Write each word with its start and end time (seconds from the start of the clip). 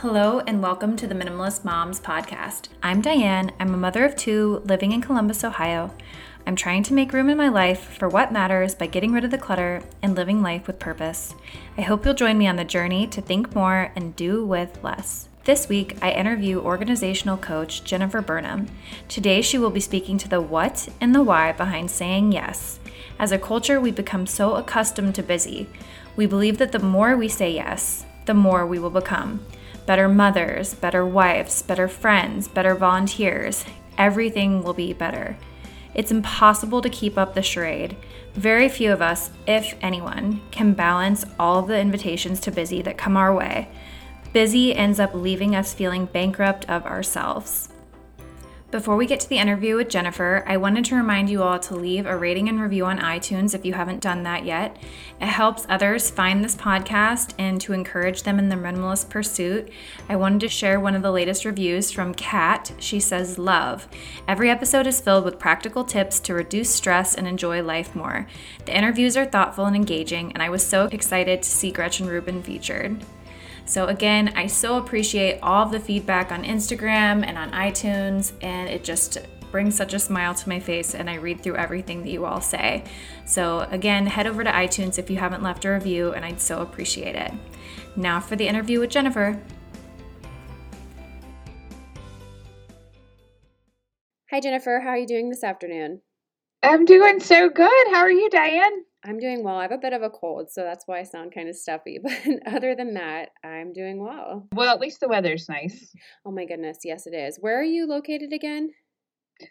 Hello, 0.00 0.40
and 0.40 0.62
welcome 0.62 0.94
to 0.96 1.06
the 1.06 1.14
Minimalist 1.14 1.64
Moms 1.64 2.00
podcast. 2.00 2.68
I'm 2.82 3.00
Diane. 3.00 3.52
I'm 3.58 3.72
a 3.72 3.78
mother 3.78 4.04
of 4.04 4.14
two 4.14 4.60
living 4.66 4.92
in 4.92 5.00
Columbus, 5.00 5.42
Ohio. 5.42 5.90
I'm 6.46 6.54
trying 6.54 6.82
to 6.82 6.92
make 6.92 7.14
room 7.14 7.30
in 7.30 7.38
my 7.38 7.48
life 7.48 7.96
for 7.96 8.06
what 8.06 8.30
matters 8.30 8.74
by 8.74 8.88
getting 8.88 9.12
rid 9.12 9.24
of 9.24 9.30
the 9.30 9.38
clutter 9.38 9.82
and 10.02 10.14
living 10.14 10.42
life 10.42 10.66
with 10.66 10.78
purpose. 10.78 11.34
I 11.78 11.80
hope 11.80 12.04
you'll 12.04 12.12
join 12.12 12.36
me 12.36 12.46
on 12.46 12.56
the 12.56 12.64
journey 12.64 13.06
to 13.06 13.22
think 13.22 13.54
more 13.54 13.90
and 13.96 14.14
do 14.14 14.44
with 14.44 14.84
less. 14.84 15.30
This 15.44 15.66
week, 15.66 15.96
I 16.02 16.10
interview 16.10 16.60
organizational 16.60 17.38
coach 17.38 17.82
Jennifer 17.82 18.20
Burnham. 18.20 18.66
Today, 19.08 19.40
she 19.40 19.56
will 19.56 19.70
be 19.70 19.80
speaking 19.80 20.18
to 20.18 20.28
the 20.28 20.42
what 20.42 20.90
and 21.00 21.14
the 21.14 21.22
why 21.22 21.52
behind 21.52 21.90
saying 21.90 22.32
yes. 22.32 22.80
As 23.18 23.32
a 23.32 23.38
culture, 23.38 23.80
we 23.80 23.92
become 23.92 24.26
so 24.26 24.56
accustomed 24.56 25.14
to 25.14 25.22
busy. 25.22 25.70
We 26.16 26.26
believe 26.26 26.58
that 26.58 26.72
the 26.72 26.80
more 26.80 27.16
we 27.16 27.28
say 27.28 27.50
yes, 27.50 28.04
the 28.26 28.34
more 28.34 28.66
we 28.66 28.78
will 28.78 28.90
become 28.90 29.40
better 29.86 30.08
mothers, 30.08 30.74
better 30.74 31.06
wives, 31.06 31.62
better 31.62 31.88
friends, 31.88 32.48
better 32.48 32.74
volunteers. 32.74 33.64
Everything 33.96 34.62
will 34.62 34.74
be 34.74 34.92
better. 34.92 35.36
It's 35.94 36.10
impossible 36.10 36.82
to 36.82 36.90
keep 36.90 37.16
up 37.16 37.34
the 37.34 37.42
charade. 37.42 37.96
Very 38.34 38.68
few 38.68 38.92
of 38.92 39.00
us, 39.00 39.30
if 39.46 39.74
anyone, 39.80 40.42
can 40.50 40.74
balance 40.74 41.24
all 41.38 41.62
the 41.62 41.78
invitations 41.78 42.40
to 42.40 42.50
busy 42.50 42.82
that 42.82 42.98
come 42.98 43.16
our 43.16 43.34
way. 43.34 43.68
Busy 44.34 44.74
ends 44.74 45.00
up 45.00 45.14
leaving 45.14 45.56
us 45.56 45.72
feeling 45.72 46.04
bankrupt 46.04 46.68
of 46.68 46.84
ourselves. 46.84 47.70
Before 48.72 48.96
we 48.96 49.06
get 49.06 49.20
to 49.20 49.28
the 49.28 49.38
interview 49.38 49.76
with 49.76 49.88
Jennifer, 49.88 50.42
I 50.44 50.56
wanted 50.56 50.84
to 50.86 50.96
remind 50.96 51.30
you 51.30 51.40
all 51.40 51.60
to 51.60 51.76
leave 51.76 52.04
a 52.04 52.16
rating 52.16 52.48
and 52.48 52.60
review 52.60 52.84
on 52.84 52.98
iTunes 52.98 53.54
if 53.54 53.64
you 53.64 53.74
haven't 53.74 54.02
done 54.02 54.24
that 54.24 54.44
yet. 54.44 54.76
It 55.20 55.28
helps 55.28 55.66
others 55.68 56.10
find 56.10 56.42
this 56.42 56.56
podcast 56.56 57.32
and 57.38 57.60
to 57.60 57.72
encourage 57.72 58.24
them 58.24 58.40
in 58.40 58.48
their 58.48 58.58
minimalist 58.58 59.08
pursuit. 59.08 59.70
I 60.08 60.16
wanted 60.16 60.40
to 60.40 60.48
share 60.48 60.80
one 60.80 60.96
of 60.96 61.02
the 61.02 61.12
latest 61.12 61.44
reviews 61.44 61.92
from 61.92 62.12
Kat. 62.12 62.72
She 62.80 62.98
says, 62.98 63.38
Love. 63.38 63.86
Every 64.26 64.50
episode 64.50 64.88
is 64.88 65.00
filled 65.00 65.24
with 65.24 65.38
practical 65.38 65.84
tips 65.84 66.18
to 66.20 66.34
reduce 66.34 66.74
stress 66.74 67.14
and 67.14 67.28
enjoy 67.28 67.62
life 67.62 67.94
more. 67.94 68.26
The 68.64 68.76
interviews 68.76 69.16
are 69.16 69.26
thoughtful 69.26 69.66
and 69.66 69.76
engaging, 69.76 70.32
and 70.32 70.42
I 70.42 70.48
was 70.48 70.66
so 70.66 70.86
excited 70.86 71.40
to 71.44 71.48
see 71.48 71.70
Gretchen 71.70 72.08
Rubin 72.08 72.42
featured. 72.42 73.00
So, 73.66 73.86
again, 73.86 74.32
I 74.36 74.46
so 74.46 74.78
appreciate 74.78 75.40
all 75.42 75.64
of 75.64 75.72
the 75.72 75.80
feedback 75.80 76.30
on 76.30 76.44
Instagram 76.44 77.26
and 77.26 77.36
on 77.36 77.50
iTunes, 77.50 78.32
and 78.40 78.68
it 78.68 78.84
just 78.84 79.18
brings 79.50 79.74
such 79.74 79.92
a 79.92 79.98
smile 79.98 80.34
to 80.34 80.48
my 80.48 80.60
face 80.60 80.94
and 80.94 81.08
I 81.08 81.14
read 81.14 81.42
through 81.42 81.56
everything 81.56 82.02
that 82.02 82.10
you 82.10 82.24
all 82.24 82.40
say. 82.40 82.84
So, 83.24 83.66
again, 83.70 84.06
head 84.06 84.26
over 84.26 84.44
to 84.44 84.50
iTunes 84.50 84.98
if 84.98 85.10
you 85.10 85.16
haven't 85.16 85.42
left 85.42 85.64
a 85.64 85.70
review, 85.70 86.12
and 86.12 86.24
I'd 86.24 86.40
so 86.40 86.60
appreciate 86.60 87.16
it. 87.16 87.32
Now 87.96 88.20
for 88.20 88.36
the 88.36 88.46
interview 88.46 88.80
with 88.80 88.90
Jennifer. 88.90 89.42
Hi, 94.30 94.40
Jennifer. 94.40 94.80
How 94.84 94.90
are 94.90 94.98
you 94.98 95.06
doing 95.06 95.28
this 95.28 95.42
afternoon? 95.42 96.02
I'm 96.62 96.84
doing 96.84 97.20
so 97.20 97.48
good. 97.48 97.86
How 97.90 98.00
are 98.00 98.10
you, 98.10 98.30
Diane? 98.30 98.85
I'm 99.06 99.18
doing 99.18 99.44
well. 99.44 99.56
I 99.56 99.62
have 99.62 99.72
a 99.72 99.78
bit 99.78 99.92
of 99.92 100.02
a 100.02 100.10
cold, 100.10 100.50
so 100.50 100.62
that's 100.62 100.84
why 100.86 100.98
I 100.98 101.04
sound 101.04 101.32
kind 101.32 101.48
of 101.48 101.56
stuffy. 101.56 101.98
But 102.02 102.54
other 102.54 102.74
than 102.74 102.94
that, 102.94 103.30
I'm 103.44 103.72
doing 103.72 104.02
well. 104.02 104.48
Well, 104.52 104.72
at 104.72 104.80
least 104.80 105.00
the 105.00 105.08
weather's 105.08 105.48
nice. 105.48 105.94
Oh 106.24 106.32
my 106.32 106.44
goodness, 106.44 106.78
yes, 106.84 107.06
it 107.06 107.14
is. 107.14 107.38
Where 107.40 107.58
are 107.58 107.64
you 107.64 107.86
located 107.86 108.32
again? 108.32 108.70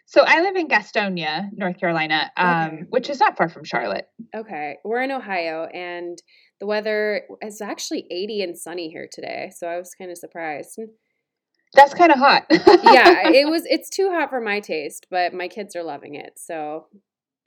So 0.04 0.22
I 0.26 0.40
live 0.40 0.56
in 0.56 0.68
Gastonia, 0.68 1.48
North 1.52 1.78
Carolina, 1.78 2.30
um, 2.36 2.66
okay. 2.66 2.82
which 2.90 3.08
is 3.08 3.20
not 3.20 3.36
far 3.36 3.48
from 3.48 3.64
Charlotte. 3.64 4.08
Okay, 4.34 4.78
we're 4.84 5.02
in 5.02 5.12
Ohio, 5.12 5.68
and 5.72 6.20
the 6.60 6.66
weather 6.66 7.22
is 7.40 7.60
actually 7.60 8.06
80 8.10 8.42
and 8.42 8.58
sunny 8.58 8.90
here 8.90 9.08
today. 9.10 9.52
So 9.56 9.68
I 9.68 9.78
was 9.78 9.94
kind 9.96 10.10
of 10.10 10.18
surprised. 10.18 10.80
That's 11.74 11.94
kind 11.94 12.10
of 12.10 12.18
hot. 12.18 12.46
yeah, 12.50 12.58
it 13.28 13.48
was. 13.48 13.62
It's 13.66 13.88
too 13.88 14.10
hot 14.10 14.30
for 14.30 14.40
my 14.40 14.60
taste, 14.60 15.06
but 15.10 15.32
my 15.32 15.46
kids 15.48 15.76
are 15.76 15.82
loving 15.82 16.14
it. 16.14 16.32
So 16.36 16.86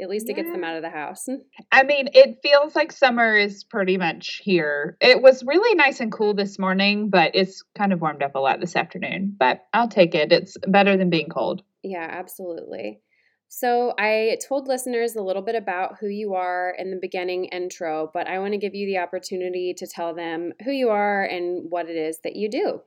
at 0.01 0.09
least 0.09 0.27
yeah. 0.27 0.33
it 0.33 0.35
gets 0.37 0.51
them 0.51 0.63
out 0.63 0.75
of 0.75 0.81
the 0.81 0.89
house. 0.89 1.27
I 1.71 1.83
mean, 1.83 2.09
it 2.13 2.39
feels 2.41 2.75
like 2.75 2.91
summer 2.91 3.35
is 3.35 3.63
pretty 3.63 3.97
much 3.97 4.41
here. 4.43 4.97
It 5.01 5.21
was 5.21 5.43
really 5.43 5.75
nice 5.75 5.99
and 5.99 6.11
cool 6.11 6.33
this 6.33 6.57
morning, 6.59 7.09
but 7.09 7.31
it's 7.33 7.63
kind 7.77 7.93
of 7.93 8.01
warmed 8.01 8.23
up 8.23 8.35
a 8.35 8.39
lot 8.39 8.59
this 8.59 8.75
afternoon. 8.75 9.35
But 9.37 9.65
I'll 9.73 9.87
take 9.87 10.15
it. 10.15 10.31
It's 10.31 10.57
better 10.67 10.97
than 10.97 11.09
being 11.09 11.29
cold. 11.29 11.63
Yeah, 11.83 12.07
absolutely. 12.09 13.01
So, 13.51 13.95
I 13.97 14.37
told 14.47 14.67
listeners 14.67 15.15
a 15.15 15.23
little 15.23 15.41
bit 15.41 15.55
about 15.55 15.95
who 15.99 16.07
you 16.07 16.35
are 16.35 16.75
in 16.77 16.91
the 16.91 16.99
beginning 17.01 17.45
intro, 17.45 18.11
but 18.13 18.27
I 18.27 18.37
want 18.37 18.53
to 18.53 18.59
give 18.59 18.75
you 18.75 18.85
the 18.85 18.99
opportunity 18.99 19.73
to 19.75 19.87
tell 19.87 20.13
them 20.13 20.53
who 20.63 20.71
you 20.71 20.89
are 20.89 21.23
and 21.23 21.65
what 21.67 21.89
it 21.89 21.95
is 21.95 22.19
that 22.23 22.35
you 22.35 22.47
do. 22.47 22.81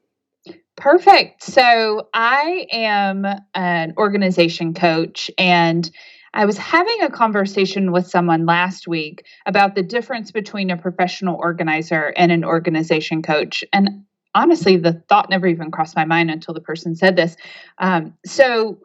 Perfect. 0.76 1.42
So, 1.42 2.08
I 2.14 2.68
am 2.70 3.26
an 3.54 3.94
organization 3.96 4.72
coach 4.72 5.32
and 5.36 5.90
I 6.34 6.44
was 6.46 6.56
having 6.56 7.02
a 7.02 7.10
conversation 7.10 7.92
with 7.92 8.06
someone 8.06 8.46
last 8.46 8.88
week 8.88 9.26
about 9.46 9.74
the 9.74 9.82
difference 9.82 10.30
between 10.30 10.70
a 10.70 10.76
professional 10.76 11.36
organizer 11.36 12.12
and 12.16 12.32
an 12.32 12.44
organization 12.44 13.22
coach. 13.22 13.62
And 13.72 14.04
honestly, 14.34 14.76
the 14.76 15.02
thought 15.08 15.30
never 15.30 15.46
even 15.46 15.70
crossed 15.70 15.96
my 15.96 16.04
mind 16.04 16.30
until 16.30 16.54
the 16.54 16.60
person 16.60 16.94
said 16.94 17.16
this. 17.16 17.36
Um, 17.78 18.14
so, 18.24 18.78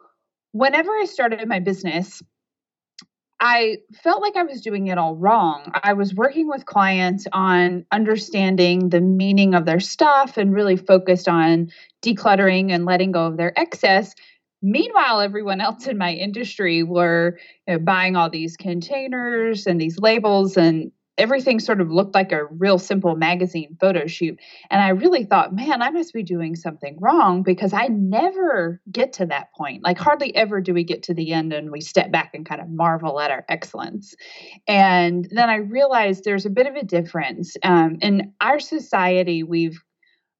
whenever 0.52 0.90
I 0.90 1.04
started 1.04 1.46
my 1.48 1.60
business, 1.60 2.22
I 3.40 3.78
felt 4.02 4.20
like 4.20 4.36
I 4.36 4.42
was 4.42 4.60
doing 4.60 4.88
it 4.88 4.98
all 4.98 5.14
wrong. 5.14 5.70
I 5.84 5.92
was 5.92 6.14
working 6.14 6.48
with 6.48 6.66
clients 6.66 7.26
on 7.32 7.86
understanding 7.92 8.88
the 8.88 9.00
meaning 9.00 9.54
of 9.54 9.64
their 9.64 9.78
stuff 9.78 10.36
and 10.36 10.52
really 10.52 10.76
focused 10.76 11.28
on 11.28 11.70
decluttering 12.02 12.72
and 12.72 12.84
letting 12.84 13.12
go 13.12 13.26
of 13.26 13.36
their 13.36 13.56
excess. 13.58 14.14
Meanwhile, 14.62 15.20
everyone 15.20 15.60
else 15.60 15.86
in 15.86 15.98
my 15.98 16.12
industry 16.12 16.82
were 16.82 17.38
you 17.66 17.74
know, 17.74 17.78
buying 17.78 18.16
all 18.16 18.30
these 18.30 18.56
containers 18.56 19.66
and 19.66 19.80
these 19.80 19.98
labels, 19.98 20.56
and 20.56 20.90
everything 21.18 21.58
sort 21.58 21.80
of 21.80 21.90
looked 21.90 22.14
like 22.14 22.32
a 22.32 22.46
real 22.46 22.78
simple 22.78 23.16
magazine 23.16 23.76
photo 23.80 24.06
shoot. 24.06 24.38
And 24.70 24.80
I 24.80 24.90
really 24.90 25.24
thought, 25.24 25.54
man, 25.54 25.82
I 25.82 25.90
must 25.90 26.14
be 26.14 26.22
doing 26.22 26.54
something 26.54 26.96
wrong 27.00 27.42
because 27.42 27.72
I 27.72 27.88
never 27.88 28.80
get 28.90 29.12
to 29.14 29.26
that 29.26 29.52
point. 29.52 29.82
Like, 29.82 29.98
hardly 29.98 30.34
ever 30.34 30.60
do 30.60 30.72
we 30.72 30.84
get 30.84 31.02
to 31.04 31.14
the 31.14 31.32
end 31.32 31.52
and 31.52 31.70
we 31.70 31.80
step 31.80 32.10
back 32.10 32.30
and 32.34 32.46
kind 32.46 32.60
of 32.60 32.70
marvel 32.70 33.20
at 33.20 33.32
our 33.32 33.44
excellence. 33.48 34.14
And 34.66 35.28
then 35.32 35.50
I 35.50 35.56
realized 35.56 36.24
there's 36.24 36.46
a 36.46 36.50
bit 36.50 36.66
of 36.66 36.76
a 36.76 36.84
difference. 36.84 37.56
Um, 37.64 37.98
in 38.00 38.32
our 38.40 38.60
society, 38.60 39.42
we've 39.42 39.82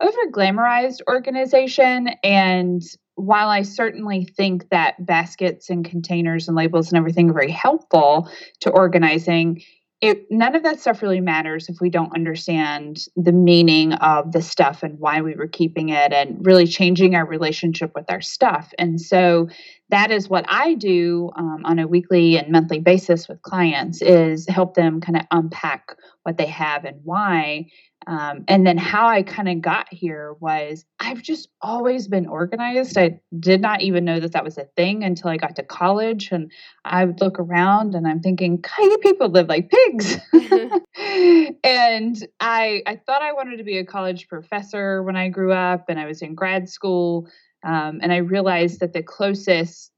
over 0.01 0.31
glamorized 0.31 1.01
organization 1.09 2.09
and 2.23 2.83
while 3.19 3.49
I 3.49 3.63
certainly 3.63 4.25
think 4.25 4.69
that 4.71 5.05
baskets 5.05 5.71
and 5.71 5.85
containers 5.85 6.47
and 6.47 6.57
labels 6.57 6.89
and 6.89 6.97
everything 6.97 7.29
are 7.31 7.35
very 7.35 7.51
helpful 7.51 8.31
to 8.61 8.71
organizing, 8.71 9.63
it, 10.01 10.27
none 10.31 10.55
of 10.55 10.63
that 10.63 10.79
stuff 10.79 11.03
really 11.03 11.21
matters 11.21 11.69
if 11.69 11.81
we 11.81 11.91
don't 11.91 12.15
understand 12.15 12.99
the 13.17 13.33
meaning 13.33 13.95
of 13.95 14.31
the 14.31 14.41
stuff 14.41 14.85
and 14.85 15.01
why 15.01 15.21
we 15.21 15.35
were 15.35 15.49
keeping 15.49 15.89
it 15.89 16.13
and 16.13 16.47
really 16.47 16.69
changing 16.69 17.17
our 17.17 17.27
relationship 17.27 17.91
with 17.97 18.09
our 18.09 18.21
stuff. 18.21 18.73
And 18.79 19.01
so 19.01 19.49
that 19.91 20.13
is 20.13 20.29
what 20.29 20.45
I 20.49 20.75
do 20.75 21.33
um, 21.35 21.63
on 21.65 21.81
a 21.81 21.89
weekly 21.89 22.39
and 22.39 22.53
monthly 22.53 22.79
basis 22.79 23.27
with 23.27 23.43
clients 23.43 24.01
is 24.01 24.47
help 24.47 24.75
them 24.75 25.01
kind 25.01 25.17
of 25.17 25.25
unpack 25.33 25.97
what 26.23 26.39
they 26.39 26.47
have 26.47 26.85
and 26.85 27.01
why 27.03 27.67
um, 28.09 28.45
and 28.49 28.67
then 28.67 28.79
how 28.79 29.07
I 29.07 29.23
kind 29.23 29.51
of 29.51 29.61
got 29.61 29.87
here 29.93 30.35
was 30.41 30.87
I've 30.99 31.21
just 31.21 31.51
always 31.61 32.09
been 32.09 32.27
organized. 32.27 32.97
I 32.97 33.21
did 33.39 33.61
not 33.61 33.83
even 33.83 34.07
know 34.07 34.19
that 34.19 34.33
that 34.33 34.45
was 34.45 34.57
a 34.57 34.65
thing 34.65 35.05
until 35.05 35.29
I 35.29 35.37
got 35.37 35.57
to 35.57 35.63
college. 35.63 36.31
And 36.33 36.51
I 36.87 37.05
would 37.05 37.21
look 37.21 37.39
around 37.39 37.95
and 37.95 38.09
I'm 38.09 38.21
thinking, 38.21 38.65
you 38.79 38.99
people 39.03 39.29
live 39.29 39.51
like 39.51 39.71
pigs. 39.71 40.17
and 41.63 42.27
I, 42.41 42.83
I 42.87 42.99
thought 43.05 43.21
I 43.21 43.35
wanted 43.35 43.59
to 43.59 43.65
be 43.65 43.77
a 43.77 43.85
college 43.85 44.27
professor 44.27 45.03
when 45.03 45.17
I 45.17 45.29
grew 45.29 45.53
up 45.53 45.91
and 45.91 46.01
I 46.01 46.07
was 46.07 46.23
in 46.23 46.35
grad 46.35 46.71
school. 46.71 47.29
Um, 47.63 48.01
and 48.03 48.11
I 48.11 48.19
realized 48.19 48.81
that 48.81 48.95
the 48.95 49.03
closest 49.03 49.93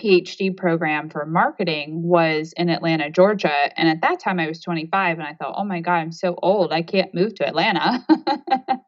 PhD 0.00 0.56
program 0.56 1.10
for 1.10 1.26
marketing 1.26 2.02
was 2.02 2.54
in 2.56 2.70
Atlanta, 2.70 3.10
Georgia. 3.10 3.70
And 3.78 3.88
at 3.88 4.00
that 4.00 4.20
time, 4.20 4.40
I 4.40 4.48
was 4.48 4.60
25, 4.60 5.18
and 5.18 5.26
I 5.26 5.34
thought, 5.34 5.54
oh 5.56 5.64
my 5.64 5.80
God, 5.80 5.96
I'm 5.96 6.12
so 6.12 6.36
old. 6.42 6.72
I 6.72 6.82
can't 6.82 7.14
move 7.14 7.34
to 7.36 7.46
Atlanta. 7.46 8.04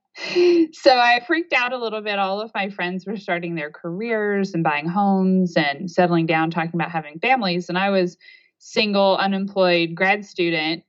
so 0.72 0.96
I 0.96 1.20
freaked 1.26 1.52
out 1.52 1.72
a 1.72 1.78
little 1.78 2.00
bit. 2.00 2.18
All 2.18 2.40
of 2.40 2.50
my 2.54 2.70
friends 2.70 3.06
were 3.06 3.16
starting 3.16 3.54
their 3.54 3.70
careers 3.70 4.54
and 4.54 4.64
buying 4.64 4.88
homes 4.88 5.54
and 5.56 5.90
settling 5.90 6.26
down, 6.26 6.50
talking 6.50 6.74
about 6.74 6.90
having 6.90 7.18
families. 7.18 7.68
And 7.68 7.76
I 7.76 7.90
was 7.90 8.16
single, 8.58 9.16
unemployed 9.16 9.94
grad 9.94 10.24
student 10.24 10.84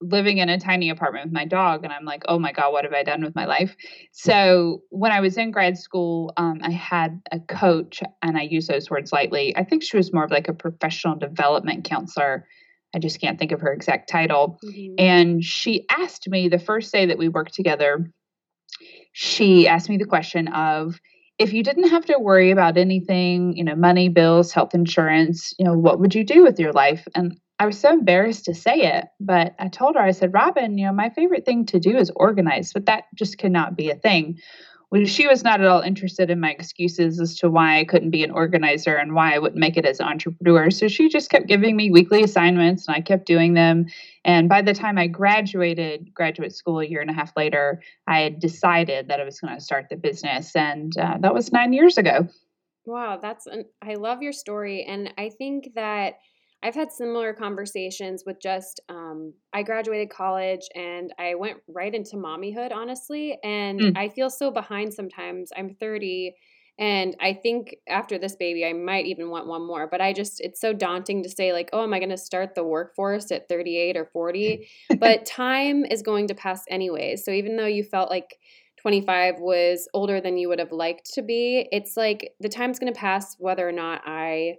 living 0.00 0.38
in 0.38 0.48
a 0.48 0.58
tiny 0.58 0.90
apartment 0.90 1.26
with 1.26 1.32
my 1.32 1.44
dog 1.44 1.84
and 1.84 1.92
i'm 1.92 2.04
like 2.04 2.22
oh 2.28 2.38
my 2.38 2.52
god 2.52 2.72
what 2.72 2.84
have 2.84 2.92
i 2.92 3.02
done 3.02 3.22
with 3.22 3.34
my 3.34 3.46
life? 3.46 3.76
So 4.12 4.82
when 4.90 5.12
i 5.12 5.20
was 5.20 5.36
in 5.36 5.50
grad 5.50 5.76
school 5.76 6.32
um, 6.36 6.60
i 6.62 6.70
had 6.70 7.20
a 7.32 7.40
coach 7.40 8.02
and 8.22 8.36
i 8.36 8.42
use 8.42 8.66
those 8.66 8.90
words 8.90 9.12
lightly. 9.12 9.56
I 9.56 9.64
think 9.64 9.82
she 9.82 9.96
was 9.96 10.12
more 10.12 10.24
of 10.24 10.30
like 10.30 10.48
a 10.48 10.54
professional 10.54 11.16
development 11.16 11.84
counselor. 11.84 12.46
I 12.94 12.98
just 12.98 13.20
can't 13.20 13.38
think 13.38 13.52
of 13.52 13.60
her 13.60 13.72
exact 13.72 14.08
title. 14.08 14.58
Mm-hmm. 14.64 14.94
and 14.98 15.44
she 15.44 15.86
asked 15.90 16.28
me 16.28 16.48
the 16.48 16.58
first 16.58 16.92
day 16.92 17.06
that 17.06 17.18
we 17.18 17.28
worked 17.28 17.54
together 17.54 18.10
she 19.12 19.66
asked 19.66 19.88
me 19.88 19.96
the 19.96 20.04
question 20.04 20.48
of 20.48 21.00
if 21.38 21.52
you 21.52 21.62
didn't 21.62 21.88
have 21.88 22.04
to 22.04 22.18
worry 22.18 22.50
about 22.50 22.76
anything, 22.76 23.56
you 23.56 23.64
know, 23.64 23.74
money, 23.74 24.08
bills, 24.08 24.52
health 24.52 24.74
insurance, 24.74 25.54
you 25.58 25.64
know, 25.64 25.72
what 25.72 25.98
would 25.98 26.14
you 26.14 26.22
do 26.22 26.42
with 26.42 26.60
your 26.60 26.72
life? 26.72 27.08
And 27.14 27.38
I 27.60 27.66
was 27.66 27.78
so 27.78 27.92
embarrassed 27.92 28.46
to 28.46 28.54
say 28.54 28.80
it, 28.80 29.04
but 29.20 29.54
I 29.58 29.68
told 29.68 29.94
her, 29.94 30.00
I 30.00 30.12
said, 30.12 30.32
Robin, 30.32 30.78
you 30.78 30.86
know, 30.86 30.92
my 30.92 31.10
favorite 31.10 31.44
thing 31.44 31.66
to 31.66 31.78
do 31.78 31.96
is 31.96 32.10
organize, 32.16 32.72
but 32.72 32.86
that 32.86 33.04
just 33.14 33.36
cannot 33.36 33.76
be 33.76 33.90
a 33.90 33.94
thing 33.94 34.40
when 34.90 35.06
she 35.06 35.28
was 35.28 35.44
not 35.44 35.60
at 35.60 35.66
all 35.68 35.80
interested 35.80 36.30
in 36.30 36.40
my 36.40 36.50
excuses 36.50 37.20
as 37.20 37.38
to 37.38 37.48
why 37.48 37.78
I 37.78 37.84
couldn't 37.84 38.10
be 38.10 38.24
an 38.24 38.32
organizer 38.32 38.96
and 38.96 39.14
why 39.14 39.34
I 39.34 39.38
wouldn't 39.38 39.60
make 39.60 39.76
it 39.76 39.84
as 39.84 40.00
an 40.00 40.06
entrepreneur. 40.06 40.68
So 40.70 40.88
she 40.88 41.08
just 41.08 41.30
kept 41.30 41.46
giving 41.46 41.76
me 41.76 41.92
weekly 41.92 42.24
assignments 42.24 42.88
and 42.88 42.96
I 42.96 43.00
kept 43.00 43.24
doing 43.24 43.54
them. 43.54 43.86
And 44.24 44.48
by 44.48 44.62
the 44.62 44.74
time 44.74 44.98
I 44.98 45.06
graduated 45.06 46.12
graduate 46.12 46.54
school 46.54 46.80
a 46.80 46.84
year 46.86 47.00
and 47.00 47.08
a 47.08 47.14
half 47.14 47.32
later, 47.36 47.80
I 48.08 48.20
had 48.20 48.40
decided 48.40 49.08
that 49.08 49.20
I 49.20 49.24
was 49.24 49.38
going 49.38 49.54
to 49.54 49.60
start 49.60 49.86
the 49.90 49.96
business. 49.96 50.56
And 50.56 50.96
uh, 50.98 51.18
that 51.20 51.34
was 51.34 51.52
nine 51.52 51.72
years 51.72 51.96
ago. 51.96 52.26
Wow, 52.84 53.20
that's 53.22 53.46
an, 53.46 53.66
I 53.80 53.94
love 53.94 54.22
your 54.22 54.32
story. 54.32 54.82
And 54.82 55.14
I 55.16 55.28
think 55.28 55.74
that 55.76 56.14
I've 56.62 56.74
had 56.74 56.92
similar 56.92 57.32
conversations 57.32 58.24
with 58.26 58.40
just, 58.40 58.80
um, 58.88 59.32
I 59.52 59.62
graduated 59.62 60.10
college 60.10 60.68
and 60.74 61.12
I 61.18 61.34
went 61.34 61.58
right 61.68 61.94
into 61.94 62.16
mommyhood, 62.16 62.72
honestly. 62.72 63.38
And 63.42 63.80
mm. 63.80 63.96
I 63.96 64.08
feel 64.10 64.28
so 64.28 64.50
behind 64.50 64.92
sometimes. 64.92 65.50
I'm 65.56 65.74
30 65.80 66.34
and 66.80 67.14
I 67.20 67.34
think 67.34 67.76
after 67.86 68.16
this 68.16 68.36
baby, 68.36 68.64
I 68.64 68.72
might 68.72 69.04
even 69.04 69.28
want 69.28 69.46
one 69.46 69.66
more. 69.66 69.86
But 69.86 70.00
I 70.00 70.14
just, 70.14 70.40
it's 70.40 70.60
so 70.60 70.72
daunting 70.72 71.22
to 71.22 71.28
say, 71.28 71.52
like, 71.52 71.68
oh, 71.74 71.82
am 71.82 71.92
I 71.92 71.98
going 71.98 72.08
to 72.08 72.16
start 72.16 72.54
the 72.54 72.64
workforce 72.64 73.30
at 73.30 73.50
38 73.50 73.98
or 73.98 74.06
40? 74.06 74.66
but 74.98 75.26
time 75.26 75.84
is 75.84 76.00
going 76.00 76.28
to 76.28 76.34
pass 76.34 76.62
anyways. 76.70 77.22
So 77.22 77.32
even 77.32 77.56
though 77.56 77.66
you 77.66 77.84
felt 77.84 78.08
like 78.08 78.38
25 78.80 79.40
was 79.40 79.88
older 79.92 80.22
than 80.22 80.38
you 80.38 80.48
would 80.48 80.58
have 80.58 80.72
liked 80.72 81.12
to 81.12 81.22
be, 81.22 81.68
it's 81.70 81.98
like 81.98 82.32
the 82.40 82.48
time's 82.48 82.78
going 82.78 82.92
to 82.92 82.98
pass 82.98 83.36
whether 83.38 83.68
or 83.68 83.72
not 83.72 84.00
I 84.06 84.54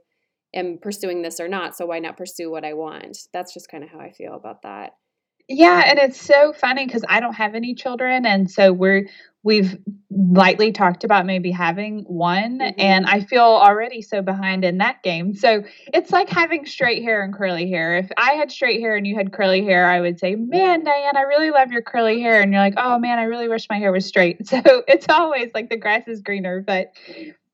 am 0.54 0.78
pursuing 0.82 1.22
this 1.22 1.40
or 1.40 1.48
not. 1.48 1.76
So 1.76 1.86
why 1.86 2.00
not 2.00 2.18
pursue 2.18 2.52
what 2.52 2.66
I 2.66 2.74
want? 2.74 3.18
That's 3.34 3.54
just 3.54 3.70
kind 3.70 3.84
of 3.84 3.90
how 3.90 4.00
I 4.00 4.12
feel 4.12 4.34
about 4.34 4.64
that. 4.64 4.94
Yeah, 5.48 5.84
and 5.86 6.00
it's 6.00 6.22
so 6.22 6.54
funny 6.54 6.86
because 6.86 7.04
I 7.10 7.20
don't 7.20 7.34
have 7.34 7.56
any 7.56 7.76
children, 7.76 8.26
and 8.26 8.50
so 8.50 8.72
we're 8.72 9.08
we've 9.44 9.78
lightly 10.10 10.72
talked 10.72 11.04
about 11.04 11.26
maybe 11.26 11.52
having 11.52 12.04
one, 12.08 12.60
mm-hmm. 12.60 12.80
and 12.80 13.06
I 13.06 13.22
feel 13.22 13.42
already 13.42 14.02
so 14.02 14.22
behind 14.22 14.64
in 14.64 14.78
that 14.78 15.04
game. 15.04 15.34
So 15.34 15.64
it's 15.94 16.12
like 16.12 16.30
having 16.30 16.66
straight 16.66 17.04
hair 17.04 17.24
and 17.24 17.34
curly 17.34 17.70
hair. 17.70 17.98
If 17.98 18.12
I 18.18 18.34
had 18.34 18.52
straight 18.52 18.80
hair 18.80 18.96
and 18.96 19.06
you 19.06 19.16
had 19.16 19.34
curly 19.34 19.64
hair, 19.64 19.90
I 19.90 20.00
would 20.00 20.20
say, 20.20 20.36
"Man, 20.36 20.84
Diane, 20.84 21.18
I 21.18 21.22
really 21.22 21.52
love 21.52 21.72
your 21.72 21.82
curly 21.82 22.22
hair," 22.22 22.42
and 22.42 22.54
you're 22.54 22.62
like, 22.62 22.76
"Oh 22.78 22.98
man, 23.00 23.20
I 23.20 23.24
really 23.24 23.50
wish 23.50 23.68
my 23.70 23.78
hair 23.78 23.92
was 23.92 24.06
straight." 24.06 24.38
So 24.52 24.84
it's 24.88 25.08
always 25.10 25.52
like 25.54 25.70
the 25.70 25.78
grass 25.78 26.08
is 26.08 26.22
greener, 26.22 26.62
but 26.62 26.92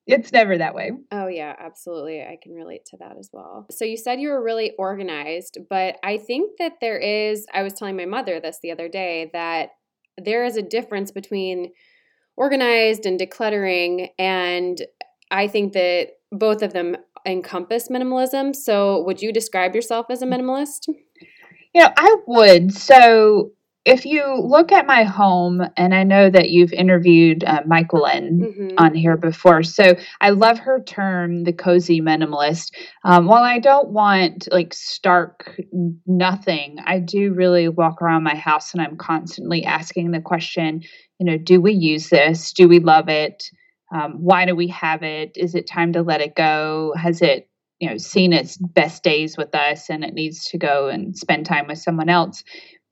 it's 0.08 0.32
never 0.32 0.58
that 0.58 0.74
way. 0.74 0.92
Oh, 1.12 1.28
yeah, 1.28 1.56
absolutely. 1.60 2.22
I 2.22 2.38
can 2.42 2.54
relate 2.54 2.86
to 2.88 2.98
that 2.98 3.18
as 3.18 3.30
well. 3.32 3.68
So, 3.72 3.86
you 3.86 3.98
said 3.98 4.20
you 4.20 4.30
were 4.30 4.44
really 4.44 4.74
organized, 4.78 5.58
but 5.70 5.98
I 6.04 6.18
think 6.18 6.58
that 6.60 6.74
there 6.82 6.98
is, 6.98 7.46
I 7.54 7.64
was 7.64 7.74
telling 7.74 7.98
my 7.98 8.06
mother 8.06 8.40
this 8.40 8.60
the 8.62 8.72
other 8.72 8.90
day, 8.90 9.30
that 9.34 9.70
there 10.18 10.46
is 10.46 10.58
a 10.58 10.62
difference 10.62 11.12
between 11.12 11.72
organized 12.36 13.06
and 13.06 13.20
decluttering. 13.20 14.10
And 14.18 14.82
I 15.32 15.48
think 15.48 15.74
that 15.74 16.10
both 16.32 16.62
of 16.62 16.74
them 16.74 16.98
encompass 17.26 17.90
minimalism. 17.90 18.56
So, 18.56 19.04
would 19.04 19.22
you 19.22 19.34
describe 19.34 19.76
yourself 19.76 20.08
as 20.10 20.22
a 20.22 20.26
minimalist? 20.26 20.88
You 20.88 21.84
know, 21.84 21.92
I 21.98 22.16
would. 22.26 22.74
So, 22.74 23.52
if 23.88 24.06
you 24.06 24.36
look 24.44 24.74
at 24.74 24.86
my 24.86 25.04
home, 25.04 25.62
and 25.78 25.96
I 25.96 26.04
know 26.04 26.30
that 26.30 26.50
you've 26.50 26.74
interviewed 26.74 27.46
uh, 27.46 27.64
Myquillyn 27.64 28.40
mm-hmm. 28.40 28.68
on 28.78 28.94
here 28.94 29.16
before, 29.16 29.64
so 29.64 29.96
I 30.20 30.32
love 30.32 30.60
her 30.60 30.84
term, 30.84 31.46
the 31.46 31.54
cozy 31.54 32.02
minimalist. 32.02 32.74
Um, 33.06 33.28
while 33.28 33.44
I 33.44 33.60
don't 33.60 33.90
want 33.90 34.50
like 34.52 34.74
stark 34.74 35.58
nothing, 36.06 36.80
I 36.86 37.00
do 37.00 37.34
really 37.34 37.70
walk 37.70 38.02
around 38.02 38.24
my 38.24 38.36
house 38.36 38.74
and 38.74 38.82
I'm 38.82 38.98
constantly 38.98 39.64
asking 39.64 40.12
the 40.12 40.20
question, 40.20 40.82
you 41.18 41.26
know, 41.26 41.38
do 41.38 41.62
we 41.62 41.72
use 41.72 42.10
this? 42.10 42.52
Do 42.52 42.68
we 42.68 42.80
love 42.80 43.08
it? 43.08 43.50
Um, 43.96 44.16
why 44.20 44.46
do 44.46 44.54
we 44.54 44.68
have 44.68 45.02
it? 45.02 45.32
Is 45.38 45.56
it 45.56 45.66
time 45.66 45.94
to 45.94 46.02
let 46.02 46.20
it 46.20 46.36
go? 46.36 46.94
Has 46.98 47.22
it 47.22 47.50
you 47.80 47.90
know 47.90 47.98
seen 47.98 48.34
its 48.34 48.58
best 48.58 49.02
days 49.02 49.38
with 49.38 49.56
us 49.56 49.90
and 49.90 50.04
it 50.04 50.14
needs 50.14 50.44
to 50.46 50.58
go 50.58 50.90
and 50.90 51.16
spend 51.16 51.46
time 51.46 51.68
with 51.68 51.78
someone 51.78 52.10
else 52.10 52.44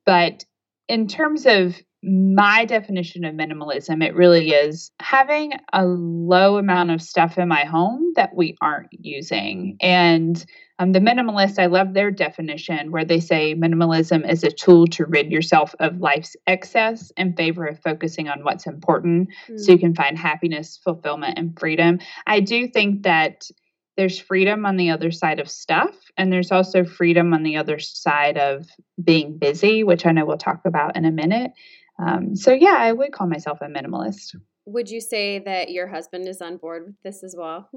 but 0.06 0.45
in 0.87 1.07
terms 1.07 1.45
of 1.45 1.75
my 2.07 2.65
definition 2.65 3.25
of 3.25 3.33
minimalism, 3.33 4.03
it 4.05 4.15
really 4.15 4.51
is 4.51 4.91
having 4.99 5.53
a 5.73 5.85
low 5.85 6.57
amount 6.57 6.91
of 6.91 7.01
stuff 7.01 7.37
in 7.37 7.47
my 7.47 7.65
home 7.65 8.13
that 8.15 8.35
we 8.35 8.55
aren't 8.61 8.89
using. 8.91 9.75
And 9.81 10.45
um, 10.77 10.91
the 10.91 10.99
minimalist, 10.99 11.57
I 11.57 11.65
love 11.65 11.93
their 11.93 12.11
definition 12.11 12.91
where 12.91 13.05
they 13.05 13.19
say 13.19 13.55
minimalism 13.55 14.29
is 14.29 14.43
a 14.43 14.51
tool 14.51 14.85
to 14.87 15.05
rid 15.05 15.31
yourself 15.31 15.73
of 15.79 15.97
life's 15.97 16.35
excess 16.45 17.11
in 17.17 17.33
favor 17.33 17.65
of 17.65 17.79
focusing 17.79 18.27
on 18.27 18.43
what's 18.43 18.67
important 18.67 19.29
mm. 19.47 19.59
so 19.59 19.71
you 19.71 19.79
can 19.79 19.95
find 19.95 20.17
happiness, 20.17 20.79
fulfillment, 20.83 21.39
and 21.39 21.57
freedom. 21.59 21.99
I 22.27 22.39
do 22.39 22.67
think 22.67 23.03
that 23.03 23.49
there's 23.97 24.19
freedom 24.19 24.65
on 24.65 24.77
the 24.77 24.89
other 24.89 25.12
side 25.12 25.39
of 25.39 25.50
stuff 25.50 25.95
and 26.18 26.31
there's 26.31 26.51
also 26.51 26.83
freedom 26.83 27.33
on 27.33 27.44
the 27.44 27.57
other 27.57 27.80
side 27.80 28.38
of 28.38 28.68
being 29.03 29.38
busy 29.38 29.83
which 29.83 30.06
i 30.06 30.12
know 30.12 30.25
we'll 30.25 30.38
talk 30.38 30.62
about 30.65 30.95
in 30.95 31.06
a 31.06 31.12
minute 31.12 31.51
um, 32.00 32.36
so 32.36 32.51
yeah 32.53 32.75
i 32.77 32.92
would 32.92 33.12
call 33.12 33.27
myself 33.27 33.59
a 33.62 33.65
minimalist 33.65 34.36
would 34.65 34.89
you 34.89 35.00
say 35.00 35.39
that 35.39 35.71
your 35.71 35.88
husband 35.88 36.27
is 36.27 36.42
on 36.42 36.57
board 36.57 36.86
with 36.86 36.95
this 37.03 37.24
as 37.24 37.36
well 37.38 37.69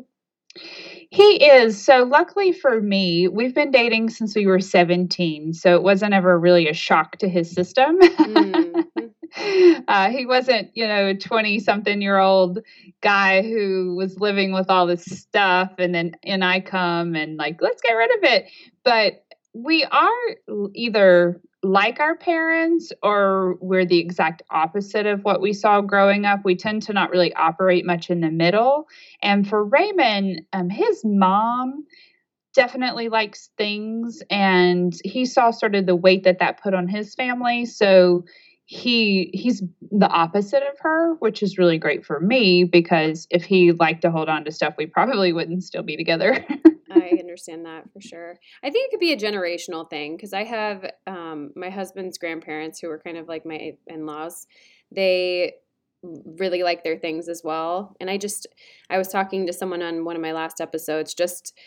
he 1.11 1.45
is. 1.45 1.83
So, 1.83 2.05
luckily 2.05 2.53
for 2.53 2.81
me, 2.81 3.29
we've 3.29 3.55
been 3.55 3.71
dating 3.71 4.11
since 4.11 4.35
we 4.35 4.47
were 4.47 4.61
17. 4.61 5.53
So, 5.55 5.75
it 5.75 5.83
wasn't 5.83 6.15
ever 6.15 6.39
really 6.39 6.69
a 6.69 6.75
shock 6.75 7.19
to 7.19 7.29
his 7.29 7.51
system. 7.51 8.01
Mm-hmm. 8.01 8.81
uh, 9.89 10.11
he 10.11 10.27
wasn't, 10.27 10.71
you 10.75 10.87
know, 10.87 11.09
a 11.09 11.15
20 11.15 11.59
something 11.61 12.01
year 12.01 12.19
old 12.19 12.61
guy 13.01 13.43
who 13.43 13.95
was 13.97 14.19
living 14.21 14.53
with 14.53 14.71
all 14.71 14.87
this 14.87 15.05
stuff. 15.05 15.73
And 15.79 15.95
then, 15.95 16.13
and 16.23 16.45
I 16.45 16.61
come 16.61 17.15
and 17.15 17.37
like, 17.37 17.61
let's 17.61 17.83
get 17.83 17.93
rid 17.93 18.11
of 18.19 18.25
it. 18.25 18.47
But 18.85 19.25
we 19.55 19.85
are 19.85 20.71
either 20.75 21.41
like 21.63 21.99
our 21.99 22.17
parents 22.17 22.93
or 23.03 23.57
we're 23.61 23.85
the 23.85 23.99
exact 23.99 24.43
opposite 24.51 25.07
of 25.07 25.25
what 25.25 25.41
we 25.41 25.53
saw 25.53 25.81
growing 25.81 26.25
up. 26.25 26.41
We 26.45 26.55
tend 26.55 26.83
to 26.83 26.93
not 26.93 27.11
really 27.11 27.35
operate 27.35 27.85
much 27.85 28.11
in 28.11 28.21
the 28.21 28.31
middle. 28.31 28.87
And 29.23 29.49
for 29.49 29.65
Raymond, 29.65 30.43
um, 30.53 30.71
his 30.71 31.05
mom 31.05 31.85
definitely 32.55 33.09
likes 33.09 33.51
things 33.59 34.23
and 34.31 34.95
he 35.05 35.25
saw 35.27 35.51
sort 35.51 35.75
of 35.75 35.87
the 35.87 35.97
weight 35.97 36.25
that 36.25 36.39
that 36.39 36.61
put 36.63 36.75
on 36.75 36.89
his 36.89 37.15
family. 37.15 37.65
So 37.65 38.25
he 38.71 39.31
he's 39.33 39.63
the 39.91 40.09
opposite 40.09 40.63
of 40.63 40.79
her, 40.81 41.15
which 41.21 41.43
is 41.43 41.57
really 41.57 41.79
great 41.79 42.05
for 42.05 42.21
me 42.21 42.65
because 42.65 43.27
if 43.31 43.43
he 43.43 43.73
liked 43.73 44.03
to 44.03 44.11
hold 44.11 44.29
on 44.29 44.45
to 44.45 44.53
stuff, 44.53 44.75
we 44.77 44.85
probably 44.85 45.33
wouldn't 45.33 45.65
still 45.65 45.83
be 45.83 45.97
together. 45.97 46.45
I 46.91 47.17
understand 47.19 47.65
that 47.65 47.91
for 47.95 48.03
sure. 48.03 48.37
I 48.63 48.69
think 48.69 48.89
it 48.89 48.91
could 48.91 49.01
be 49.01 49.15
a 49.15 49.17
generational 49.17 49.89
thing 49.89 50.17
because 50.17 50.35
I 50.35 50.45
have 50.45 50.85
um, 51.07 51.51
my 51.57 51.71
husband's 51.71 52.19
grandparents 52.19 52.79
who 52.79 52.89
were 52.89 52.99
kind 52.99 53.17
of 53.17 53.27
like 53.27 53.47
my 53.47 53.73
in 53.87 54.05
laws. 54.05 54.47
They 54.93 55.55
really 56.03 56.63
like 56.63 56.85
their 56.85 56.99
things 56.99 57.27
as 57.27 57.41
well. 57.43 57.97
And 58.01 58.11
I 58.11 58.19
just, 58.19 58.47
I 58.91 58.99
was 58.99 59.09
talking 59.09 59.47
to 59.47 59.53
someone 59.55 59.81
on 59.81 60.05
one 60.05 60.15
of 60.15 60.21
my 60.21 60.33
last 60.33 60.61
episodes, 60.61 61.15
just 61.15 61.59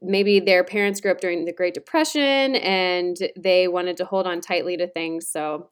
maybe 0.00 0.38
their 0.38 0.62
parents 0.62 1.00
grew 1.00 1.10
up 1.10 1.20
during 1.20 1.46
the 1.46 1.52
Great 1.52 1.74
Depression 1.74 2.54
and 2.54 3.16
they 3.36 3.66
wanted 3.66 3.96
to 3.96 4.04
hold 4.04 4.28
on 4.28 4.40
tightly 4.40 4.76
to 4.76 4.86
things. 4.86 5.28
So, 5.28 5.68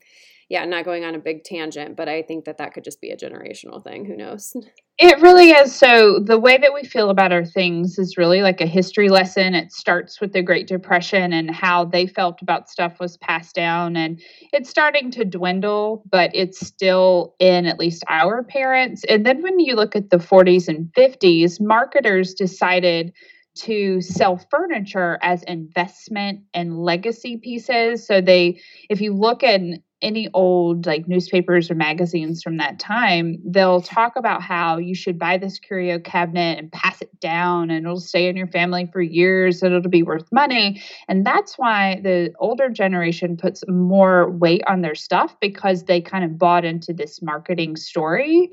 yeah, 0.49 0.65
not 0.65 0.85
going 0.85 1.05
on 1.05 1.15
a 1.15 1.19
big 1.19 1.43
tangent, 1.43 1.97
but 1.97 2.09
I 2.09 2.23
think 2.23 2.45
that 2.45 2.59
that 2.59 2.73
could 2.73 2.85
just 2.85 3.00
be 3.00 3.11
a 3.11 3.17
generational 3.17 3.83
thing. 3.83 4.05
Who 4.05 4.17
knows? 4.17 4.55
It 4.99 5.21
really 5.21 5.50
is. 5.50 5.75
So, 5.75 6.21
the 6.21 6.38
way 6.38 6.57
that 6.57 6.73
we 6.73 6.83
feel 6.83 7.11
about 7.11 7.31
our 7.31 7.45
things 7.45 7.99
is 7.99 8.17
really 8.17 8.41
like 8.41 8.62
a 8.62 8.67
history 8.67 9.11
lesson. 9.11 9.55
It 9.55 9.71
starts 9.71 10.23
with 10.23 10.33
the 10.33 10.41
Great 10.41 10.67
Depression 10.67 11.35
and 11.35 11.50
how 11.50 11.85
they 11.85 12.07
felt 12.07 12.41
about 12.41 12.71
stuff 12.71 12.99
was 12.99 13.19
passed 13.19 13.55
down. 13.55 13.95
And 13.95 14.19
it's 14.55 14.71
starting 14.71 15.11
to 15.11 15.26
dwindle, 15.26 16.03
but 16.11 16.31
it's 16.33 16.67
still 16.67 17.35
in 17.38 17.67
at 17.67 17.79
least 17.79 18.05
our 18.09 18.43
parents. 18.43 19.05
And 19.07 19.26
then 19.26 19.43
when 19.43 19.61
you 19.61 19.75
look 19.75 19.95
at 19.97 20.09
the 20.09 20.17
40s 20.17 20.67
and 20.67 20.91
50s, 20.97 21.61
marketers 21.61 22.33
decided 22.33 23.12
to 23.57 24.01
sell 24.01 24.37
furniture 24.51 25.19
as 25.23 25.43
investment 25.45 26.41
and 26.55 26.79
legacy 26.79 27.37
pieces. 27.37 28.07
So 28.07 28.21
they 28.21 28.61
if 28.89 29.01
you 29.01 29.15
look 29.15 29.43
at 29.43 29.61
any 30.03 30.29
old 30.35 30.87
like 30.87 31.09
newspapers 31.09 31.71
or 31.71 31.75
magazines 31.75 32.43
from 32.43 32.59
that 32.59 32.79
time, 32.79 33.39
they'll 33.45 33.81
talk 33.81 34.13
about 34.17 34.43
how 34.43 34.77
you 34.77 34.95
should 34.95 35.19
buy 35.19 35.39
this 35.39 35.59
curio 35.59 35.99
cabinet 35.99 36.59
and 36.59 36.71
pass 36.71 37.01
it 37.01 37.19
down 37.19 37.71
and 37.71 37.87
it'll 37.87 37.99
stay 37.99 38.29
in 38.29 38.37
your 38.37 38.47
family 38.47 38.89
for 38.93 39.01
years 39.01 39.63
and 39.63 39.75
it'll 39.75 39.91
be 39.91 40.03
worth 40.03 40.31
money. 40.31 40.83
And 41.09 41.25
that's 41.25 41.55
why 41.57 42.01
the 42.03 42.33
older 42.39 42.69
generation 42.69 43.37
puts 43.37 43.65
more 43.69 44.31
weight 44.31 44.63
on 44.67 44.83
their 44.83 44.95
stuff 44.95 45.35
because 45.41 45.85
they 45.85 46.01
kind 46.01 46.25
of 46.25 46.39
bought 46.39 46.65
into 46.65 46.93
this 46.93 47.23
marketing 47.23 47.77
story. 47.77 48.51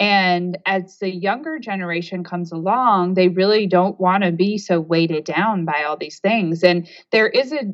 And 0.00 0.58
as 0.64 0.98
the 0.98 1.14
younger 1.14 1.58
generation 1.58 2.24
comes 2.24 2.50
along, 2.50 3.14
they 3.14 3.28
really 3.28 3.66
don't 3.66 4.00
want 4.00 4.24
to 4.24 4.32
be 4.32 4.56
so 4.56 4.80
weighted 4.80 5.24
down 5.24 5.66
by 5.66 5.84
all 5.84 5.98
these 5.98 6.18
things. 6.18 6.64
And 6.64 6.88
there 7.12 7.28
is 7.28 7.52
a 7.52 7.72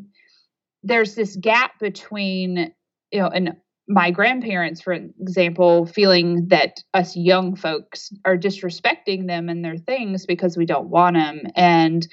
there's 0.83 1.14
this 1.14 1.37
gap 1.37 1.78
between 1.80 2.73
you 3.12 3.21
know, 3.21 3.28
and 3.28 3.56
my 3.88 4.11
grandparents, 4.11 4.80
for 4.80 4.92
example, 4.92 5.87
feeling 5.87 6.49
that 6.49 6.83
us 6.92 7.16
young 7.16 7.54
folks 7.54 8.12
are 8.25 8.37
disrespecting 8.37 9.28
them 9.28 9.49
and 9.49 9.64
their 9.64 9.78
things 9.78 10.26
because 10.26 10.56
we 10.56 10.66
don't 10.66 10.88
want 10.88 11.14
them. 11.14 11.42
And 11.54 12.06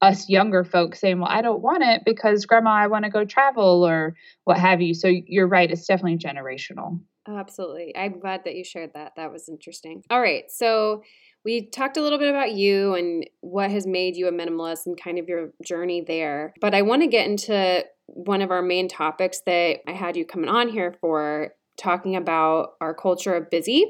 us 0.00 0.28
younger 0.28 0.62
folks 0.62 1.00
saying, 1.00 1.18
Well, 1.18 1.28
I 1.28 1.42
don't 1.42 1.60
want 1.60 1.82
it 1.82 2.02
because 2.04 2.46
grandma, 2.46 2.70
I 2.70 2.86
want 2.86 3.04
to 3.04 3.10
go 3.10 3.24
travel 3.24 3.84
or 3.86 4.14
what 4.44 4.58
have 4.58 4.80
you. 4.80 4.94
So 4.94 5.08
you're 5.08 5.48
right, 5.48 5.70
it's 5.70 5.86
definitely 5.86 6.18
generational. 6.18 7.00
Oh, 7.28 7.36
absolutely. 7.36 7.94
I'm 7.94 8.20
glad 8.20 8.44
that 8.44 8.54
you 8.56 8.64
shared 8.64 8.92
that. 8.94 9.12
That 9.16 9.30
was 9.30 9.50
interesting. 9.50 10.02
All 10.08 10.20
right. 10.20 10.44
So 10.50 11.02
we 11.44 11.66
talked 11.66 11.98
a 11.98 12.00
little 12.02 12.18
bit 12.18 12.30
about 12.30 12.52
you 12.52 12.94
and 12.94 13.28
what 13.40 13.70
has 13.70 13.86
made 13.86 14.16
you 14.16 14.28
a 14.28 14.32
minimalist 14.32 14.86
and 14.86 14.98
kind 14.98 15.18
of 15.18 15.28
your 15.28 15.50
journey 15.62 16.00
there. 16.00 16.54
But 16.60 16.74
I 16.74 16.82
want 16.82 17.02
to 17.02 17.08
get 17.08 17.28
into 17.28 17.84
one 18.06 18.40
of 18.40 18.50
our 18.50 18.62
main 18.62 18.88
topics 18.88 19.42
that 19.44 19.80
I 19.86 19.92
had 19.92 20.16
you 20.16 20.24
coming 20.24 20.48
on 20.48 20.70
here 20.70 20.94
for 21.02 21.52
talking 21.76 22.16
about 22.16 22.70
our 22.80 22.94
culture 22.94 23.34
of 23.34 23.50
busy. 23.50 23.84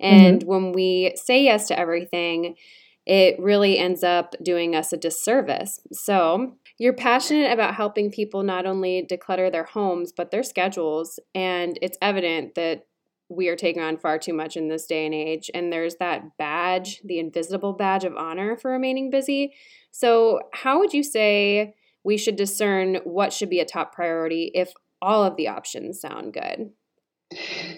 And 0.00 0.40
mm-hmm. 0.40 0.48
when 0.48 0.72
we 0.72 1.12
say 1.14 1.42
yes 1.42 1.68
to 1.68 1.78
everything, 1.78 2.56
it 3.04 3.38
really 3.38 3.78
ends 3.78 4.02
up 4.02 4.34
doing 4.42 4.74
us 4.74 4.92
a 4.92 4.96
disservice. 4.96 5.80
So, 5.92 6.56
you're 6.78 6.92
passionate 6.92 7.52
about 7.52 7.74
helping 7.74 8.10
people 8.10 8.42
not 8.44 8.64
only 8.64 9.06
declutter 9.08 9.50
their 9.50 9.64
homes, 9.64 10.12
but 10.16 10.30
their 10.30 10.44
schedules. 10.44 11.18
And 11.34 11.78
it's 11.82 11.98
evident 12.00 12.54
that 12.54 12.86
we 13.28 13.48
are 13.48 13.56
taking 13.56 13.82
on 13.82 13.98
far 13.98 14.18
too 14.18 14.32
much 14.32 14.56
in 14.56 14.68
this 14.68 14.86
day 14.86 15.04
and 15.04 15.14
age. 15.14 15.50
And 15.52 15.72
there's 15.72 15.96
that 15.96 16.38
badge, 16.38 17.02
the 17.04 17.18
invisible 17.18 17.72
badge 17.72 18.04
of 18.04 18.16
honor 18.16 18.56
for 18.56 18.70
remaining 18.70 19.10
busy. 19.10 19.54
So, 19.90 20.40
how 20.54 20.78
would 20.78 20.94
you 20.94 21.02
say 21.02 21.74
we 22.04 22.16
should 22.16 22.36
discern 22.36 23.00
what 23.04 23.32
should 23.32 23.50
be 23.50 23.60
a 23.60 23.66
top 23.66 23.92
priority 23.92 24.50
if 24.54 24.72
all 25.02 25.24
of 25.24 25.36
the 25.36 25.48
options 25.48 26.00
sound 26.00 26.32
good? 26.32 26.70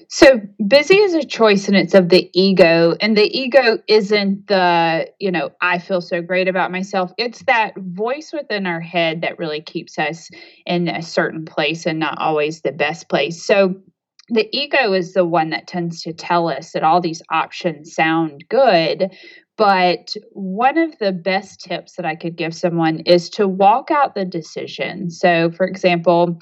So 0.09 0.41
busy 0.67 0.97
is 0.97 1.15
a 1.15 1.25
choice 1.25 1.69
and 1.69 1.77
it's 1.77 1.95
of 1.95 2.09
the 2.09 2.31
ego. 2.35 2.97
And 3.01 3.17
the 3.17 3.37
ego 3.37 3.79
isn't 3.89 4.47
the, 4.49 5.09
you 5.19 5.31
know, 5.31 5.51
I 5.61 5.79
feel 5.79 6.01
so 6.01 6.21
great 6.21 6.49
about 6.49 6.73
myself. 6.73 7.13
It's 7.17 7.45
that 7.45 7.75
voice 7.77 8.33
within 8.33 8.67
our 8.67 8.81
head 8.81 9.21
that 9.23 9.39
really 9.39 9.61
keeps 9.61 9.99
us 9.99 10.29
in 10.67 10.89
a 10.89 11.03
certain 11.03 11.45
place 11.45 11.87
and 11.87 11.99
not 11.99 12.19
always 12.19 12.61
the 12.61 12.73
best 12.73 13.09
place. 13.09 13.43
So 13.43 13.75
the 14.29 14.49
ego 14.53 14.93
is 14.93 15.13
the 15.15 15.25
one 15.25 15.51
that 15.51 15.67
tends 15.67 16.03
to 16.03 16.13
tell 16.13 16.49
us 16.49 16.73
that 16.73 16.85
all 16.85 17.01
these 17.01 17.23
options 17.31 17.95
sound 17.95 18.45
good. 18.49 19.11
But 19.57 20.15
one 20.33 20.79
of 20.79 20.99
the 20.99 21.13
best 21.13 21.61
tips 21.61 21.97
that 21.97 22.07
I 22.07 22.15
could 22.15 22.37
give 22.37 22.55
someone 22.55 23.01
is 23.01 23.29
to 23.31 23.47
walk 23.47 23.91
out 23.91 24.15
the 24.15 24.25
decision. 24.25 25.11
So, 25.11 25.51
for 25.51 25.67
example, 25.67 26.41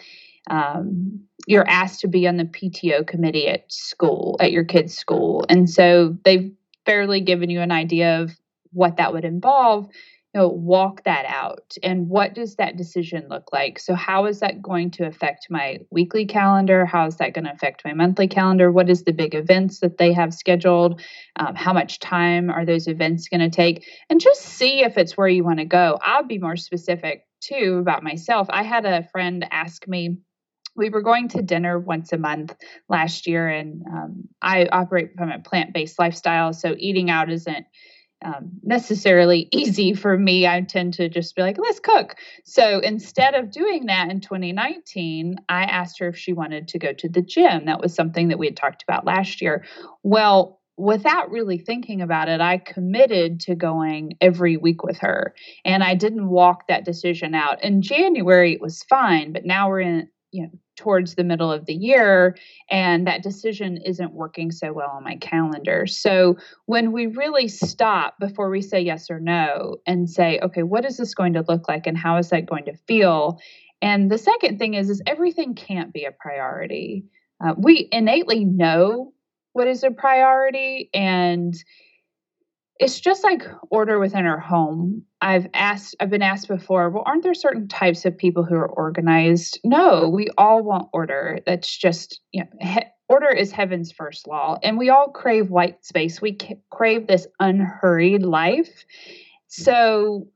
um, 0.50 1.27
you're 1.48 1.68
asked 1.68 2.00
to 2.00 2.08
be 2.08 2.28
on 2.28 2.36
the 2.36 2.44
PTO 2.44 3.06
committee 3.06 3.48
at 3.48 3.72
school, 3.72 4.36
at 4.38 4.52
your 4.52 4.64
kid's 4.64 4.94
school. 4.94 5.46
And 5.48 5.68
so 5.68 6.16
they've 6.24 6.52
fairly 6.84 7.22
given 7.22 7.48
you 7.48 7.60
an 7.60 7.72
idea 7.72 8.20
of 8.20 8.32
what 8.72 8.98
that 8.98 9.14
would 9.14 9.24
involve 9.24 9.88
you 10.34 10.40
know 10.40 10.48
walk 10.48 11.04
that 11.04 11.24
out. 11.26 11.74
And 11.82 12.08
what 12.10 12.34
does 12.34 12.56
that 12.56 12.76
decision 12.76 13.28
look 13.30 13.50
like? 13.50 13.78
So 13.78 13.94
how 13.94 14.26
is 14.26 14.40
that 14.40 14.60
going 14.60 14.90
to 14.92 15.06
affect 15.06 15.46
my 15.48 15.78
weekly 15.90 16.26
calendar? 16.26 16.84
How 16.84 17.06
is 17.06 17.16
that 17.16 17.32
going 17.32 17.46
to 17.46 17.52
affect 17.52 17.82
my 17.82 17.94
monthly 17.94 18.28
calendar? 18.28 18.70
What 18.70 18.90
is 18.90 19.04
the 19.04 19.12
big 19.12 19.34
events 19.34 19.80
that 19.80 19.96
they 19.96 20.12
have 20.12 20.34
scheduled? 20.34 21.00
Um, 21.36 21.54
how 21.54 21.72
much 21.72 21.98
time 21.98 22.50
are 22.50 22.66
those 22.66 22.88
events 22.88 23.28
going 23.28 23.40
to 23.40 23.48
take? 23.48 23.86
And 24.10 24.20
just 24.20 24.42
see 24.42 24.80
if 24.82 24.98
it's 24.98 25.16
where 25.16 25.28
you 25.28 25.44
want 25.44 25.60
to 25.60 25.64
go. 25.64 25.98
I'll 26.02 26.26
be 26.26 26.38
more 26.38 26.56
specific 26.56 27.24
too 27.40 27.78
about 27.80 28.02
myself. 28.02 28.48
I 28.50 28.64
had 28.64 28.84
a 28.84 29.08
friend 29.10 29.46
ask 29.50 29.88
me 29.88 30.18
we 30.78 30.88
were 30.88 31.02
going 31.02 31.28
to 31.28 31.42
dinner 31.42 31.78
once 31.78 32.12
a 32.12 32.18
month 32.18 32.56
last 32.88 33.26
year 33.26 33.48
and 33.48 33.84
um, 33.92 34.28
i 34.40 34.66
operate 34.66 35.10
from 35.16 35.30
a 35.30 35.38
plant-based 35.38 35.98
lifestyle 35.98 36.52
so 36.52 36.74
eating 36.78 37.10
out 37.10 37.30
isn't 37.30 37.66
um, 38.24 38.50
necessarily 38.62 39.48
easy 39.52 39.94
for 39.94 40.16
me. 40.18 40.46
I 40.46 40.60
tend 40.62 40.94
to 40.94 41.08
just 41.08 41.36
be 41.36 41.42
like, 41.42 41.56
let's 41.58 41.80
cook. 41.80 42.16
So 42.44 42.80
instead 42.80 43.34
of 43.34 43.50
doing 43.50 43.86
that 43.86 44.10
in 44.10 44.20
2019, 44.20 45.36
I 45.48 45.62
asked 45.64 45.98
her 46.00 46.08
if 46.08 46.16
she 46.16 46.32
wanted 46.32 46.68
to 46.68 46.78
go 46.78 46.92
to 46.92 47.08
the 47.08 47.22
gym. 47.22 47.66
That 47.66 47.80
was 47.80 47.94
something 47.94 48.28
that 48.28 48.38
we 48.38 48.46
had 48.46 48.56
talked 48.56 48.82
about 48.82 49.06
last 49.06 49.40
year. 49.40 49.64
Well, 50.02 50.60
without 50.76 51.30
really 51.30 51.58
thinking 51.58 52.00
about 52.00 52.28
it, 52.28 52.40
I 52.40 52.58
committed 52.58 53.40
to 53.40 53.54
going 53.54 54.16
every 54.20 54.56
week 54.56 54.84
with 54.84 54.98
her. 54.98 55.34
And 55.64 55.82
I 55.82 55.94
didn't 55.94 56.28
walk 56.28 56.68
that 56.68 56.84
decision 56.84 57.34
out. 57.34 57.62
In 57.64 57.82
January, 57.82 58.52
it 58.52 58.60
was 58.60 58.84
fine, 58.84 59.32
but 59.32 59.44
now 59.44 59.68
we're 59.68 59.80
in 59.80 60.08
you 60.30 60.42
know 60.42 60.50
towards 60.76 61.14
the 61.14 61.24
middle 61.24 61.50
of 61.50 61.66
the 61.66 61.74
year 61.74 62.36
and 62.70 63.06
that 63.06 63.22
decision 63.22 63.78
isn't 63.78 64.12
working 64.12 64.52
so 64.52 64.72
well 64.72 64.90
on 64.90 65.02
my 65.02 65.16
calendar. 65.16 65.86
So 65.86 66.36
when 66.66 66.92
we 66.92 67.06
really 67.06 67.48
stop 67.48 68.14
before 68.20 68.48
we 68.48 68.62
say 68.62 68.80
yes 68.80 69.10
or 69.10 69.18
no 69.18 69.78
and 69.86 70.08
say 70.08 70.38
okay 70.42 70.62
what 70.62 70.84
is 70.84 70.96
this 70.96 71.14
going 71.14 71.32
to 71.32 71.44
look 71.48 71.68
like 71.68 71.86
and 71.86 71.96
how 71.96 72.16
is 72.16 72.30
that 72.30 72.46
going 72.46 72.64
to 72.66 72.76
feel? 72.86 73.40
And 73.80 74.10
the 74.10 74.18
second 74.18 74.58
thing 74.58 74.74
is 74.74 74.90
is 74.90 75.02
everything 75.06 75.54
can't 75.54 75.92
be 75.92 76.04
a 76.04 76.12
priority. 76.12 77.04
Uh, 77.44 77.54
we 77.56 77.88
innately 77.92 78.44
know 78.44 79.12
what 79.52 79.66
is 79.66 79.82
a 79.82 79.90
priority 79.90 80.90
and 80.94 81.54
it's 82.78 83.00
just 83.00 83.24
like 83.24 83.42
order 83.70 83.98
within 83.98 84.26
our 84.26 84.38
home. 84.38 85.02
I've 85.20 85.48
asked, 85.52 85.96
I've 85.98 86.10
been 86.10 86.22
asked 86.22 86.48
before, 86.48 86.90
well, 86.90 87.02
aren't 87.06 87.24
there 87.24 87.34
certain 87.34 87.66
types 87.66 88.04
of 88.04 88.16
people 88.16 88.44
who 88.44 88.54
are 88.54 88.68
organized? 88.68 89.58
No, 89.64 90.08
we 90.08 90.28
all 90.38 90.62
want 90.62 90.88
order. 90.92 91.40
That's 91.44 91.76
just, 91.76 92.20
you 92.32 92.44
know, 92.44 92.50
he, 92.60 92.80
order 93.08 93.28
is 93.28 93.50
heaven's 93.50 93.90
first 93.90 94.28
law. 94.28 94.58
And 94.62 94.78
we 94.78 94.90
all 94.90 95.08
crave 95.08 95.50
white 95.50 95.84
space. 95.84 96.20
We 96.20 96.36
c- 96.40 96.60
crave 96.70 97.06
this 97.06 97.26
unhurried 97.40 98.22
life. 98.22 98.84
So 99.48 100.28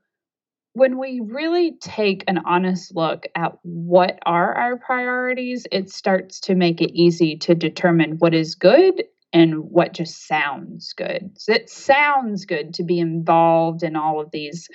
when 0.73 0.97
we 0.97 1.21
really 1.23 1.77
take 1.79 2.23
an 2.27 2.39
honest 2.45 2.95
look 2.95 3.25
at 3.35 3.53
what 3.61 4.19
are 4.25 4.53
our 4.55 4.77
priorities, 4.77 5.67
it 5.71 5.91
starts 5.91 6.39
to 6.41 6.55
make 6.55 6.81
it 6.81 6.91
easy 6.93 7.37
to 7.37 7.55
determine 7.55 8.17
what 8.17 8.33
is 8.33 8.55
good 8.55 9.03
and 9.33 9.55
what 9.55 9.93
just 9.93 10.27
sounds 10.27 10.93
good. 10.93 11.31
So 11.37 11.53
it 11.53 11.69
sounds 11.69 12.45
good 12.45 12.75
to 12.75 12.83
be 12.83 12.99
involved 12.99 13.81
in 13.81 13.95
all 13.95 14.21
of 14.21 14.29
these 14.31 14.67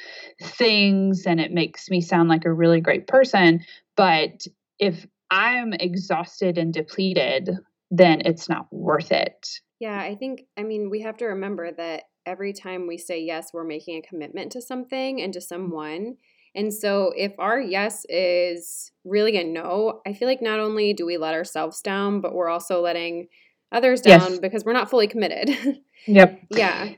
things 0.43 1.23
and 1.27 1.41
it 1.41 1.53
makes 1.53 1.89
me 1.89 2.01
sound 2.01 2.29
like 2.29 2.45
a 2.45 2.53
really 2.53 2.81
great 2.81 3.07
person. 3.07 3.61
But 3.97 4.47
if 4.81 5.07
I'm 5.31 5.73
exhausted 5.73 6.59
and 6.59 6.75
depleted, 6.75 7.51
then 7.91 8.23
it's 8.25 8.49
not 8.49 8.67
worth 8.73 9.13
it. 9.13 9.49
Yeah, 9.81 9.99
I 9.99 10.17
think, 10.17 10.43
I 10.57 10.65
mean, 10.65 10.91
we 10.91 11.03
have 11.03 11.17
to 11.19 11.27
remember 11.27 11.71
that 11.73 12.05
every 12.27 12.53
time 12.53 12.89
we 12.89 12.99
say 12.99 13.23
yes, 13.23 13.51
we're 13.55 13.65
making 13.65 13.99
a 13.99 14.07
commitment 14.07 14.53
to 14.53 14.61
something 14.61 15.21
and 15.21 15.33
to 15.33 15.39
mm-hmm. 15.39 15.47
someone. 15.47 16.17
And 16.55 16.75
so 16.75 17.13
if 17.17 17.33
our 17.39 17.61
yes 17.61 18.05
is 18.09 18.91
really 19.05 19.37
a 19.37 19.45
no, 19.45 20.01
I 20.07 20.13
feel 20.13 20.27
like 20.27 20.43
not 20.43 20.59
only 20.59 20.93
do 20.93 21.07
we 21.07 21.17
let 21.17 21.35
ourselves 21.35 21.81
down, 21.81 22.21
but 22.21 22.35
we're 22.35 22.49
also 22.49 22.81
letting 22.81 23.29
others 23.73 24.01
down 24.01 24.21
yes. 24.21 24.39
because 24.39 24.65
we're 24.65 24.73
not 24.73 24.91
fully 24.91 25.09
committed. 25.09 25.79
yep. 26.07 26.41
Yeah. 26.51 26.93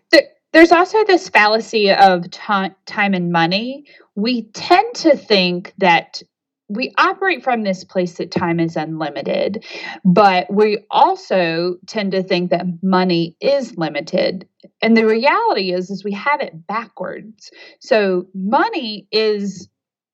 There's 0.52 0.72
also 0.72 1.04
this 1.04 1.28
fallacy 1.28 1.92
of 1.92 2.30
t- 2.30 2.74
time 2.86 3.14
and 3.14 3.30
money. 3.30 3.86
We 4.16 4.42
tend 4.50 4.94
to 4.96 5.16
think 5.16 5.72
that 5.78 6.22
we 6.68 6.92
operate 6.98 7.42
from 7.42 7.62
this 7.62 7.82
place 7.82 8.14
that 8.14 8.30
time 8.30 8.60
is 8.60 8.76
unlimited, 8.76 9.64
but 10.04 10.52
we 10.52 10.78
also 10.90 11.76
tend 11.86 12.12
to 12.12 12.22
think 12.22 12.50
that 12.50 12.64
money 12.80 13.36
is 13.40 13.76
limited. 13.76 14.48
And 14.80 14.96
the 14.96 15.06
reality 15.06 15.72
is 15.72 15.90
is 15.90 16.04
we 16.04 16.12
have 16.12 16.40
it 16.40 16.66
backwards. 16.68 17.50
So 17.80 18.28
money 18.34 19.08
is 19.10 19.68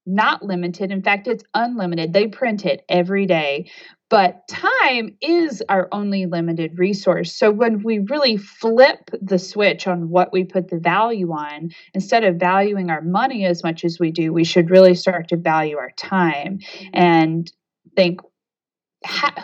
not 0.07 0.43
limited. 0.43 0.91
In 0.91 1.03
fact, 1.03 1.27
it's 1.27 1.45
unlimited. 1.53 2.13
They 2.13 2.29
print 2.29 2.65
it 2.65 2.85
every 2.89 3.27
day. 3.27 3.71
But 4.09 4.47
time 4.47 5.17
is 5.21 5.63
our 5.69 5.89
only 5.91 6.27
limited 6.27 6.79
resource. 6.79 7.35
So 7.35 7.51
when 7.51 7.83
we 7.83 7.99
really 7.99 8.37
flip 8.37 9.11
the 9.21 9.39
switch 9.39 9.89
on 9.89 10.11
what 10.11 10.33
we 10.33 10.45
put 10.45 10.69
the 10.69 10.79
value 10.79 11.33
on, 11.33 11.71
instead 11.93 12.23
of 12.23 12.37
valuing 12.37 12.89
our 12.89 13.03
money 13.03 13.45
as 13.45 13.65
much 13.65 13.85
as 13.85 13.99
we 13.99 14.13
do, 14.13 14.33
we 14.33 14.45
should 14.45 14.71
really 14.71 14.95
start 14.95 15.29
to 15.29 15.37
value 15.37 15.77
our 15.77 15.91
time 15.97 16.59
mm-hmm. 16.59 16.89
and 16.93 17.53
think, 17.97 18.21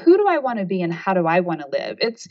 who 0.04 0.16
do 0.16 0.26
I 0.28 0.38
want 0.38 0.58
to 0.60 0.64
be 0.64 0.80
and 0.82 0.92
how 0.92 1.14
do 1.14 1.26
I 1.26 1.40
want 1.40 1.60
to 1.60 1.68
live? 1.68 1.98
It's 2.00 2.26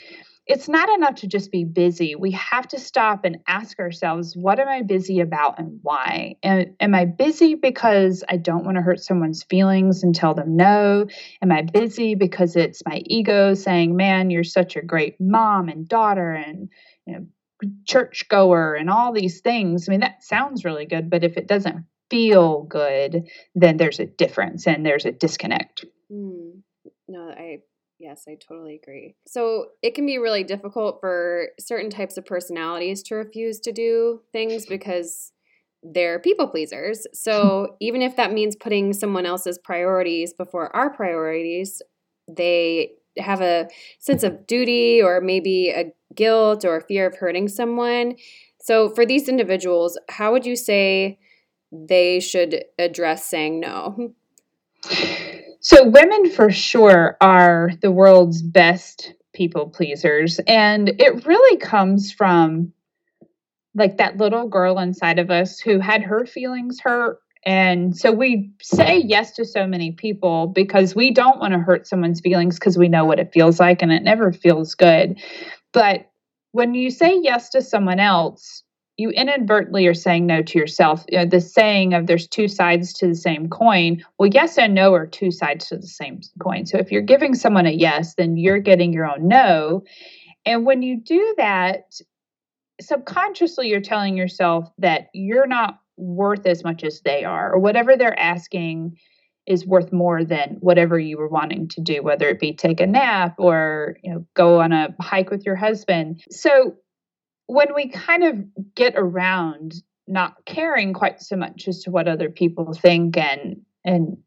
it's 0.48 0.68
not 0.68 0.90
enough 0.90 1.16
to 1.16 1.28
just 1.28 1.52
be 1.52 1.64
busy. 1.64 2.16
We 2.16 2.32
have 2.32 2.68
to 2.70 2.80
stop 2.80 3.26
and 3.26 3.38
ask 3.48 3.80
ourselves, 3.80 4.36
what 4.36 4.60
am 4.60 4.68
I 4.68 4.82
busy 4.82 5.20
about 5.20 5.60
and 5.60 5.80
why? 5.84 6.36
And 6.42 6.76
am 6.80 6.96
I 6.96 7.06
busy 7.06 7.56
because 7.56 8.24
I 8.28 8.38
don't 8.38 8.66
want 8.66 8.78
to 8.78 8.82
hurt 8.82 9.04
someone's 9.04 9.44
feelings 9.44 10.04
and 10.04 10.16
tell 10.16 10.34
them 10.34 10.56
no? 10.56 11.06
Am 11.42 11.52
I 11.52 11.62
busy 11.62 12.16
because 12.16 12.56
it's 12.56 12.82
my 12.86 13.02
ego 13.06 13.54
saying, 13.54 13.96
man, 13.96 14.30
you're 14.30 14.44
such 14.44 14.76
a 14.76 14.82
great 14.82 15.16
mom 15.20 15.70
and 15.70 15.88
daughter 15.88 16.32
and 16.32 16.70
you 17.06 17.14
know, 17.14 17.26
churchgoer 17.88 18.74
and 18.74 18.90
all 18.90 19.14
these 19.14 19.42
things? 19.42 19.88
I 19.88 19.92
mean, 19.92 20.02
that 20.02 20.24
sounds 20.24 20.66
really 20.66 20.86
good, 20.86 21.10
but 21.10 21.24
if 21.24 21.38
it 21.38 21.48
doesn't 21.48 21.86
feel 22.10 22.64
good, 22.64 23.30
then 23.56 23.78
there's 23.78 24.00
a 24.00 24.06
difference 24.06 24.68
and 24.68 24.86
there's 24.86 25.06
a 25.06 25.12
disconnect. 25.12 25.86
Mm. 26.12 26.62
No, 27.08 27.30
I 27.30 27.60
Yes, 28.02 28.26
I 28.28 28.36
totally 28.36 28.80
agree. 28.82 29.16
So 29.28 29.68
it 29.84 29.94
can 29.94 30.08
be 30.08 30.18
really 30.18 30.44
difficult 30.44 31.00
for 31.00 31.50
certain 31.60 31.92
types 31.92 32.18
of 32.18 32.26
personalities 32.26 33.04
to 33.04 33.16
refuse 33.16 33.60
to 33.60 33.72
do 33.72 34.22
things 34.34 34.66
because 34.70 35.32
they're 35.84 36.20
people 36.20 36.48
pleasers. 36.48 37.06
So 37.14 37.78
even 37.80 38.02
if 38.02 38.16
that 38.16 38.34
means 38.34 38.56
putting 38.56 38.94
someone 38.94 39.28
else's 39.28 39.60
priorities 39.60 40.34
before 40.34 40.76
our 40.76 40.90
priorities, 40.92 41.82
they 42.28 42.94
have 43.20 43.42
a 43.42 43.68
sense 44.00 44.24
of 44.24 44.48
duty 44.48 45.02
or 45.02 45.22
maybe 45.22 45.70
a 45.70 45.92
guilt 46.16 46.66
or 46.66 46.82
fear 46.82 47.06
of 47.06 47.18
hurting 47.18 47.50
someone. 47.50 48.16
So 48.62 48.90
for 48.90 49.06
these 49.06 49.30
individuals, 49.30 50.00
how 50.10 50.32
would 50.32 50.46
you 50.46 50.56
say 50.56 51.20
they 51.72 52.20
should 52.20 52.64
address 52.80 53.30
saying 53.30 53.60
no? 53.60 54.14
So, 55.62 55.88
women 55.88 56.32
for 56.32 56.50
sure 56.50 57.18
are 57.22 57.72
the 57.82 57.92
world's 57.92 58.42
best 58.42 59.14
people 59.34 59.70
pleasers. 59.70 60.40
And 60.48 60.90
it 61.00 61.26
really 61.26 61.58
comes 61.58 62.12
from 62.12 62.74
like 63.76 63.98
that 63.98 64.18
little 64.18 64.48
girl 64.48 64.80
inside 64.80 65.20
of 65.20 65.30
us 65.30 65.60
who 65.60 65.80
had 65.80 66.02
her 66.02 66.26
feelings 66.26 66.80
hurt. 66.80 67.20
And 67.46 67.96
so 67.96 68.12
we 68.12 68.52
say 68.62 68.98
yes 68.98 69.34
to 69.34 69.46
so 69.46 69.66
many 69.66 69.92
people 69.92 70.48
because 70.48 70.96
we 70.96 71.12
don't 71.12 71.40
want 71.40 71.54
to 71.54 71.60
hurt 71.60 71.88
someone's 71.88 72.22
feelings 72.22 72.60
because 72.60 72.78
we 72.78 72.88
know 72.88 73.06
what 73.06 73.20
it 73.20 73.32
feels 73.34 73.60
like 73.60 73.82
and 73.82 73.92
it 73.92 74.04
never 74.04 74.32
feels 74.32 74.76
good. 74.76 75.20
But 75.74 76.10
when 76.52 76.74
you 76.74 76.90
say 76.92 77.20
yes 77.22 77.50
to 77.52 77.62
someone 77.62 78.00
else, 78.00 78.64
you 78.98 79.10
inadvertently 79.10 79.88
are 79.88 79.94
saying 79.94 80.26
no 80.28 80.42
to 80.44 80.60
yourself. 80.60 81.04
You 81.10 81.20
know, 81.20 81.26
the 81.26 81.42
saying 81.42 81.94
of 81.94 82.08
there's 82.08 82.28
two 82.28 82.48
sides 82.48 82.94
to 82.94 83.08
the 83.08 83.16
same 83.16 83.50
coin. 83.50 84.04
Well, 84.20 84.30
yes 84.32 84.58
and 84.58 84.76
no 84.76 84.94
are 84.94 85.08
two 85.08 85.32
sides 85.32 85.68
to 85.70 85.78
the 85.78 85.88
same 85.88 86.22
coin. 86.42 86.66
So 86.66 86.78
if 86.78 86.92
you're 86.92 87.02
giving 87.02 87.34
someone 87.34 87.66
a 87.66 87.72
yes, 87.72 88.16
then 88.16 88.38
you're 88.38 88.60
getting 88.60 88.94
your 88.94 89.06
own 89.06 89.28
no. 89.28 89.84
And 90.46 90.66
when 90.66 90.82
you 90.82 90.98
do 90.98 91.34
that, 91.38 92.00
subconsciously 92.82 93.70
you're 93.70 93.82
telling 93.82 94.18
yourself 94.18 94.70
that 94.80 95.08
you're 95.14 95.48
not 95.48 95.80
worth 95.98 96.46
as 96.46 96.64
much 96.64 96.84
as 96.84 97.02
they 97.02 97.24
are, 97.24 97.54
or 97.54 97.60
whatever 97.60 97.96
they're 97.96 98.20
asking 98.20 98.98
is 99.48 99.66
worth 99.66 99.92
more 99.92 100.24
than 100.24 100.58
whatever 100.60 101.00
you 101.00 101.18
were 101.18 101.28
wanting 101.28 101.68
to 101.68 101.82
do, 101.82 102.02
whether 102.04 102.28
it 102.30 102.40
be 102.40 102.54
take 102.54 102.80
a 102.80 102.88
nap 102.88 103.36
or 103.38 103.98
you 104.04 104.12
know 104.12 104.26
go 104.36 104.62
on 104.62 104.72
a 104.72 104.96
hike 105.00 105.30
with 105.30 105.46
your 105.46 105.56
husband. 105.56 106.22
So 106.30 106.76
when 107.52 107.76
we 107.76 107.90
kind 107.90 108.24
of 108.24 108.76
get 108.76 108.94
around 108.96 109.84
not 110.08 110.46
caring 110.46 110.94
quite 110.94 111.22
so 111.22 111.36
much 111.36 111.68
as 111.68 111.84
to 111.84 111.92
what 111.92 112.08
other 112.08 112.30
people 112.30 112.74
think 112.74 113.18
and 113.18 113.62
and 113.84 114.18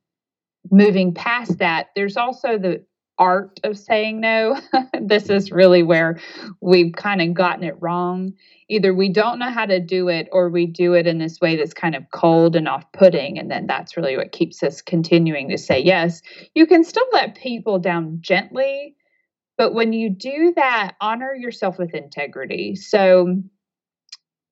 moving 0.70 1.14
past 1.14 1.58
that 1.58 1.86
there's 1.96 2.18
also 2.18 2.58
the 2.58 2.84
art 3.16 3.60
of 3.62 3.78
saying 3.78 4.20
no. 4.20 4.60
This 5.00 5.30
is 5.30 5.52
really 5.52 5.82
where 5.82 6.18
we've 6.60 6.92
kind 6.92 7.22
of 7.22 7.32
gotten 7.32 7.64
it 7.64 7.76
wrong. 7.80 8.32
Either 8.68 8.92
we 8.92 9.08
don't 9.08 9.38
know 9.38 9.50
how 9.50 9.66
to 9.66 9.78
do 9.80 10.08
it 10.08 10.28
or 10.32 10.48
we 10.48 10.66
do 10.66 10.94
it 10.94 11.06
in 11.06 11.18
this 11.18 11.40
way 11.40 11.56
that's 11.56 11.74
kind 11.74 11.94
of 11.94 12.10
cold 12.12 12.56
and 12.56 12.68
off-putting 12.68 13.38
and 13.38 13.50
then 13.50 13.66
that's 13.66 13.96
really 13.96 14.16
what 14.16 14.32
keeps 14.32 14.62
us 14.62 14.82
continuing 14.82 15.48
to 15.48 15.58
say 15.58 15.80
yes. 15.80 16.20
You 16.54 16.66
can 16.66 16.84
still 16.84 17.06
let 17.12 17.36
people 17.36 17.78
down 17.78 18.18
gently 18.20 18.96
but 19.56 19.74
when 19.74 19.92
you 19.92 20.10
do 20.10 20.52
that, 20.56 20.94
honor 21.00 21.34
yourself 21.34 21.78
with 21.78 21.94
integrity. 21.94 22.74
So 22.74 23.42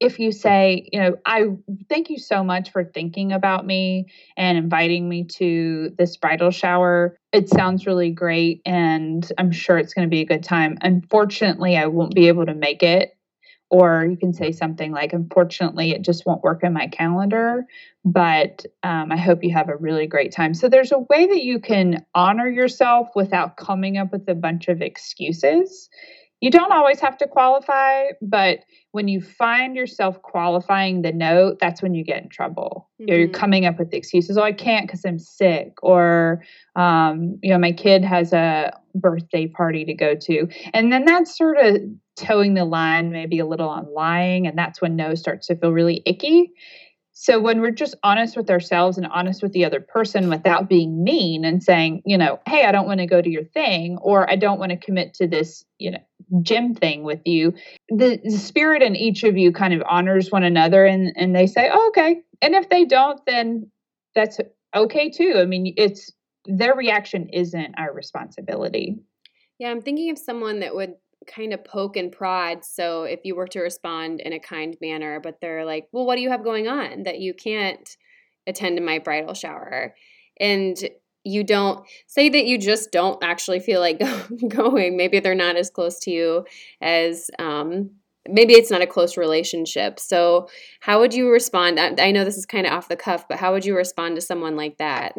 if 0.02 0.18
you 0.18 0.32
say, 0.32 0.88
you 0.92 1.00
know, 1.00 1.16
I 1.24 1.44
thank 1.88 2.10
you 2.10 2.18
so 2.18 2.42
much 2.42 2.72
for 2.72 2.84
thinking 2.84 3.32
about 3.32 3.64
me 3.64 4.06
and 4.36 4.58
inviting 4.58 5.08
me 5.08 5.24
to 5.36 5.92
this 5.96 6.16
bridal 6.16 6.50
shower. 6.50 7.16
It 7.32 7.48
sounds 7.48 7.86
really 7.86 8.10
great 8.10 8.62
and 8.66 9.30
I'm 9.38 9.52
sure 9.52 9.78
it's 9.78 9.94
going 9.94 10.08
to 10.08 10.10
be 10.10 10.20
a 10.20 10.26
good 10.26 10.42
time. 10.42 10.76
Unfortunately, 10.82 11.76
I 11.76 11.86
won't 11.86 12.16
be 12.16 12.26
able 12.26 12.46
to 12.46 12.54
make 12.54 12.82
it 12.82 13.12
or 13.72 14.04
you 14.04 14.18
can 14.18 14.34
say 14.34 14.52
something 14.52 14.92
like, 14.92 15.14
unfortunately, 15.14 15.92
it 15.92 16.02
just 16.02 16.26
won't 16.26 16.42
work 16.42 16.62
in 16.62 16.74
my 16.74 16.88
calendar, 16.88 17.64
but 18.04 18.66
um, 18.82 19.10
I 19.10 19.16
hope 19.16 19.42
you 19.42 19.50
have 19.54 19.70
a 19.70 19.76
really 19.76 20.06
great 20.06 20.30
time. 20.30 20.52
So 20.52 20.68
there's 20.68 20.92
a 20.92 20.98
way 20.98 21.26
that 21.26 21.42
you 21.42 21.58
can 21.58 22.04
honor 22.14 22.46
yourself 22.46 23.08
without 23.14 23.56
coming 23.56 23.96
up 23.96 24.12
with 24.12 24.28
a 24.28 24.34
bunch 24.34 24.68
of 24.68 24.82
excuses. 24.82 25.88
You 26.42 26.50
don't 26.50 26.72
always 26.72 26.98
have 26.98 27.16
to 27.18 27.28
qualify, 27.28 28.06
but 28.20 28.58
when 28.90 29.06
you 29.06 29.20
find 29.20 29.76
yourself 29.76 30.20
qualifying 30.22 31.02
the 31.02 31.12
note, 31.12 31.60
that's 31.60 31.80
when 31.80 31.94
you 31.94 32.02
get 32.02 32.20
in 32.20 32.28
trouble. 32.28 32.90
Mm-hmm. 33.00 33.12
You're 33.12 33.28
coming 33.28 33.64
up 33.64 33.78
with 33.78 33.92
the 33.92 33.96
excuses. 33.96 34.36
Oh, 34.36 34.42
I 34.42 34.50
can't 34.50 34.88
because 34.88 35.04
I'm 35.04 35.20
sick, 35.20 35.74
or 35.82 36.42
um, 36.74 37.38
you 37.44 37.50
know, 37.52 37.58
my 37.58 37.70
kid 37.70 38.04
has 38.04 38.32
a 38.32 38.76
birthday 38.92 39.46
party 39.46 39.84
to 39.84 39.94
go 39.94 40.16
to, 40.16 40.48
and 40.74 40.92
then 40.92 41.04
that's 41.04 41.38
sort 41.38 41.58
of 41.58 41.76
toeing 42.16 42.54
the 42.54 42.64
line, 42.64 43.12
maybe 43.12 43.38
a 43.38 43.46
little 43.46 43.68
on 43.68 43.94
lying, 43.94 44.48
and 44.48 44.58
that's 44.58 44.82
when 44.82 44.96
no 44.96 45.14
starts 45.14 45.46
to 45.46 45.54
feel 45.54 45.70
really 45.70 46.02
icky. 46.06 46.52
So 47.14 47.38
when 47.38 47.60
we're 47.60 47.70
just 47.70 47.94
honest 48.02 48.36
with 48.36 48.50
ourselves 48.50 48.96
and 48.98 49.06
honest 49.06 49.42
with 49.42 49.52
the 49.52 49.64
other 49.64 49.80
person 49.80 50.28
without 50.28 50.68
being 50.68 51.04
mean 51.04 51.44
and 51.44 51.62
saying, 51.62 52.02
you 52.04 52.18
know, 52.18 52.40
hey, 52.48 52.64
I 52.64 52.72
don't 52.72 52.86
want 52.86 53.00
to 53.00 53.06
go 53.06 53.22
to 53.22 53.30
your 53.30 53.44
thing 53.44 53.98
or 53.98 54.28
I 54.28 54.34
don't 54.34 54.58
want 54.58 54.70
to 54.70 54.76
commit 54.76 55.14
to 55.14 55.28
this, 55.28 55.64
you 55.78 55.92
know, 55.92 55.98
gym 56.40 56.74
thing 56.74 57.02
with 57.02 57.20
you, 57.26 57.52
the, 57.88 58.18
the 58.24 58.38
spirit 58.38 58.82
in 58.82 58.96
each 58.96 59.22
of 59.24 59.36
you 59.36 59.52
kind 59.52 59.74
of 59.74 59.82
honors 59.88 60.30
one 60.30 60.44
another 60.44 60.84
and 60.84 61.12
and 61.16 61.34
they 61.34 61.46
say, 61.46 61.70
oh, 61.72 61.88
okay. 61.88 62.22
And 62.40 62.54
if 62.54 62.68
they 62.68 62.84
don't, 62.84 63.20
then 63.26 63.70
that's 64.14 64.40
okay 64.74 65.10
too. 65.10 65.34
I 65.36 65.44
mean, 65.44 65.74
it's 65.76 66.10
their 66.46 66.74
reaction 66.74 67.28
isn't 67.32 67.74
our 67.78 67.92
responsibility. 67.92 68.98
Yeah, 69.58 69.70
I'm 69.70 69.82
thinking 69.82 70.10
of 70.10 70.18
someone 70.18 70.60
that 70.60 70.74
would 70.74 70.94
kind 71.26 71.52
of 71.52 71.64
poke 71.64 71.96
and 71.96 72.10
prod. 72.10 72.64
So 72.64 73.04
if 73.04 73.20
you 73.24 73.36
were 73.36 73.46
to 73.48 73.60
respond 73.60 74.20
in 74.20 74.32
a 74.32 74.40
kind 74.40 74.76
manner, 74.80 75.20
but 75.20 75.38
they're 75.40 75.64
like, 75.64 75.88
well, 75.92 76.06
what 76.06 76.16
do 76.16 76.22
you 76.22 76.30
have 76.30 76.42
going 76.42 76.66
on 76.66 77.04
that 77.04 77.20
you 77.20 77.34
can't 77.34 77.88
attend 78.46 78.84
my 78.84 78.98
bridal 78.98 79.34
shower? 79.34 79.94
And 80.40 80.76
you 81.24 81.44
don't 81.44 81.84
say 82.06 82.28
that 82.28 82.46
you 82.46 82.58
just 82.58 82.90
don't 82.90 83.22
actually 83.22 83.60
feel 83.60 83.80
like 83.80 84.00
going. 84.48 84.96
Maybe 84.96 85.20
they're 85.20 85.34
not 85.34 85.56
as 85.56 85.70
close 85.70 85.98
to 86.00 86.10
you 86.10 86.44
as 86.80 87.30
um, 87.38 87.90
maybe 88.28 88.54
it's 88.54 88.70
not 88.70 88.82
a 88.82 88.86
close 88.86 89.16
relationship. 89.16 90.00
So, 90.00 90.48
how 90.80 91.00
would 91.00 91.14
you 91.14 91.30
respond? 91.30 91.78
I 91.78 92.10
know 92.10 92.24
this 92.24 92.36
is 92.36 92.46
kind 92.46 92.66
of 92.66 92.72
off 92.72 92.88
the 92.88 92.96
cuff, 92.96 93.26
but 93.28 93.38
how 93.38 93.52
would 93.52 93.64
you 93.64 93.76
respond 93.76 94.16
to 94.16 94.20
someone 94.20 94.56
like 94.56 94.78
that? 94.78 95.14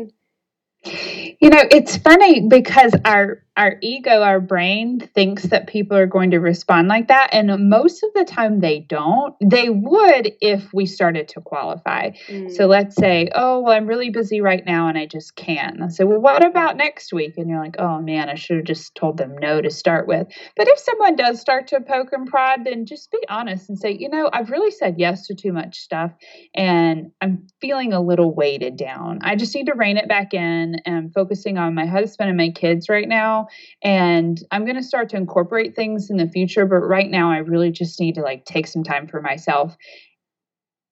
You 0.86 1.50
know, 1.50 1.64
it's 1.72 1.98
funny 1.98 2.42
because 2.48 2.94
our 3.06 3.44
our 3.56 3.78
ego, 3.82 4.22
our 4.22 4.40
brain 4.40 5.00
thinks 5.00 5.44
that 5.44 5.68
people 5.68 5.96
are 5.96 6.08
going 6.08 6.32
to 6.32 6.40
respond 6.40 6.88
like 6.88 7.10
that 7.10 7.30
and 7.34 7.70
most 7.70 8.02
of 8.02 8.10
the 8.16 8.26
time 8.26 8.60
they 8.60 8.80
don't. 8.80 9.36
They 9.40 9.70
would 9.70 10.32
if 10.42 10.74
we 10.74 10.88
started 10.88 11.28
to 11.30 11.42
qualify. 11.42 12.12
Mm. 12.28 12.52
So 12.52 12.66
let's 12.66 12.96
say, 12.96 13.30
"Oh, 13.34 13.60
well 13.62 13.74
I'm 13.74 13.86
really 13.86 14.10
busy 14.10 14.42
right 14.42 14.66
now 14.66 14.88
and 14.88 14.98
I 14.98 15.06
just 15.06 15.36
can't." 15.36 15.82
I 15.82 15.90
say, 15.90 16.04
"Well, 16.04 16.20
what 16.20 16.44
about 16.44 16.78
next 16.78 17.14
week?" 17.14 17.36
And 17.38 17.48
you're 17.48 17.60
like, 17.62 17.76
"Oh 17.78 18.02
man, 18.02 18.28
I 18.30 18.36
should 18.36 18.58
have 18.58 18.66
just 18.66 18.96
told 18.96 19.18
them 19.18 19.36
no 19.40 19.62
to 19.62 19.70
start 19.70 20.08
with." 20.08 20.28
But 20.58 20.68
if 20.68 20.80
someone 20.80 21.16
does 21.16 21.40
start 21.40 21.68
to 21.68 21.80
poke 21.82 22.12
and 22.12 22.28
prod, 22.28 22.66
then 22.66 22.86
just 22.88 23.12
be 23.12 23.20
honest 23.30 23.70
and 23.70 23.78
say, 23.78 23.92
"You 23.92 24.10
know, 24.10 24.30
I've 24.34 24.50
really 24.50 24.72
said 24.72 24.96
yes 24.98 25.28
to 25.28 25.36
too 25.36 25.54
much 25.54 25.80
stuff 25.80 26.12
and 26.56 27.12
I'm 27.22 27.48
feeling 27.62 27.94
a 27.94 28.02
little 28.02 28.34
weighted 28.34 28.78
down. 28.78 29.20
I 29.22 29.36
just 29.36 29.54
need 29.54 29.68
to 29.68 29.76
rein 29.76 29.98
it 29.98 30.08
back 30.08 30.34
in 30.34 30.73
am 30.86 31.12
focusing 31.12 31.58
on 31.58 31.74
my 31.74 31.86
husband 31.86 32.30
and 32.30 32.38
my 32.38 32.50
kids 32.50 32.90
right 32.90 33.08
now. 33.08 33.48
And 33.82 34.42
I'm 34.52 34.66
going 34.66 34.76
to 34.76 34.84
start 34.84 35.10
to 35.10 35.18
incorporate 35.18 35.76
things 35.76 36.10
in 36.10 36.18
the 36.18 36.28
future. 36.28 36.66
But 36.66 36.78
right 36.78 37.10
now, 37.10 37.32
I 37.32 37.38
really 37.38 37.72
just 37.72 38.00
need 38.00 38.16
to 38.16 38.22
like 38.22 38.46
take 38.46 38.68
some 38.68 38.84
time 38.84 39.08
for 39.08 39.22
myself. 39.22 39.76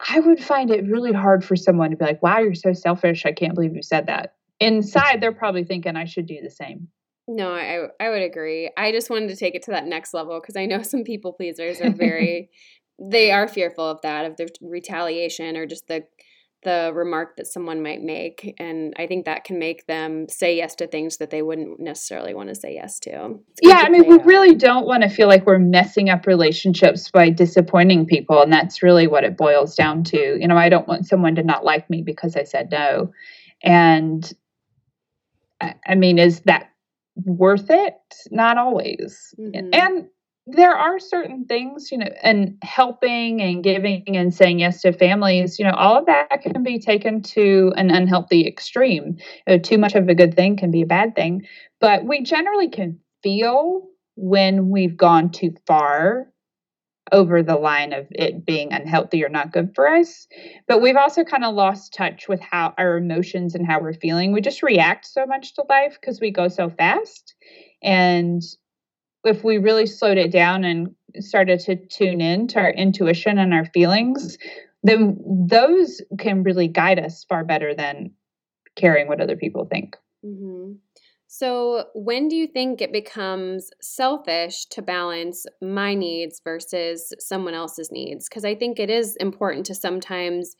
I 0.10 0.20
would 0.20 0.44
find 0.44 0.72
it 0.72 0.88
really 0.88 1.13
hard 1.13 1.46
for 1.46 1.56
someone 1.56 1.91
to 1.91 1.98
be 1.98 2.06
like, 2.06 2.24
wow, 2.24 2.39
you're 2.39 2.56
so 2.56 2.74
selfish. 2.74 3.26
I 3.26 3.32
can't 3.32 3.54
believe 3.54 3.76
you 3.76 3.84
said 3.84 4.08
that. 4.08 4.34
Inside, 4.60 5.22
they're 5.22 5.32
probably 5.32 5.63
thinking 5.63 5.96
I 5.96 6.06
should 6.06 6.26
do 6.26 6.39
the 6.41 6.50
same. 6.50 6.88
No, 7.28 7.54
I 7.54 7.88
I 8.00 8.10
would 8.10 8.24
agree. 8.24 8.72
I 8.76 8.91
just 8.91 9.10
wanted 9.10 9.30
to 9.30 9.36
take 9.36 9.56
it 9.56 9.63
to 9.63 9.72
that 9.72 9.86
next 9.86 10.13
level 10.13 10.39
because 10.39 10.56
I 10.56 10.65
know 10.65 10.82
some 10.84 11.04
people 11.04 11.34
pleasers 11.34 11.80
are 11.82 11.91
very 11.91 12.50
they 13.00 13.32
are 13.32 13.48
fearful 13.48 13.89
of 13.89 14.02
that, 14.02 14.26
of 14.26 14.38
the 14.38 14.50
retaliation 14.62 15.58
or 15.58 15.65
just 15.65 15.88
the 15.88 16.04
the 16.63 16.91
remark 16.93 17.38
that 17.38 17.47
someone 17.47 17.82
might 17.82 18.02
make. 18.02 18.56
And 18.60 18.93
I 18.97 19.08
think 19.08 19.26
that 19.26 19.43
can 19.43 19.58
make 19.58 19.88
them 19.88 20.28
say 20.30 20.56
yes 20.58 20.76
to 20.76 20.88
things 20.88 21.17
that 21.17 21.30
they 21.30 21.41
wouldn't 21.41 21.80
necessarily 21.80 22.34
want 22.34 22.50
to 22.50 22.56
say 22.56 22.74
yes 22.74 23.00
to. 23.02 23.39
Yeah, 23.62 23.82
to 23.82 23.86
I 23.86 23.89
mean, 23.89 24.08
we 24.08 24.15
out. 24.15 24.26
really 24.26 24.56
don't 24.56 24.86
want 24.86 25.04
to 25.04 25.10
feel 25.10 25.28
like 25.28 25.45
we're 25.45 25.60
messing 25.60 26.10
up 26.10 26.28
relationships 26.28 27.10
by 27.10 27.30
disappointing 27.30 28.06
people. 28.06 28.41
And 28.41 28.54
that's 28.54 28.84
really 28.84 29.08
what 29.08 29.24
it 29.24 29.38
boils 29.38 29.76
down 29.76 30.04
to. 30.06 30.38
You 30.39 30.47
know, 30.47 30.58
I 30.58 30.69
don't 30.69 30.88
want 30.88 31.08
someone 31.08 31.36
to 31.36 31.43
not 31.43 31.65
like 31.65 31.89
me 31.89 32.02
because 32.02 32.36
I 32.36 32.43
said 32.43 32.69
no. 32.71 33.12
And 33.63 34.32
I 35.60 35.95
mean, 35.95 36.19
is 36.19 36.41
that 36.41 36.71
worth 37.15 37.69
it? 37.69 37.95
Not 38.30 38.58
always. 38.58 39.34
Mm-hmm. 39.39 39.69
And 39.74 40.08
there 40.47 40.75
are 40.75 40.99
certain 40.99 41.45
things, 41.45 41.91
you 41.91 41.97
know, 41.97 42.10
and 42.23 42.58
helping 42.63 43.41
and 43.41 43.63
giving 43.63 44.17
and 44.17 44.34
saying 44.34 44.60
yes 44.60 44.82
to 44.82 44.91
families, 44.91 45.60
you 45.60 45.65
know, 45.65 45.73
all 45.73 45.97
of 45.97 46.08
that 46.08 46.30
can 46.41 46.63
be 46.63 46.80
taken 46.80 47.21
to 47.21 47.71
an 47.77 47.91
unhealthy 47.91 48.47
extreme. 48.47 49.17
You 49.47 49.56
know, 49.56 49.58
too 49.60 49.77
much 49.77 49.93
of 49.95 50.10
a 50.10 50.15
good 50.15 50.36
thing 50.36 50.58
can 50.58 50.71
be 50.71 50.82
a 50.82 50.88
bad 50.88 51.15
thing, 51.15 51.45
but 51.80 52.06
we 52.06 52.23
generally 52.23 52.69
can 52.69 52.99
feel 53.21 53.88
when 54.15 54.69
we've 54.69 54.97
gone 54.97 55.30
too 55.30 55.54
far 55.67 56.27
over 57.12 57.43
the 57.43 57.56
line 57.56 57.93
of 57.93 58.08
it 58.12 58.45
being 58.45 58.71
unhealthy 58.71 59.23
or 59.23 59.30
not 59.30 59.51
good 59.51 59.71
for 59.75 59.88
us. 59.88 60.27
But 60.67 60.82
we've 60.82 60.95
also 60.95 61.23
kind 61.23 61.43
of 61.43 61.54
lost 61.54 61.93
touch 61.93 62.27
with 62.27 62.39
how 62.39 62.73
our 62.77 62.97
emotions 62.97 63.54
and 63.54 63.65
how 63.65 63.82
we're 63.82 63.93
feeling. 63.93 64.32
We 64.32 64.41
just 64.41 64.63
react 64.63 65.06
so 65.06 65.25
much 65.25 65.54
to 65.56 65.63
life 65.69 65.97
because 65.99 66.21
we 66.21 66.32
go 66.32 66.47
so 66.47 66.69
fast. 66.69 67.36
And 67.84 68.41
if 69.23 69.43
we 69.43 69.57
really 69.57 69.86
slowed 69.86 70.17
it 70.17 70.31
down 70.31 70.63
and 70.63 70.95
started 71.19 71.60
to 71.62 71.75
tune 71.75 72.21
in 72.21 72.47
to 72.47 72.60
our 72.60 72.71
intuition 72.71 73.38
and 73.38 73.53
our 73.53 73.65
feelings, 73.65 74.38
then 74.84 75.19
those 75.47 76.01
can 76.17 76.43
really 76.43 76.67
guide 76.67 76.99
us 76.99 77.23
far 77.25 77.43
better 77.43 77.75
than 77.75 78.12
caring 78.75 79.07
what 79.07 79.21
other 79.21 79.36
people 79.36 79.65
think. 79.65 79.95
Mm-hmm. 80.25 80.73
So, 81.34 81.86
when 81.95 82.27
do 82.27 82.36
you 82.36 82.45
think 82.45 82.81
it 82.81 82.91
becomes 82.91 83.69
selfish 83.81 84.65
to 84.65 84.81
balance 84.81 85.45
my 85.62 85.93
needs 85.93 86.41
versus 86.43 87.13
someone 87.19 87.53
else's 87.53 87.89
needs? 87.89 88.27
Because 88.27 88.43
I 88.43 88.53
think 88.53 88.79
it 88.79 88.89
is 88.89 89.15
important 89.15 89.65
to 89.67 89.75
sometimes 89.75 90.57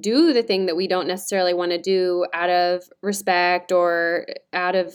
do 0.00 0.32
the 0.32 0.42
thing 0.42 0.66
that 0.66 0.76
we 0.76 0.88
don't 0.88 1.06
necessarily 1.06 1.54
want 1.54 1.72
to 1.72 1.78
do 1.78 2.26
out 2.32 2.48
of 2.48 2.84
respect 3.02 3.72
or 3.72 4.26
out 4.52 4.74
of 4.74 4.94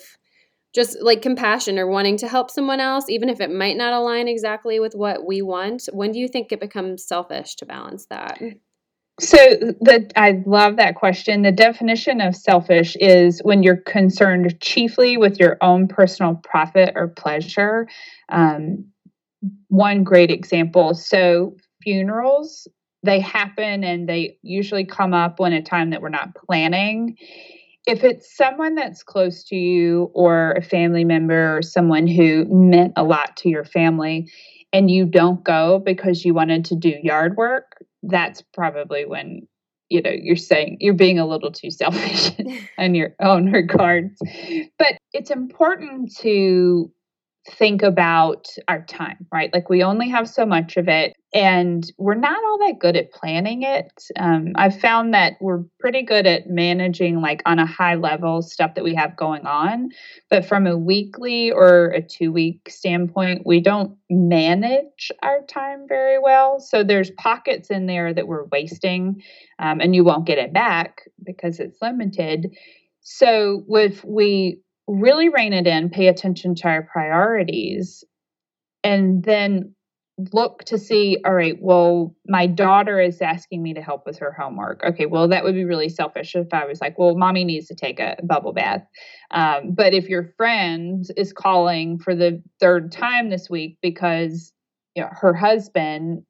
just 0.74 1.02
like 1.02 1.22
compassion 1.22 1.78
or 1.78 1.88
wanting 1.88 2.18
to 2.18 2.28
help 2.28 2.50
someone 2.50 2.80
else, 2.80 3.10
even 3.10 3.30
if 3.30 3.42
it 3.42 3.52
might 3.52 3.78
not 3.78 3.94
align 3.94 4.28
exactly 4.28 4.80
with 4.80 4.94
what 4.94 5.26
we 5.26 5.42
want. 5.42 5.90
When 5.92 6.12
do 6.12 6.20
you 6.20 6.28
think 6.28 6.52
it 6.52 6.60
becomes 6.60 7.06
selfish 7.06 7.56
to 7.58 7.66
balance 7.66 8.06
that? 8.08 8.40
So 9.20 9.38
the 9.38 10.10
I 10.16 10.42
love 10.46 10.78
that 10.78 10.96
question. 10.96 11.42
The 11.42 11.52
definition 11.52 12.22
of 12.22 12.36
selfish 12.36 12.96
is 13.00 13.40
when 13.44 13.62
you're 13.62 13.78
concerned 13.78 14.60
chiefly 14.62 15.18
with 15.18 15.40
your 15.40 15.58
own 15.62 15.88
personal 15.88 16.36
profit 16.44 16.94
or 16.96 17.10
pleasure. 17.10 17.88
Um, 18.30 18.86
one 19.68 20.04
great 20.04 20.32
example. 20.32 20.96
So 20.96 21.56
funerals 21.84 22.68
they 23.04 23.20
happen 23.20 23.84
and 23.84 24.08
they 24.08 24.38
usually 24.42 24.86
come 24.86 25.14
up 25.14 25.40
when 25.40 25.54
a 25.54 25.62
time 25.62 25.90
that 25.90 26.02
we're 26.02 26.10
not 26.10 26.36
planning. 26.36 27.18
If 27.88 28.04
it's 28.04 28.36
someone 28.36 28.76
that's 28.76 29.04
close 29.04 29.44
to 29.46 29.56
you 29.56 30.12
or 30.14 30.52
a 30.52 30.62
family 30.62 31.04
member 31.04 31.58
or 31.58 31.62
someone 31.62 32.08
who 32.08 32.46
meant 32.46 32.94
a 32.96 33.04
lot 33.04 33.36
to 33.38 33.50
your 33.50 33.66
family 33.66 34.32
and 34.72 34.90
you 34.90 35.06
don't 35.06 35.44
go 35.44 35.80
because 35.80 36.24
you 36.24 36.34
wanted 36.34 36.66
to 36.66 36.76
do 36.76 36.94
yard 37.02 37.36
work, 37.38 37.84
that's 38.04 38.44
probably 38.54 39.06
when 39.06 39.48
you 39.90 40.02
know 40.02 40.12
you're 40.12 40.38
saying 40.38 40.78
you're 40.80 40.94
being 40.94 41.20
a 41.20 41.28
little 41.28 41.52
too 41.52 41.70
selfish 41.70 42.32
in 42.78 42.96
your 42.96 43.14
own 43.20 43.52
regards 43.52 44.18
but 44.80 44.98
it's 45.12 45.30
important 45.30 46.16
to 46.16 46.90
think 47.50 47.82
about 47.82 48.48
our 48.68 48.84
time, 48.86 49.26
right? 49.32 49.54
Like 49.54 49.70
we 49.70 49.84
only 49.84 50.10
have 50.10 50.30
so 50.30 50.46
much 50.46 50.78
of 50.78 50.88
it, 50.88 51.14
and 51.34 51.90
we're 51.98 52.16
not 52.16 52.44
all 52.44 52.58
that 52.60 52.80
good 52.80 52.98
at 52.98 53.12
planning 53.12 53.64
it. 53.64 54.04
Um, 54.18 54.52
I've 54.56 54.78
found 54.78 55.14
that 55.14 55.34
we're 55.40 55.64
pretty 55.80 56.02
good 56.02 56.28
at 56.28 56.50
managing, 56.50 57.22
like 57.22 57.42
on 57.46 57.58
a 57.58 57.66
high 57.66 57.96
level, 57.96 58.42
stuff 58.42 58.76
that 58.76 58.84
we 58.84 58.96
have 58.96 59.16
going 59.16 59.46
on. 59.46 59.92
But 60.30 60.46
from 60.46 60.68
a 60.68 60.78
weekly 60.78 61.50
or 61.50 61.92
a 61.92 62.02
two 62.02 62.34
week 62.34 62.68
standpoint, 62.70 63.44
we 63.46 63.62
don't 63.62 63.96
manage 64.10 65.10
our 65.24 65.42
time 65.44 65.86
very 65.88 66.20
well. 66.20 66.60
So 66.60 66.84
there's 66.84 67.12
pockets 67.12 67.70
in 67.70 67.86
there 67.86 68.14
that 68.14 68.28
we're 68.28 68.46
wasting, 68.52 69.24
um, 69.58 69.80
and 69.80 69.96
you 69.96 70.04
won't 70.04 70.28
get 70.28 70.38
it 70.38 70.52
back 70.52 71.04
because 71.24 71.62
it's 71.62 71.82
limited. 71.82 72.54
So 73.00 73.64
if 73.70 74.04
we 74.04 74.60
really 74.88 75.30
rein 75.30 75.54
it 75.54 75.66
in, 75.66 75.90
pay 75.90 76.08
attention 76.08 76.56
to 76.56 76.68
our 76.68 76.84
priorities, 76.92 78.04
and 78.84 79.24
then 79.24 79.76
look 80.32 80.64
to 80.66 80.78
see 80.78 81.18
all 81.26 81.34
right, 81.34 81.58
well, 81.62 82.16
my 82.28 82.48
daughter 82.48 83.00
is 83.00 83.22
asking 83.22 83.62
me 83.62 83.74
to 83.74 83.82
help 83.82 84.06
with 84.06 84.20
her 84.20 84.32
homework. 84.32 84.84
Okay, 84.84 85.06
well, 85.06 85.28
that 85.28 85.44
would 85.44 85.56
be 85.56 85.66
really 85.66 85.90
selfish 85.90 86.36
if 86.36 86.54
I 86.54 86.66
was 86.66 86.82
like, 86.82 86.98
well, 86.98 87.16
mommy 87.16 87.44
needs 87.44 87.68
to 87.68 87.76
take 87.76 88.00
a 88.00 88.18
bubble 88.24 88.54
bath. 88.54 88.84
Um, 89.32 89.72
but 89.74 89.94
if 89.94 90.10
your 90.10 90.34
friend 90.38 91.06
is 91.18 91.34
calling 91.34 92.00
for 92.00 92.16
the 92.16 92.42
third 92.60 92.92
time 92.92 93.30
this 93.30 93.50
week 93.50 93.78
because 93.82 94.54
you 94.96 95.04
know, 95.04 95.10
her 95.12 95.34
husband 95.34 96.24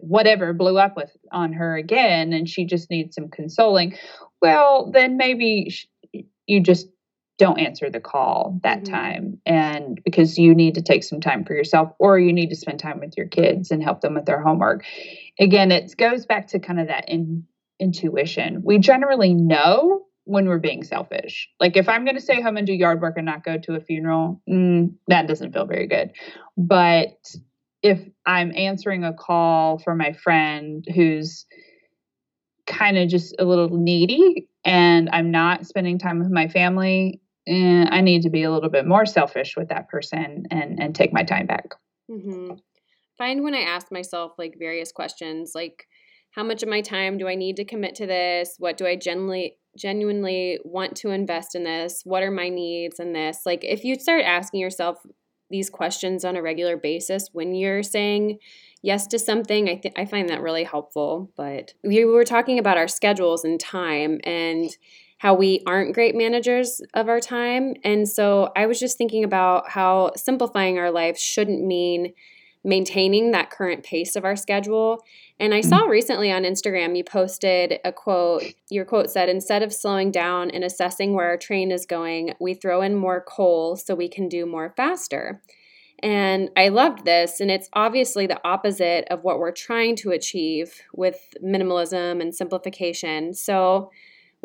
whatever 0.00 0.52
blew 0.52 0.78
up 0.78 0.96
with 0.96 1.16
on 1.32 1.52
her 1.52 1.76
again 1.76 2.32
and 2.32 2.48
she 2.48 2.64
just 2.64 2.90
needs 2.90 3.14
some 3.14 3.28
consoling 3.28 3.96
well 4.42 4.90
then 4.90 5.16
maybe 5.16 5.72
you 6.46 6.60
just 6.60 6.88
don't 7.38 7.58
answer 7.58 7.90
the 7.90 8.00
call 8.00 8.58
that 8.62 8.82
mm-hmm. 8.82 8.94
time. 8.94 9.40
And 9.44 10.00
because 10.04 10.38
you 10.38 10.54
need 10.54 10.74
to 10.74 10.82
take 10.82 11.04
some 11.04 11.20
time 11.20 11.44
for 11.44 11.54
yourself 11.54 11.92
or 11.98 12.18
you 12.18 12.32
need 12.32 12.48
to 12.50 12.56
spend 12.56 12.78
time 12.78 13.00
with 13.00 13.14
your 13.16 13.26
kids 13.26 13.70
and 13.70 13.82
help 13.82 14.00
them 14.00 14.14
with 14.14 14.24
their 14.24 14.40
homework. 14.40 14.84
Again 15.38 15.70
it 15.70 15.94
goes 15.96 16.26
back 16.26 16.48
to 16.48 16.58
kind 16.58 16.80
of 16.80 16.88
that 16.88 17.08
in, 17.08 17.44
intuition. 17.78 18.62
We 18.64 18.78
generally 18.78 19.34
know 19.34 20.02
when 20.24 20.46
we're 20.46 20.58
being 20.58 20.82
selfish. 20.82 21.48
Like 21.60 21.76
if 21.76 21.88
i'm 21.88 22.04
going 22.04 22.16
to 22.16 22.22
stay 22.22 22.40
home 22.40 22.56
and 22.56 22.66
do 22.66 22.72
yard 22.72 23.00
work 23.00 23.14
and 23.16 23.26
not 23.26 23.44
go 23.44 23.58
to 23.58 23.74
a 23.74 23.80
funeral 23.80 24.42
mm, 24.48 24.92
that 25.08 25.28
doesn't 25.28 25.52
feel 25.52 25.66
very 25.66 25.86
good. 25.86 26.12
But 26.56 27.16
if 27.82 28.00
i'm 28.24 28.52
answering 28.56 29.04
a 29.04 29.12
call 29.12 29.78
for 29.78 29.94
my 29.94 30.12
friend 30.12 30.84
who's 30.94 31.46
kind 32.66 32.98
of 32.98 33.08
just 33.08 33.34
a 33.38 33.44
little 33.44 33.68
needy 33.68 34.48
and 34.66 35.08
I'm 35.12 35.30
not 35.30 35.66
spending 35.66 35.98
time 35.98 36.18
with 36.18 36.30
my 36.30 36.48
family, 36.48 37.20
eh, 37.46 37.86
I 37.88 38.00
need 38.00 38.22
to 38.22 38.30
be 38.30 38.42
a 38.42 38.50
little 38.50 38.70
bit 38.70 38.86
more 38.86 39.06
selfish 39.06 39.56
with 39.56 39.68
that 39.68 39.88
person 39.88 40.46
and 40.50 40.80
and 40.80 40.94
take 40.94 41.12
my 41.12 41.22
time 41.22 41.46
back. 41.46 41.74
Mm-hmm. 42.10 42.54
Find 43.18 43.42
when 43.42 43.54
I 43.54 43.60
ask 43.60 43.90
myself 43.90 44.32
like 44.38 44.56
various 44.58 44.92
questions, 44.92 45.52
like 45.54 45.86
how 46.32 46.44
much 46.44 46.62
of 46.62 46.68
my 46.68 46.82
time 46.82 47.16
do 47.16 47.26
I 47.26 47.34
need 47.34 47.56
to 47.56 47.64
commit 47.64 47.94
to 47.96 48.06
this? 48.06 48.56
What 48.58 48.76
do 48.76 48.86
I 48.86 48.96
genuinely 48.96 49.56
genuinely 49.76 50.58
want 50.64 50.96
to 50.96 51.10
invest 51.10 51.54
in 51.54 51.64
this? 51.64 52.02
What 52.04 52.22
are 52.22 52.30
my 52.30 52.48
needs 52.48 53.00
in 53.00 53.12
this? 53.12 53.40
Like 53.46 53.64
if 53.64 53.84
you 53.84 53.98
start 53.98 54.22
asking 54.24 54.60
yourself 54.60 54.98
these 55.48 55.70
questions 55.70 56.24
on 56.24 56.36
a 56.36 56.42
regular 56.42 56.76
basis 56.76 57.28
when 57.32 57.54
you're 57.54 57.82
saying 57.82 58.38
yes 58.82 59.06
to 59.08 59.18
something, 59.18 59.68
I 59.68 59.76
think 59.76 59.98
I 59.98 60.04
find 60.04 60.28
that 60.28 60.42
really 60.42 60.64
helpful. 60.64 61.30
But 61.36 61.74
we 61.84 62.04
were 62.04 62.24
talking 62.24 62.58
about 62.58 62.76
our 62.76 62.88
schedules 62.88 63.44
and 63.44 63.60
time 63.60 64.20
and 64.24 64.70
how 65.18 65.34
we 65.34 65.62
aren't 65.66 65.94
great 65.94 66.14
managers 66.14 66.80
of 66.94 67.08
our 67.08 67.20
time. 67.20 67.74
And 67.84 68.08
so 68.08 68.52
I 68.54 68.66
was 68.66 68.78
just 68.78 68.98
thinking 68.98 69.24
about 69.24 69.70
how 69.70 70.12
simplifying 70.16 70.78
our 70.78 70.90
life 70.90 71.18
shouldn't 71.18 71.64
mean 71.64 72.12
maintaining 72.66 73.30
that 73.30 73.48
current 73.48 73.84
pace 73.84 74.16
of 74.16 74.24
our 74.24 74.36
schedule. 74.36 75.02
And 75.38 75.54
I 75.54 75.60
saw 75.60 75.84
recently 75.84 76.32
on 76.32 76.42
Instagram 76.42 76.96
you 76.96 77.04
posted 77.04 77.78
a 77.84 77.92
quote. 77.92 78.42
Your 78.70 78.84
quote 78.84 79.08
said, 79.08 79.28
Instead 79.28 79.62
of 79.62 79.72
slowing 79.72 80.10
down 80.10 80.50
and 80.50 80.64
assessing 80.64 81.14
where 81.14 81.28
our 81.28 81.36
train 81.36 81.70
is 81.70 81.86
going, 81.86 82.34
we 82.40 82.54
throw 82.54 82.82
in 82.82 82.94
more 82.94 83.24
coal 83.26 83.76
so 83.76 83.94
we 83.94 84.08
can 84.08 84.28
do 84.28 84.44
more 84.46 84.74
faster. 84.76 85.40
And 86.02 86.50
I 86.56 86.68
loved 86.68 87.06
this, 87.06 87.40
and 87.40 87.50
it's 87.50 87.70
obviously 87.72 88.26
the 88.26 88.40
opposite 88.44 89.06
of 89.10 89.24
what 89.24 89.38
we're 89.38 89.52
trying 89.52 89.96
to 89.96 90.10
achieve 90.10 90.82
with 90.92 91.34
minimalism 91.42 92.20
and 92.20 92.34
simplification. 92.34 93.32
So, 93.32 93.90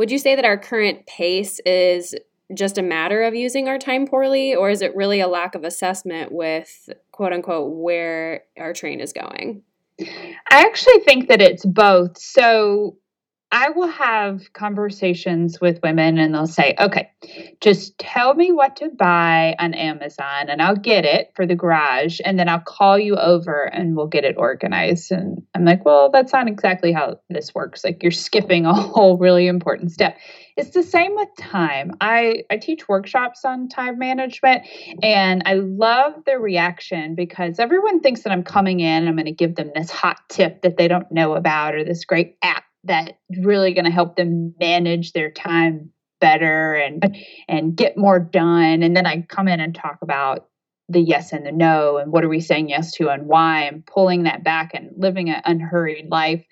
would 0.01 0.09
you 0.09 0.17
say 0.17 0.35
that 0.35 0.45
our 0.45 0.57
current 0.57 1.05
pace 1.05 1.59
is 1.63 2.15
just 2.55 2.79
a 2.79 2.81
matter 2.81 3.21
of 3.21 3.35
using 3.35 3.67
our 3.67 3.77
time 3.77 4.07
poorly, 4.07 4.55
or 4.55 4.71
is 4.71 4.81
it 4.81 4.95
really 4.95 5.19
a 5.19 5.27
lack 5.27 5.53
of 5.53 5.63
assessment 5.63 6.31
with 6.31 6.89
quote 7.11 7.31
unquote 7.31 7.71
where 7.75 8.41
our 8.57 8.73
train 8.73 8.99
is 8.99 9.13
going? 9.13 9.61
I 9.99 10.65
actually 10.65 11.01
think 11.01 11.27
that 11.27 11.39
it's 11.39 11.63
both. 11.63 12.17
So, 12.17 12.97
I 13.53 13.69
will 13.69 13.87
have 13.87 14.53
conversations 14.53 15.59
with 15.59 15.81
women 15.83 16.17
and 16.17 16.33
they'll 16.33 16.47
say, 16.47 16.73
okay, 16.79 17.11
just 17.59 17.97
tell 17.99 18.33
me 18.33 18.53
what 18.53 18.77
to 18.77 18.89
buy 18.89 19.55
on 19.59 19.73
Amazon 19.73 20.47
and 20.47 20.61
I'll 20.61 20.77
get 20.77 21.03
it 21.03 21.33
for 21.35 21.45
the 21.45 21.55
garage 21.55 22.21
and 22.23 22.39
then 22.39 22.47
I'll 22.47 22.61
call 22.61 22.97
you 22.97 23.17
over 23.17 23.63
and 23.63 23.97
we'll 23.97 24.07
get 24.07 24.23
it 24.23 24.37
organized. 24.37 25.11
And 25.11 25.43
I'm 25.53 25.65
like, 25.65 25.83
well, 25.83 26.09
that's 26.09 26.31
not 26.31 26.47
exactly 26.47 26.93
how 26.93 27.19
this 27.29 27.53
works. 27.53 27.83
Like 27.83 28.01
you're 28.01 28.11
skipping 28.11 28.65
a 28.65 28.73
whole 28.73 29.17
really 29.17 29.47
important 29.47 29.91
step. 29.91 30.17
It's 30.55 30.71
the 30.71 30.83
same 30.83 31.15
with 31.15 31.29
time. 31.37 31.91
I, 31.99 32.43
I 32.49 32.57
teach 32.57 32.87
workshops 32.87 33.43
on 33.43 33.67
time 33.67 33.99
management 33.99 34.63
and 35.03 35.43
I 35.45 35.55
love 35.55 36.13
the 36.25 36.39
reaction 36.39 37.15
because 37.15 37.59
everyone 37.59 37.99
thinks 37.99 38.21
that 38.21 38.31
I'm 38.31 38.43
coming 38.43 38.79
in, 38.79 38.87
and 38.87 39.09
I'm 39.09 39.15
going 39.15 39.25
to 39.25 39.31
give 39.31 39.55
them 39.55 39.71
this 39.73 39.89
hot 39.89 40.17
tip 40.29 40.61
that 40.61 40.77
they 40.77 40.87
don't 40.87 41.11
know 41.11 41.33
about 41.33 41.75
or 41.75 41.83
this 41.83 42.05
great 42.05 42.37
app 42.41 42.63
that 42.83 43.19
really 43.39 43.73
going 43.73 43.85
to 43.85 43.91
help 43.91 44.15
them 44.15 44.53
manage 44.59 45.13
their 45.13 45.31
time 45.31 45.91
better 46.19 46.75
and 46.75 47.17
and 47.47 47.75
get 47.75 47.97
more 47.97 48.19
done. 48.19 48.83
And 48.83 48.95
then 48.95 49.05
i 49.05 49.21
come 49.27 49.47
in 49.47 49.59
and 49.59 49.73
talk 49.73 49.97
about 50.01 50.47
the 50.89 50.99
yes 50.99 51.31
and 51.31 51.45
the 51.45 51.51
no 51.51 51.97
and 51.97 52.11
what 52.11 52.23
are 52.23 52.29
we 52.29 52.41
saying 52.41 52.69
yes 52.69 52.91
to 52.93 53.09
and 53.09 53.27
why 53.27 53.63
and 53.63 53.85
pulling 53.85 54.23
that 54.23 54.43
back 54.43 54.71
and 54.73 54.91
living 54.97 55.29
an 55.29 55.41
unhurried 55.45 56.09
life. 56.09 56.43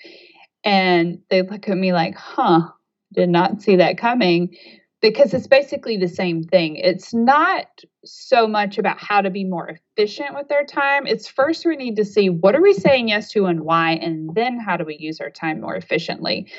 And 0.64 1.20
they 1.30 1.42
look 1.42 1.70
at 1.70 1.78
me 1.78 1.94
like 1.94 2.16
huh 2.16 2.70
did 3.14 3.30
not 3.30 3.62
see 3.62 3.78
that 3.78 3.98
coming 3.98 4.56
because 5.02 5.34
it's 5.34 5.48
basically 5.48 5.98
the 5.98 6.08
same 6.08 6.44
thing. 6.44 6.76
It's 6.76 7.14
not 7.14 7.68
so 8.04 8.48
much 8.48 8.78
about 8.78 9.00
how 9.00 9.22
to 9.22 9.30
be 9.30 9.44
more 9.44 9.70
efficient 9.70 10.36
with 10.36 10.52
our 10.52 10.66
time. 10.66 11.08
It's 11.08 11.28
first 11.28 11.66
we 11.66 11.76
need 11.76 11.96
to 11.98 12.06
see 12.06 12.30
what 12.30 12.56
are 12.56 12.62
we 12.62 12.74
saying 12.74 13.10
yes 13.10 13.32
to 13.32 13.46
and 13.46 13.62
why, 13.62 13.92
and 13.92 14.34
then 14.36 14.60
how 14.60 14.78
do 14.78 14.84
we 14.84 14.98
use 14.98 15.22
our 15.22 15.30
time 15.30 15.62
more 15.62 15.76
efficiently. 15.76 16.52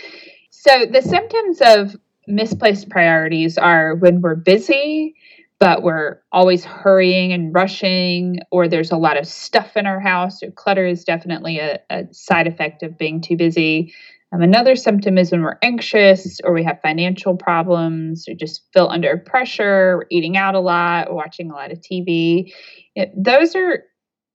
So 0.50 0.86
the 0.86 1.02
symptoms 1.02 1.60
of 1.60 1.96
misplaced 2.26 2.88
priorities 2.88 3.58
are 3.58 3.94
when 3.96 4.20
we're 4.20 4.36
busy, 4.36 5.14
but 5.58 5.82
we're 5.82 6.20
always 6.32 6.64
hurrying 6.64 7.32
and 7.32 7.54
rushing, 7.54 8.40
or 8.50 8.68
there's 8.68 8.90
a 8.90 8.96
lot 8.96 9.18
of 9.18 9.26
stuff 9.26 9.76
in 9.76 9.86
our 9.86 10.00
house. 10.00 10.42
Or 10.42 10.50
clutter 10.50 10.86
is 10.86 11.04
definitely 11.04 11.58
a, 11.58 11.78
a 11.90 12.04
side 12.12 12.46
effect 12.46 12.82
of 12.82 12.96
being 12.96 13.20
too 13.20 13.36
busy. 13.36 13.92
Um, 14.32 14.42
another 14.42 14.76
symptom 14.76 15.18
is 15.18 15.32
when 15.32 15.42
we're 15.42 15.58
anxious 15.62 16.38
or 16.44 16.52
we 16.52 16.62
have 16.64 16.80
financial 16.82 17.36
problems 17.36 18.26
or 18.28 18.34
just 18.34 18.62
feel 18.72 18.86
under 18.88 19.16
pressure, 19.16 19.98
we're 19.98 20.06
eating 20.10 20.36
out 20.36 20.54
a 20.54 20.60
lot, 20.60 21.12
watching 21.12 21.50
a 21.50 21.54
lot 21.54 21.72
of 21.72 21.80
TV. 21.80 22.52
It, 22.94 23.12
those 23.16 23.56
are 23.56 23.84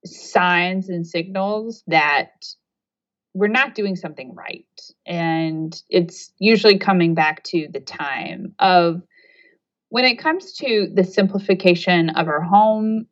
signs 0.06 0.90
and 0.90 1.08
signals 1.08 1.84
that 1.88 2.32
we're 3.34 3.48
not 3.48 3.76
doing 3.76 3.96
something 3.96 4.34
right. 4.36 4.66
And 5.06 5.82
it's 5.90 6.32
usually 6.40 6.78
coming 6.78 7.16
back 7.16 7.44
to 7.46 7.68
the 7.72 7.80
time 7.80 8.54
of 8.60 9.02
when 9.90 10.06
it 10.06 10.20
comes 10.20 10.54
to 10.54 10.90
the 10.94 11.04
simplification 11.04 12.10
of 12.10 12.28
our 12.28 12.42
home, 12.42 13.08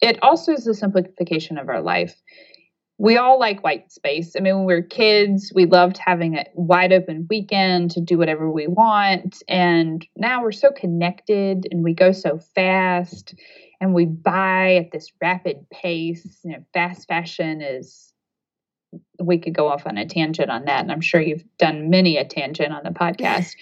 it 0.00 0.18
also 0.22 0.52
is 0.52 0.64
the 0.64 0.74
simplification 0.74 1.58
of 1.58 1.68
our 1.68 1.80
life 1.80 2.14
we 2.98 3.16
all 3.16 3.38
like 3.38 3.64
white 3.64 3.90
space. 3.90 4.34
I 4.36 4.40
mean, 4.40 4.56
when 4.56 4.64
we 4.64 4.74
were 4.74 4.82
kids, 4.82 5.50
we 5.54 5.66
loved 5.66 5.98
having 5.98 6.36
a 6.36 6.44
wide 6.54 6.92
open 6.92 7.26
weekend 7.28 7.90
to 7.92 8.00
do 8.00 8.18
whatever 8.18 8.50
we 8.50 8.66
want. 8.66 9.42
And 9.48 10.06
now 10.16 10.42
we're 10.42 10.52
so 10.52 10.70
connected 10.70 11.66
and 11.70 11.82
we 11.82 11.94
go 11.94 12.12
so 12.12 12.38
fast 12.54 13.34
and 13.80 13.94
we 13.94 14.04
buy 14.04 14.76
at 14.76 14.92
this 14.92 15.10
rapid 15.20 15.68
pace. 15.70 16.38
You 16.44 16.52
know, 16.52 16.64
fast 16.72 17.08
fashion 17.08 17.60
is, 17.60 18.12
we 19.20 19.38
could 19.38 19.54
go 19.54 19.68
off 19.68 19.86
on 19.86 19.96
a 19.96 20.06
tangent 20.06 20.50
on 20.50 20.66
that. 20.66 20.82
And 20.82 20.92
I'm 20.92 21.00
sure 21.00 21.20
you've 21.20 21.44
done 21.58 21.90
many 21.90 22.18
a 22.18 22.24
tangent 22.24 22.72
on 22.72 22.82
the 22.84 22.90
podcast. 22.90 23.52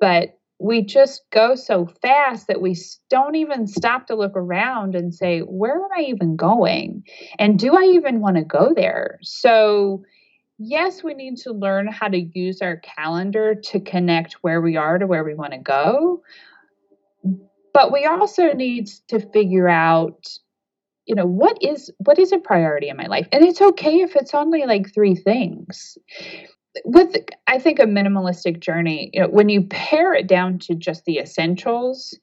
but 0.00 0.38
we 0.58 0.82
just 0.82 1.22
go 1.30 1.54
so 1.54 1.86
fast 2.00 2.46
that 2.46 2.60
we 2.60 2.76
don't 3.10 3.34
even 3.34 3.66
stop 3.66 4.06
to 4.06 4.14
look 4.14 4.36
around 4.36 4.94
and 4.94 5.14
say, 5.14 5.40
where 5.40 5.76
am 5.76 5.88
I 5.96 6.02
even 6.02 6.36
going? 6.36 7.02
And 7.38 7.58
do 7.58 7.76
I 7.76 7.82
even 7.94 8.20
want 8.20 8.36
to 8.36 8.44
go 8.44 8.72
there? 8.74 9.18
So, 9.22 10.04
yes, 10.58 11.02
we 11.02 11.14
need 11.14 11.36
to 11.38 11.52
learn 11.52 11.88
how 11.88 12.08
to 12.08 12.20
use 12.20 12.62
our 12.62 12.76
calendar 12.76 13.54
to 13.54 13.80
connect 13.80 14.34
where 14.42 14.60
we 14.60 14.76
are 14.76 14.98
to 14.98 15.06
where 15.06 15.24
we 15.24 15.34
want 15.34 15.52
to 15.52 15.58
go. 15.58 16.22
But 17.72 17.92
we 17.92 18.04
also 18.04 18.52
need 18.52 18.88
to 19.08 19.18
figure 19.18 19.68
out 19.68 20.28
you 21.06 21.14
know 21.14 21.26
what 21.26 21.58
is 21.60 21.90
what 21.98 22.18
is 22.18 22.32
a 22.32 22.38
priority 22.38 22.88
in 22.88 22.96
my 22.96 23.06
life 23.06 23.28
and 23.30 23.44
it's 23.44 23.60
okay 23.60 24.00
if 24.00 24.16
it's 24.16 24.32
only 24.32 24.64
like 24.64 24.92
three 24.94 25.14
things 25.14 25.98
with 26.84 27.16
I 27.46 27.58
think 27.58 27.78
a 27.78 27.84
minimalistic 27.84 28.60
journey, 28.60 29.10
you 29.12 29.20
know, 29.22 29.28
when 29.28 29.48
you 29.48 29.62
pare 29.62 30.14
it 30.14 30.26
down 30.26 30.58
to 30.60 30.74
just 30.74 31.04
the 31.04 31.18
essentials, 31.18 32.18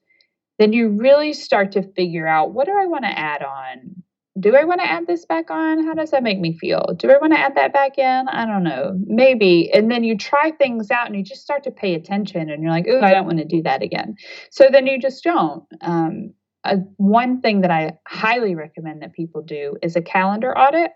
then 0.58 0.72
you 0.72 0.88
really 0.88 1.32
start 1.32 1.72
to 1.72 1.82
figure 1.94 2.26
out 2.26 2.52
what 2.52 2.66
do 2.66 2.72
I 2.72 2.86
want 2.86 3.04
to 3.04 3.18
add 3.18 3.42
on? 3.42 4.02
Do 4.40 4.56
I 4.56 4.64
want 4.64 4.80
to 4.80 4.90
add 4.90 5.06
this 5.06 5.26
back 5.26 5.50
on? 5.50 5.84
How 5.84 5.92
does 5.92 6.10
that 6.10 6.22
make 6.22 6.40
me 6.40 6.56
feel? 6.56 6.94
Do 6.96 7.10
I 7.10 7.18
want 7.18 7.34
to 7.34 7.38
add 7.38 7.54
that 7.56 7.72
back 7.72 7.98
in? 7.98 8.28
I 8.28 8.46
don't 8.46 8.64
know. 8.64 8.98
Maybe. 9.06 9.70
And 9.72 9.90
then 9.90 10.04
you 10.04 10.16
try 10.16 10.52
things 10.52 10.90
out 10.90 11.06
and 11.06 11.14
you 11.14 11.22
just 11.22 11.42
start 11.42 11.64
to 11.64 11.70
pay 11.70 11.94
attention 11.94 12.48
and 12.48 12.62
you're 12.62 12.72
like, 12.72 12.86
oh, 12.88 13.00
I 13.00 13.12
don't 13.12 13.26
want 13.26 13.38
to 13.38 13.44
do 13.44 13.62
that 13.62 13.82
again. 13.82 14.14
So 14.50 14.68
then 14.72 14.86
you 14.86 14.98
just 14.98 15.22
don't. 15.22 15.64
Um, 15.82 16.32
uh, 16.64 16.76
one 16.96 17.40
thing 17.40 17.60
that 17.60 17.70
I 17.70 17.92
highly 18.08 18.54
recommend 18.54 19.02
that 19.02 19.12
people 19.12 19.42
do 19.42 19.76
is 19.82 19.96
a 19.96 20.02
calendar 20.02 20.56
audit. 20.56 20.92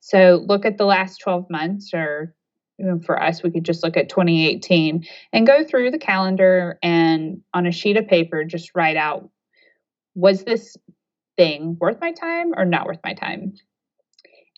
So 0.00 0.44
look 0.46 0.64
at 0.64 0.78
the 0.78 0.84
last 0.84 1.18
12 1.18 1.46
months 1.50 1.92
or 1.92 2.34
Um, 2.82 3.00
for 3.00 3.20
us, 3.20 3.42
we 3.42 3.50
could 3.50 3.64
just 3.64 3.82
look 3.82 3.96
at 3.96 4.08
2018 4.08 5.04
and 5.32 5.46
go 5.46 5.64
through 5.64 5.90
the 5.90 5.98
calendar 5.98 6.78
and 6.82 7.42
on 7.52 7.66
a 7.66 7.72
sheet 7.72 7.96
of 7.96 8.06
paper, 8.06 8.44
just 8.44 8.70
write 8.74 8.96
out 8.96 9.28
was 10.14 10.44
this 10.44 10.76
thing 11.36 11.76
worth 11.80 12.00
my 12.00 12.12
time 12.12 12.52
or 12.56 12.64
not 12.64 12.86
worth 12.86 12.98
my 13.04 13.14
time? 13.14 13.54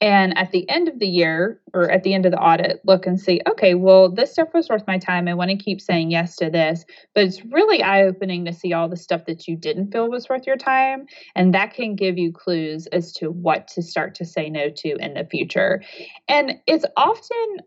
And 0.02 0.36
at 0.38 0.50
the 0.50 0.66
end 0.70 0.88
of 0.88 0.98
the 0.98 1.06
year 1.06 1.60
or 1.74 1.90
at 1.90 2.02
the 2.04 2.14
end 2.14 2.24
of 2.24 2.32
the 2.32 2.40
audit, 2.40 2.80
look 2.86 3.06
and 3.06 3.20
see, 3.20 3.42
okay, 3.46 3.74
well, 3.74 4.10
this 4.10 4.32
stuff 4.32 4.48
was 4.54 4.70
worth 4.70 4.86
my 4.86 4.96
time. 4.96 5.28
I 5.28 5.34
want 5.34 5.50
to 5.50 5.56
keep 5.58 5.78
saying 5.78 6.10
yes 6.10 6.36
to 6.36 6.48
this. 6.48 6.86
But 7.14 7.24
it's 7.24 7.44
really 7.44 7.82
eye 7.82 8.04
opening 8.04 8.46
to 8.46 8.52
see 8.52 8.72
all 8.72 8.88
the 8.88 8.96
stuff 8.96 9.26
that 9.26 9.46
you 9.46 9.56
didn't 9.56 9.92
feel 9.92 10.08
was 10.08 10.26
worth 10.26 10.46
your 10.46 10.56
time. 10.56 11.04
And 11.34 11.52
that 11.52 11.74
can 11.74 11.96
give 11.96 12.16
you 12.16 12.32
clues 12.32 12.86
as 12.86 13.12
to 13.14 13.30
what 13.30 13.68
to 13.68 13.82
start 13.82 14.14
to 14.16 14.24
say 14.24 14.48
no 14.48 14.70
to 14.70 14.96
in 14.96 15.12
the 15.12 15.26
future. 15.30 15.82
And 16.28 16.54
it's 16.66 16.86
often 16.96 17.58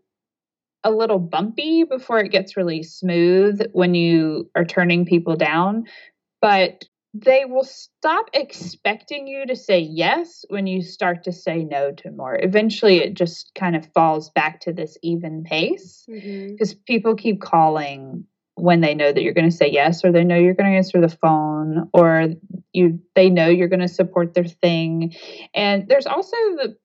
a 0.84 0.90
little 0.90 1.18
bumpy 1.18 1.84
before 1.84 2.20
it 2.20 2.30
gets 2.30 2.56
really 2.56 2.82
smooth 2.82 3.60
when 3.72 3.94
you 3.94 4.50
are 4.54 4.64
turning 4.64 5.06
people 5.06 5.34
down. 5.34 5.84
But 6.40 6.84
they 7.14 7.44
will 7.44 7.64
stop 7.64 8.26
expecting 8.34 9.28
you 9.28 9.46
to 9.46 9.54
say 9.54 9.78
yes 9.78 10.44
when 10.48 10.66
you 10.66 10.82
start 10.82 11.24
to 11.24 11.32
say 11.32 11.64
no 11.64 11.92
to 11.92 12.10
more. 12.10 12.36
Eventually, 12.40 12.98
it 12.98 13.14
just 13.14 13.52
kind 13.54 13.76
of 13.76 13.86
falls 13.94 14.30
back 14.30 14.60
to 14.60 14.72
this 14.72 14.98
even 15.00 15.44
pace 15.44 16.04
because 16.06 16.74
mm-hmm. 16.74 16.82
people 16.86 17.14
keep 17.14 17.40
calling 17.40 18.26
when 18.56 18.80
they 18.80 18.94
know 18.94 19.12
that 19.12 19.22
you're 19.22 19.32
going 19.32 19.50
to 19.50 19.56
say 19.56 19.70
yes 19.70 20.04
or 20.04 20.12
they 20.12 20.24
know 20.24 20.36
you're 20.36 20.54
going 20.54 20.70
to 20.70 20.76
answer 20.76 21.00
the 21.00 21.08
phone 21.08 21.88
or 21.92 22.28
you 22.72 23.00
they 23.14 23.30
know 23.30 23.48
you're 23.48 23.68
going 23.68 23.80
to 23.80 23.88
support 23.88 24.34
their 24.34 24.44
thing 24.44 25.14
and 25.54 25.88
there's 25.88 26.06
also 26.06 26.36
the 26.56 26.76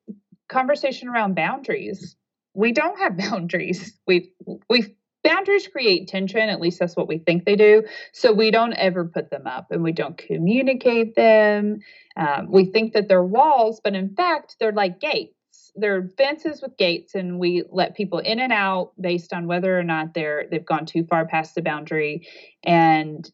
conversation 0.48 1.08
around 1.08 1.36
boundaries 1.36 2.16
we 2.60 2.74
don't 2.74 3.00
have 3.00 3.17
boundaries. 3.30 3.98
We 4.06 4.32
we 4.69 4.95
boundaries 5.24 5.67
create 5.67 6.08
tension 6.08 6.48
at 6.48 6.62
least 6.62 6.80
that's 6.80 6.95
what 6.95 7.08
we 7.08 7.17
think 7.17 7.45
they 7.45 7.56
do. 7.56 7.84
So 8.13 8.32
we 8.32 8.52
don't 8.52 8.74
ever 8.74 9.06
put 9.06 9.30
them 9.30 9.48
up 9.48 9.67
and 9.69 9.84
we 9.84 9.91
don't 9.91 10.17
communicate 10.17 11.15
them. 11.15 11.80
Um, 12.15 12.50
we 12.50 12.65
think 12.65 12.93
that 12.93 13.08
they're 13.08 13.24
walls 13.24 13.82
but 13.84 13.95
in 13.95 14.15
fact 14.15 14.56
they're 14.60 14.72
like 14.72 15.00
gates. 15.00 15.34
They're 15.76 16.10
fences 16.17 16.62
with 16.62 16.78
gates 16.78 17.15
and 17.15 17.38
we 17.39 17.63
let 17.69 17.95
people 17.95 18.19
in 18.19 18.39
and 18.39 18.54
out 18.54 18.91
based 19.00 19.34
on 19.34 19.48
whether 19.48 19.78
or 19.78 19.84
not 19.84 20.13
they're 20.13 20.45
they've 20.50 20.65
gone 20.65 20.86
too 20.86 21.06
far 21.06 21.28
past 21.28 21.56
the 21.56 21.62
boundary. 21.62 22.28
And 22.63 23.30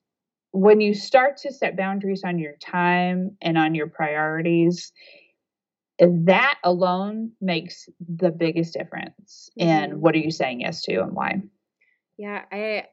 when 0.52 0.82
you 0.82 0.94
start 0.94 1.38
to 1.38 1.54
set 1.54 1.78
boundaries 1.78 2.24
on 2.24 2.40
your 2.40 2.56
time 2.62 3.38
and 3.42 3.58
on 3.58 3.76
your 3.76 3.88
priorities 3.88 4.92
that 6.00 6.58
alone 6.64 7.32
makes 7.42 7.88
the 8.00 8.32
biggest 8.32 8.74
difference. 8.74 9.50
Mm-hmm. 9.60 9.70
in 9.70 10.02
what 10.02 10.16
are 10.16 10.20
you 10.20 10.32
saying 10.32 10.62
yes 10.62 10.82
to 10.84 11.02
and 11.02 11.14
why? 11.14 11.42
Yeah 12.18 12.44
i 12.52 12.86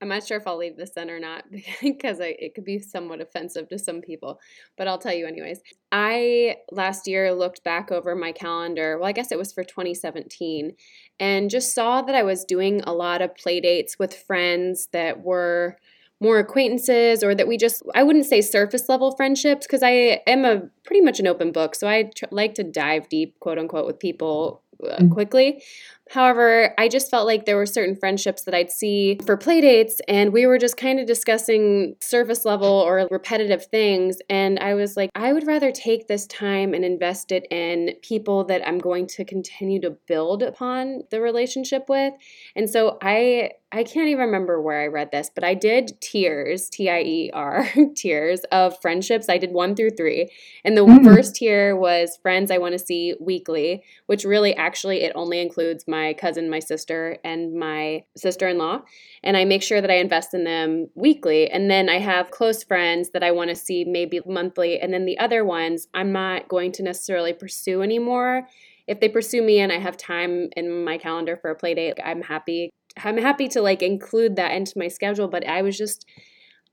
i'm 0.00 0.08
not 0.08 0.26
sure 0.26 0.36
if 0.36 0.46
i'll 0.46 0.58
leave 0.58 0.76
this 0.76 0.92
in 0.96 1.10
or 1.10 1.18
not 1.18 1.44
because 1.82 2.20
I, 2.20 2.36
it 2.38 2.54
could 2.54 2.64
be 2.64 2.78
somewhat 2.78 3.20
offensive 3.20 3.68
to 3.68 3.78
some 3.78 4.00
people 4.00 4.40
but 4.76 4.86
i'll 4.86 4.98
tell 4.98 5.14
you 5.14 5.26
anyways. 5.26 5.60
I 5.90 6.56
last 6.70 7.06
year 7.06 7.32
looked 7.32 7.64
back 7.64 7.90
over 7.90 8.14
my 8.14 8.32
calendar 8.32 8.98
well 8.98 9.08
i 9.08 9.12
guess 9.12 9.32
it 9.32 9.38
was 9.38 9.52
for 9.52 9.64
2017 9.64 10.74
and 11.18 11.50
just 11.50 11.74
saw 11.74 12.02
that 12.02 12.14
i 12.14 12.22
was 12.22 12.44
doing 12.44 12.82
a 12.82 12.92
lot 12.92 13.22
of 13.22 13.34
play 13.36 13.60
dates 13.60 13.98
with 13.98 14.14
friends 14.14 14.88
that 14.92 15.22
were 15.22 15.78
more 16.20 16.38
acquaintances 16.38 17.22
or 17.22 17.34
that 17.34 17.46
we 17.46 17.56
just 17.56 17.82
i 17.94 18.02
wouldn't 18.02 18.26
say 18.26 18.40
surface 18.40 18.88
level 18.88 19.14
friendships 19.16 19.66
because 19.66 19.82
i 19.82 20.20
am 20.26 20.44
a 20.44 20.62
pretty 20.84 21.00
much 21.00 21.20
an 21.20 21.26
open 21.26 21.52
book 21.52 21.74
so 21.74 21.88
i 21.88 22.04
tr- 22.14 22.24
like 22.30 22.54
to 22.54 22.64
dive 22.64 23.08
deep 23.08 23.38
quote 23.40 23.58
unquote 23.58 23.86
with 23.86 23.98
people 23.98 24.62
uh, 24.84 24.96
mm-hmm. 24.96 25.12
quickly 25.12 25.62
However, 26.10 26.74
I 26.78 26.88
just 26.88 27.10
felt 27.10 27.26
like 27.26 27.44
there 27.44 27.56
were 27.56 27.66
certain 27.66 27.96
friendships 27.96 28.42
that 28.44 28.54
I'd 28.54 28.70
see 28.70 29.18
for 29.24 29.36
play 29.36 29.60
dates, 29.60 30.00
and 30.08 30.32
we 30.32 30.46
were 30.46 30.58
just 30.58 30.76
kind 30.76 30.98
of 30.98 31.06
discussing 31.06 31.96
surface 32.00 32.44
level 32.44 32.68
or 32.68 33.06
repetitive 33.10 33.66
things. 33.66 34.18
And 34.30 34.58
I 34.58 34.74
was 34.74 34.96
like, 34.96 35.10
I 35.14 35.32
would 35.32 35.46
rather 35.46 35.70
take 35.70 36.08
this 36.08 36.26
time 36.26 36.74
and 36.74 36.84
invest 36.84 37.32
it 37.32 37.46
in 37.50 37.94
people 38.02 38.44
that 38.44 38.66
I'm 38.66 38.78
going 38.78 39.06
to 39.08 39.24
continue 39.24 39.80
to 39.82 39.90
build 40.06 40.42
upon 40.42 41.02
the 41.10 41.20
relationship 41.20 41.84
with. 41.88 42.14
And 42.56 42.68
so 42.68 42.98
I 43.02 43.50
I 43.70 43.84
can't 43.84 44.08
even 44.08 44.24
remember 44.24 44.62
where 44.62 44.80
I 44.80 44.86
read 44.86 45.10
this, 45.12 45.30
but 45.34 45.44
I 45.44 45.52
did 45.52 46.00
tiers, 46.00 46.70
T 46.70 46.88
I 46.88 47.00
E 47.00 47.30
R, 47.34 47.68
tiers 47.96 48.40
of 48.50 48.80
friendships. 48.80 49.28
I 49.28 49.36
did 49.36 49.52
one 49.52 49.76
through 49.76 49.90
three. 49.90 50.30
And 50.64 50.74
the 50.74 50.86
mm. 50.86 51.04
first 51.04 51.34
tier 51.36 51.76
was 51.76 52.18
friends 52.22 52.50
I 52.50 52.56
want 52.56 52.72
to 52.72 52.78
see 52.78 53.14
weekly, 53.20 53.82
which 54.06 54.24
really 54.24 54.56
actually 54.56 55.02
it 55.02 55.12
only 55.14 55.40
includes 55.40 55.84
my 55.86 55.97
cousin, 56.18 56.50
my 56.50 56.58
sister, 56.58 57.18
and 57.24 57.54
my 57.54 58.04
sister 58.16 58.48
in 58.48 58.58
law. 58.58 58.82
And 59.22 59.36
I 59.36 59.44
make 59.44 59.62
sure 59.62 59.80
that 59.80 59.90
I 59.90 59.96
invest 59.96 60.34
in 60.34 60.44
them 60.44 60.88
weekly. 60.94 61.50
And 61.50 61.70
then 61.70 61.88
I 61.88 61.98
have 61.98 62.30
close 62.30 62.62
friends 62.62 63.10
that 63.10 63.22
I 63.22 63.30
want 63.30 63.50
to 63.50 63.56
see 63.56 63.84
maybe 63.84 64.20
monthly. 64.26 64.78
And 64.80 64.92
then 64.92 65.04
the 65.04 65.18
other 65.18 65.44
ones 65.44 65.88
I'm 65.94 66.12
not 66.12 66.48
going 66.48 66.72
to 66.72 66.82
necessarily 66.82 67.32
pursue 67.32 67.82
anymore 67.82 68.46
if 68.88 69.00
they 69.00 69.08
pursue 69.08 69.42
me 69.42 69.60
and 69.60 69.70
I 69.70 69.78
have 69.78 69.98
time 69.98 70.48
in 70.56 70.82
my 70.82 70.96
calendar 70.96 71.36
for 71.36 71.50
a 71.50 71.54
play 71.54 71.74
date, 71.74 71.98
I'm 72.02 72.22
happy 72.22 72.70
I'm 73.04 73.18
happy 73.18 73.46
to 73.48 73.60
like 73.60 73.82
include 73.82 74.36
that 74.36 74.52
into 74.52 74.78
my 74.78 74.88
schedule, 74.88 75.28
but 75.28 75.46
I 75.46 75.62
was 75.62 75.76
just 75.76 76.06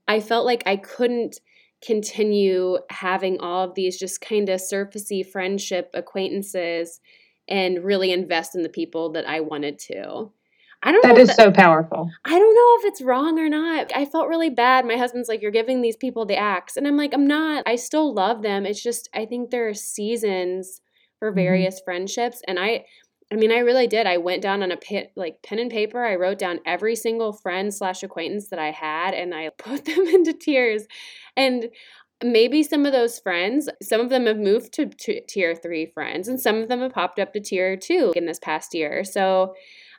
I 0.08 0.20
felt 0.20 0.46
like 0.46 0.62
I 0.66 0.76
couldn't 0.76 1.40
continue 1.84 2.78
having 2.88 3.38
all 3.38 3.64
of 3.64 3.74
these 3.74 3.98
just 3.98 4.20
kind 4.22 4.48
of 4.48 4.60
surfacey 4.60 5.24
friendship 5.24 5.90
acquaintances 5.92 7.00
and 7.48 7.84
really 7.84 8.12
invest 8.12 8.54
in 8.54 8.62
the 8.62 8.68
people 8.68 9.12
that 9.12 9.28
I 9.28 9.40
wanted 9.40 9.78
to. 9.90 10.30
I 10.82 10.92
don't 10.92 11.04
know. 11.04 11.14
that 11.14 11.20
is 11.20 11.28
that, 11.28 11.36
so 11.36 11.50
powerful. 11.50 12.10
I 12.24 12.38
don't 12.38 12.54
know 12.54 12.78
if 12.78 12.92
it's 12.92 13.02
wrong 13.02 13.38
or 13.38 13.48
not. 13.48 13.90
I 13.94 14.04
felt 14.04 14.28
really 14.28 14.50
bad. 14.50 14.84
My 14.84 14.96
husband's 14.96 15.28
like, 15.28 15.42
You're 15.42 15.50
giving 15.50 15.80
these 15.80 15.96
people 15.96 16.26
the 16.26 16.36
axe. 16.36 16.76
And 16.76 16.86
I'm 16.86 16.96
like, 16.96 17.14
I'm 17.14 17.26
not. 17.26 17.64
I 17.66 17.76
still 17.76 18.14
love 18.14 18.42
them. 18.42 18.66
It's 18.66 18.82
just, 18.82 19.08
I 19.14 19.24
think 19.24 19.50
there 19.50 19.68
are 19.68 19.74
seasons 19.74 20.80
for 21.18 21.30
mm-hmm. 21.30 21.36
various 21.36 21.76
mm-hmm. 21.76 21.84
friendships. 21.84 22.42
And 22.46 22.58
I, 22.58 22.84
I 23.32 23.34
mean, 23.34 23.50
I 23.50 23.58
really 23.58 23.88
did. 23.88 24.06
I 24.06 24.18
went 24.18 24.42
down 24.42 24.62
on 24.62 24.70
a 24.70 24.76
pit, 24.76 25.12
like 25.16 25.42
pen 25.42 25.58
and 25.58 25.70
paper. 25.70 26.04
I 26.04 26.14
wrote 26.14 26.38
down 26.38 26.60
every 26.64 26.94
single 26.94 27.32
friend 27.32 27.74
slash 27.74 28.02
acquaintance 28.02 28.48
that 28.50 28.60
I 28.60 28.70
had, 28.70 29.14
and 29.14 29.34
I 29.34 29.50
put 29.58 29.84
them 29.84 30.06
into 30.06 30.32
tiers. 30.32 30.84
And 31.36 31.70
maybe 32.24 32.62
some 32.62 32.86
of 32.86 32.92
those 32.92 33.18
friends, 33.18 33.68
some 33.82 34.00
of 34.00 34.08
them 34.08 34.26
have 34.26 34.38
moved 34.38 34.72
to, 34.74 34.86
tier 34.86 35.54
three 35.54 35.86
friends, 35.86 36.28
and 36.28 36.40
some 36.40 36.56
of 36.56 36.68
them 36.68 36.80
have 36.80 36.92
popped 36.92 37.18
up 37.18 37.32
to 37.32 37.40
tier 37.40 37.76
two 37.76 38.12
in 38.16 38.26
this 38.26 38.38
past 38.38 38.74
year. 38.74 39.04
So 39.04 39.54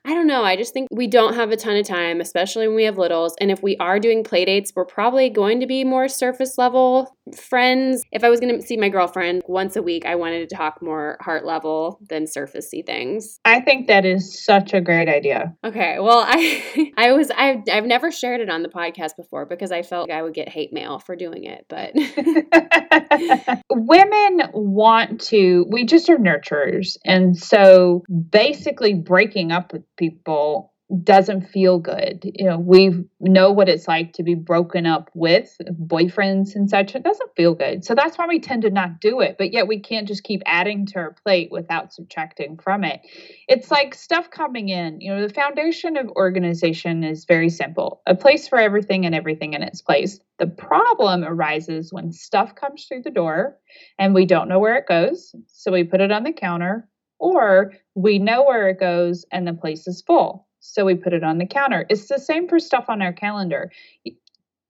I 0.06 0.14
don't 0.14 0.28
know. 0.28 0.44
I 0.44 0.56
just 0.56 0.74
think 0.74 0.88
we 0.92 1.08
don't 1.08 1.34
have 1.34 1.52
a 1.52 1.58
ton 1.58 1.76
of 1.76 1.86
time, 1.86 2.22
especially 2.22 2.68
when 2.68 2.78
we 2.78 2.86
have 2.86 2.98
littles. 2.98 3.36
And 3.42 3.52
if 3.52 3.62
we 3.62 3.76
are 3.78 4.00
doing 4.00 4.24
play 4.24 4.46
dates, 4.46 4.72
we're 4.76 4.86
probably 4.86 5.30
going 5.30 5.60
to 5.60 5.68
be 5.68 5.84
more 5.84 6.08
surface 6.08 6.58
level 6.58 7.17
friends. 7.36 8.04
If 8.12 8.24
I 8.24 8.30
was 8.30 8.40
going 8.40 8.60
to 8.60 8.66
see 8.66 8.78
my 8.78 8.90
girlfriend 8.90 9.44
once 9.48 9.76
a 9.76 9.82
week, 9.82 10.06
I 10.06 10.16
wanted 10.16 10.48
to 10.50 10.56
talk 10.56 10.82
more 10.82 11.18
heart 11.22 11.46
level 11.46 12.00
than 12.10 12.26
surfacey 12.26 12.86
things. 12.86 13.40
I 13.46 13.62
think 13.62 13.88
that 13.88 14.06
is 14.06 14.44
such 14.44 14.74
a 14.74 14.82
great 14.82 15.10
idea. 15.10 15.56
Okay. 15.64 16.00
Well, 16.00 16.24
I 16.26 16.92
I 16.98 17.12
was 17.14 17.32
I've, 17.32 17.62
I've 17.72 17.86
never 17.86 18.12
shared 18.12 18.42
it 18.42 18.50
on 18.50 18.64
the 18.64 18.70
podcast 18.70 19.16
before 19.18 19.46
because 19.46 19.72
I 19.72 19.82
felt 19.84 20.10
like 20.10 20.18
I 20.18 20.22
would 20.22 20.34
get 20.34 20.50
hate 20.50 20.74
mail 20.74 21.00
for 21.00 21.16
doing 21.16 21.44
it, 21.44 21.66
but 21.70 21.94
women 23.72 24.42
want 24.54 25.22
to 25.22 25.66
we 25.70 25.86
just 25.86 26.10
are 26.10 26.18
nurturers. 26.18 26.98
And 27.06 27.38
so 27.38 28.04
basically 28.30 28.94
breaking 28.94 29.52
up 29.52 29.74
with 29.74 29.84
people 29.98 30.74
doesn't 31.04 31.50
feel 31.50 31.80
good. 31.80 32.22
You 32.24 32.46
know, 32.46 32.58
we 32.58 33.04
know 33.20 33.52
what 33.52 33.68
it's 33.68 33.90
like 33.90 34.14
to 34.14 34.24
be 34.24 34.36
broken 34.36 34.86
up 34.86 35.10
with 35.14 35.58
boyfriends 35.70 36.56
and 36.56 36.70
such. 36.70 36.96
It 36.96 37.04
doesn't 37.04 37.36
feel 37.36 37.56
good. 37.56 37.84
So 37.84 37.94
that's 37.94 38.18
why 38.18 38.26
we 38.26 38.40
tend 38.40 38.62
to 38.62 38.70
not 38.70 39.02
do 39.02 39.20
it. 39.20 39.36
But 39.38 39.52
yet 39.52 39.68
we 39.68 39.82
can't 39.82 40.08
just 40.08 40.24
keep 40.24 40.42
adding 40.46 40.86
to 40.88 41.00
our 41.00 41.12
plate 41.12 41.52
without 41.52 41.92
subtracting 41.92 42.58
from 42.58 42.86
it. 42.86 43.02
It's 43.50 43.70
like 43.70 43.96
stuff 43.96 44.32
coming 44.32 44.70
in. 44.70 45.02
You 45.02 45.14
know, 45.14 45.28
the 45.28 45.34
foundation 45.34 45.98
of 45.98 46.08
organization 46.10 47.04
is 47.04 47.26
very 47.26 47.50
simple 47.50 48.02
a 48.08 48.16
place 48.16 48.48
for 48.48 48.58
everything 48.58 49.06
and 49.06 49.14
everything 49.14 49.54
in 49.54 49.64
its 49.64 49.82
place. 49.82 50.22
The 50.40 50.48
problem 50.48 51.26
arises 51.26 51.92
when 51.92 52.14
stuff 52.14 52.56
comes 52.56 52.86
through 52.86 53.02
the 53.02 53.12
door 53.12 53.58
and 54.00 54.14
we 54.14 54.26
don't 54.26 54.48
know 54.48 54.60
where 54.60 54.78
it 54.78 54.88
goes. 54.88 55.36
So 55.48 55.74
we 55.74 55.84
put 55.84 56.00
it 56.00 56.12
on 56.14 56.24
the 56.24 56.32
counter 56.32 56.88
or 57.20 57.74
we 57.96 58.20
know 58.20 58.46
where 58.46 58.70
it 58.70 58.80
goes 58.80 59.26
and 59.32 59.46
the 59.46 59.54
place 59.54 59.88
is 59.88 60.02
full. 60.02 60.47
So 60.74 60.86
we 60.86 60.96
put 60.96 61.14
it 61.14 61.24
on 61.24 61.38
the 61.38 61.46
counter. 61.46 61.86
It's 61.90 62.08
the 62.08 62.20
same 62.20 62.48
for 62.48 62.60
stuff 62.60 62.86
on 62.88 63.02
our 63.02 63.14
calendar. 63.14 63.72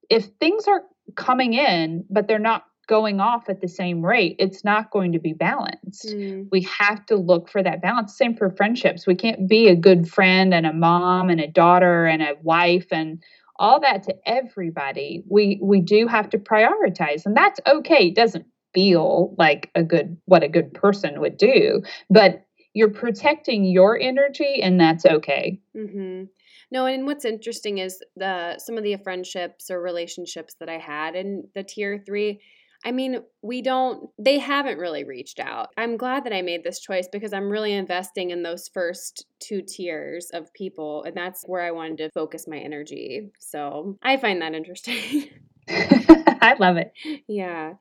If 0.09 0.25
things 0.39 0.67
are 0.67 0.83
coming 1.15 1.53
in, 1.53 2.05
but 2.09 2.27
they're 2.27 2.39
not 2.39 2.65
going 2.87 3.19
off 3.19 3.49
at 3.49 3.59
the 3.59 3.67
same 3.67 4.05
rate, 4.05 4.37
it's 4.39 4.63
not 4.63 4.91
going 4.91 5.11
to 5.11 5.19
be 5.19 5.33
balanced. 5.33 6.07
Mm. 6.07 6.47
We 6.51 6.61
have 6.61 7.05
to 7.07 7.17
look 7.17 7.49
for 7.49 7.61
that 7.61 7.81
balance. 7.81 8.17
Same 8.17 8.35
for 8.35 8.49
friendships. 8.49 9.05
We 9.05 9.15
can't 9.15 9.47
be 9.47 9.67
a 9.67 9.75
good 9.75 10.09
friend 10.09 10.53
and 10.53 10.65
a 10.65 10.71
mom 10.71 11.29
and 11.29 11.41
a 11.41 11.47
daughter 11.47 12.05
and 12.05 12.21
a 12.21 12.35
wife 12.41 12.87
and 12.91 13.21
all 13.57 13.81
that 13.81 14.03
to 14.03 14.15
everybody. 14.25 15.23
We 15.27 15.59
we 15.61 15.81
do 15.81 16.07
have 16.07 16.29
to 16.29 16.37
prioritize 16.37 17.25
and 17.25 17.35
that's 17.35 17.59
okay. 17.67 18.07
It 18.07 18.15
doesn't 18.15 18.45
feel 18.73 19.35
like 19.37 19.69
a 19.75 19.83
good 19.83 20.17
what 20.25 20.43
a 20.43 20.47
good 20.47 20.73
person 20.73 21.19
would 21.19 21.37
do 21.37 21.81
but 22.09 22.46
you're 22.73 22.91
protecting 22.91 23.63
your 23.63 23.99
energy 23.99 24.61
and 24.61 24.79
that's 24.79 25.05
okay 25.05 25.59
mm-hmm. 25.75 26.23
no 26.71 26.85
and 26.85 27.05
what's 27.05 27.25
interesting 27.25 27.77
is 27.77 28.01
the 28.15 28.57
some 28.59 28.77
of 28.77 28.83
the 28.83 28.95
friendships 28.97 29.69
or 29.69 29.81
relationships 29.81 30.55
that 30.59 30.69
i 30.69 30.77
had 30.77 31.15
in 31.15 31.47
the 31.55 31.63
tier 31.63 32.01
three 32.05 32.39
I 32.85 32.91
mean, 32.91 33.21
we 33.41 33.61
don't, 33.61 34.09
they 34.19 34.37
haven't 34.37 34.77
really 34.77 35.03
reached 35.03 35.39
out. 35.39 35.69
I'm 35.77 35.97
glad 35.97 36.23
that 36.25 36.33
I 36.33 36.41
made 36.41 36.63
this 36.63 36.79
choice 36.79 37.07
because 37.11 37.33
I'm 37.33 37.49
really 37.49 37.73
investing 37.73 38.29
in 38.29 38.43
those 38.43 38.69
first 38.73 39.25
two 39.39 39.61
tiers 39.61 40.29
of 40.33 40.53
people, 40.53 41.03
and 41.03 41.15
that's 41.15 41.43
where 41.45 41.63
I 41.63 41.71
wanted 41.71 41.97
to 41.97 42.11
focus 42.11 42.47
my 42.47 42.57
energy. 42.57 43.31
So 43.39 43.97
I 44.03 44.17
find 44.17 44.41
that 44.41 44.53
interesting. 44.53 45.29
I 45.69 46.55
love 46.59 46.77
it. 46.77 46.93
Yeah. 47.27 47.73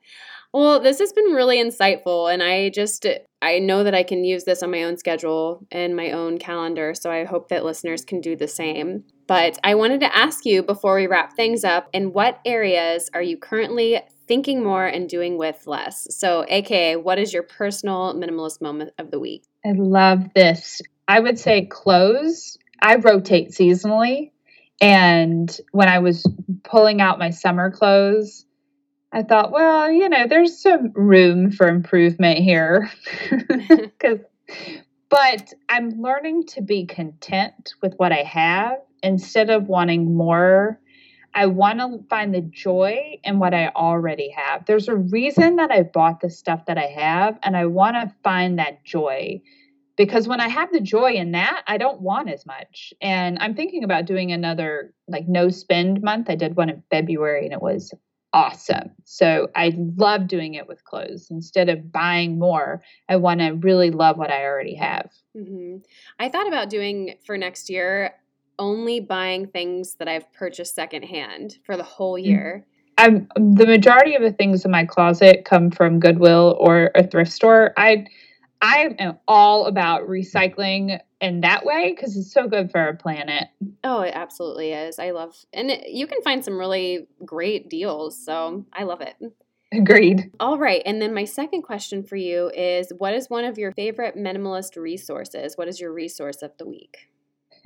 Well, 0.53 0.79
this 0.79 0.99
has 0.99 1.13
been 1.13 1.33
really 1.33 1.57
insightful 1.57 2.33
and 2.33 2.41
I 2.41 2.69
just 2.69 3.05
I 3.41 3.59
know 3.59 3.83
that 3.83 3.93
I 3.93 4.03
can 4.03 4.23
use 4.23 4.43
this 4.45 4.63
on 4.63 4.71
my 4.71 4.83
own 4.83 4.97
schedule 4.97 5.65
and 5.71 5.95
my 5.95 6.11
own 6.11 6.39
calendar, 6.39 6.95
so 6.95 7.11
I 7.11 7.23
hope 7.23 7.49
that 7.49 7.63
listeners 7.63 8.03
can 8.03 8.19
do 8.19 8.35
the 8.35 8.47
same. 8.47 9.03
But 9.27 9.59
I 9.63 9.75
wanted 9.75 9.99
to 9.99 10.15
ask 10.15 10.45
you 10.45 10.63
before 10.63 10.95
we 10.95 11.05
wrap 11.05 11.33
things 11.33 11.63
up, 11.63 11.89
in 11.93 12.13
what 12.13 12.39
areas 12.45 13.09
are 13.13 13.21
you 13.21 13.37
currently 13.37 14.01
thinking 14.27 14.63
more 14.63 14.85
and 14.85 15.07
doing 15.07 15.37
with 15.37 15.67
less? 15.67 16.07
So, 16.17 16.45
aka, 16.47 16.95
what 16.95 17.19
is 17.19 17.33
your 17.33 17.43
personal 17.43 18.15
minimalist 18.15 18.61
moment 18.61 18.91
of 18.97 19.11
the 19.11 19.19
week? 19.19 19.43
I 19.65 19.73
love 19.73 20.33
this. 20.33 20.81
I 21.07 21.19
would 21.19 21.37
say 21.37 21.65
clothes. 21.65 22.57
I 22.81 22.95
rotate 22.95 23.51
seasonally. 23.51 24.31
And 24.81 25.55
when 25.71 25.87
I 25.87 25.99
was 25.99 26.25
pulling 26.63 27.01
out 27.01 27.19
my 27.19 27.31
summer 27.31 27.71
clothes, 27.71 28.45
I 29.11 29.23
thought, 29.23 29.51
well, 29.51 29.89
you 29.91 30.09
know, 30.09 30.27
there's 30.27 30.61
some 30.61 30.91
room 30.93 31.51
for 31.51 31.67
improvement 31.67 32.39
here. 32.39 32.91
But 35.09 35.53
I'm 35.69 36.01
learning 36.01 36.47
to 36.47 36.61
be 36.61 36.85
content 36.85 37.73
with 37.81 37.93
what 37.97 38.11
I 38.11 38.23
have 38.23 38.79
instead 39.01 39.49
of 39.49 39.67
wanting 39.67 40.15
more. 40.15 40.79
I 41.33 41.45
want 41.45 41.79
to 41.79 42.03
find 42.09 42.33
the 42.33 42.41
joy 42.41 43.19
in 43.23 43.39
what 43.39 43.53
I 43.53 43.69
already 43.69 44.29
have. 44.31 44.65
There's 44.65 44.87
a 44.87 44.95
reason 44.95 45.57
that 45.57 45.71
I 45.71 45.83
bought 45.83 46.19
the 46.19 46.29
stuff 46.29 46.65
that 46.65 46.77
I 46.77 46.87
have, 46.87 47.37
and 47.43 47.55
I 47.55 47.67
want 47.67 47.95
to 47.95 48.13
find 48.23 48.59
that 48.59 48.83
joy 48.83 49.41
because 49.97 50.27
when 50.27 50.39
I 50.39 50.47
have 50.47 50.71
the 50.71 50.79
joy 50.79 51.13
in 51.13 51.31
that, 51.31 51.63
I 51.67 51.77
don't 51.77 52.01
want 52.01 52.29
as 52.29 52.45
much. 52.45 52.93
And 53.01 53.37
I'm 53.39 53.55
thinking 53.55 53.83
about 53.83 54.05
doing 54.05 54.31
another 54.31 54.93
like 55.07 55.27
no 55.27 55.49
spend 55.49 56.01
month. 56.01 56.29
I 56.29 56.35
did 56.35 56.55
one 56.55 56.69
in 56.69 56.83
February 56.89 57.45
and 57.45 57.53
it 57.53 57.61
was 57.61 57.93
awesome. 58.31 58.91
So 59.03 59.49
I 59.55 59.73
love 59.75 60.27
doing 60.27 60.53
it 60.53 60.67
with 60.67 60.83
clothes. 60.83 61.27
Instead 61.31 61.69
of 61.69 61.91
buying 61.91 62.37
more, 62.37 62.83
I 63.09 63.15
want 63.15 63.39
to 63.39 63.51
really 63.51 63.89
love 63.89 64.17
what 64.17 64.29
I 64.29 64.43
already 64.43 64.75
have. 64.75 65.09
Mm-hmm. 65.35 65.77
I 66.19 66.29
thought 66.29 66.47
about 66.47 66.69
doing 66.69 67.15
for 67.25 67.37
next 67.37 67.69
year 67.69 68.13
only 68.59 68.99
buying 68.99 69.47
things 69.47 69.95
that 69.95 70.07
I've 70.07 70.31
purchased 70.33 70.75
secondhand 70.75 71.57
for 71.63 71.77
the 71.77 71.83
whole 71.83 72.15
mm. 72.15 72.25
year. 72.25 72.65
I'm 72.99 73.27
the 73.35 73.67
majority 73.67 74.15
of 74.15 74.23
the 74.23 74.31
things 74.31 74.65
in 74.65 74.71
my 74.71 74.83
closet 74.83 75.45
come 75.45 75.69
from 75.69 75.99
Goodwill 75.99 76.57
or 76.59 76.89
a 76.95 77.05
thrift 77.05 77.31
store. 77.31 77.73
I 77.77 78.07
I 78.61 78.95
am 78.99 79.17
all 79.27 79.65
about 79.65 80.07
recycling 80.07 80.99
in 81.21 81.41
that 81.41 81.65
way 81.65 81.93
because 81.95 82.15
it's 82.17 82.31
so 82.31 82.47
good 82.47 82.71
for 82.71 82.79
our 82.79 82.95
planet. 82.95 83.47
Oh, 83.83 84.01
it 84.01 84.13
absolutely 84.15 84.71
is. 84.71 84.99
I 84.99 85.11
love, 85.11 85.35
and 85.53 85.71
it, 85.71 85.89
you 85.89 86.07
can 86.07 86.21
find 86.21 86.43
some 86.43 86.57
really 86.57 87.07
great 87.25 87.69
deals. 87.69 88.23
So 88.23 88.65
I 88.73 88.83
love 88.83 89.01
it. 89.01 89.15
Agreed. 89.73 90.31
All 90.39 90.57
right. 90.57 90.81
And 90.85 91.01
then 91.01 91.13
my 91.13 91.25
second 91.25 91.63
question 91.63 92.03
for 92.03 92.15
you 92.15 92.49
is 92.55 92.91
what 92.97 93.13
is 93.13 93.29
one 93.29 93.43
of 93.43 93.57
your 93.57 93.73
favorite 93.73 94.15
minimalist 94.15 94.77
resources? 94.77 95.57
What 95.57 95.67
is 95.67 95.79
your 95.79 95.91
resource 95.91 96.41
of 96.41 96.51
the 96.57 96.65
week? 96.65 97.09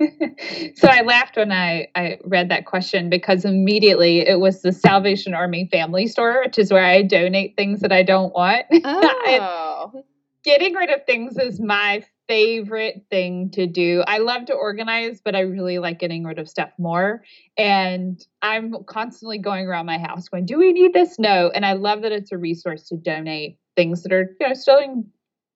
so 0.76 0.88
I 0.88 1.02
laughed 1.02 1.36
when 1.36 1.52
I, 1.52 1.86
I 1.94 2.18
read 2.24 2.48
that 2.48 2.66
question 2.66 3.08
because 3.08 3.44
immediately 3.44 4.26
it 4.26 4.40
was 4.40 4.62
the 4.62 4.72
Salvation 4.72 5.32
Army 5.32 5.68
Family 5.70 6.08
Store, 6.08 6.42
which 6.44 6.58
is 6.58 6.72
where 6.72 6.84
I 6.84 7.02
donate 7.02 7.56
things 7.56 7.80
that 7.80 7.92
I 7.92 8.02
don't 8.02 8.34
want. 8.34 8.66
Oh. 8.84 10.04
Getting 10.44 10.74
rid 10.74 10.90
of 10.90 11.04
things 11.06 11.36
is 11.38 11.60
my 11.60 12.04
favorite 12.28 13.04
thing 13.10 13.50
to 13.50 13.66
do. 13.66 14.02
I 14.06 14.18
love 14.18 14.46
to 14.46 14.54
organize, 14.54 15.20
but 15.22 15.34
I 15.34 15.40
really 15.40 15.78
like 15.78 15.98
getting 15.98 16.24
rid 16.24 16.38
of 16.38 16.48
stuff 16.48 16.70
more. 16.78 17.22
And 17.56 18.24
I'm 18.40 18.74
constantly 18.84 19.38
going 19.38 19.66
around 19.66 19.86
my 19.86 19.98
house 19.98 20.28
going, 20.28 20.46
Do 20.46 20.58
we 20.58 20.72
need 20.72 20.92
this? 20.92 21.18
No. 21.18 21.50
And 21.54 21.66
I 21.66 21.74
love 21.74 22.02
that 22.02 22.12
it's 22.12 22.32
a 22.32 22.38
resource 22.38 22.88
to 22.88 22.96
donate 22.96 23.58
things 23.76 24.02
that 24.02 24.12
are, 24.12 24.34
you 24.40 24.48
know, 24.48 24.54
still 24.54 25.04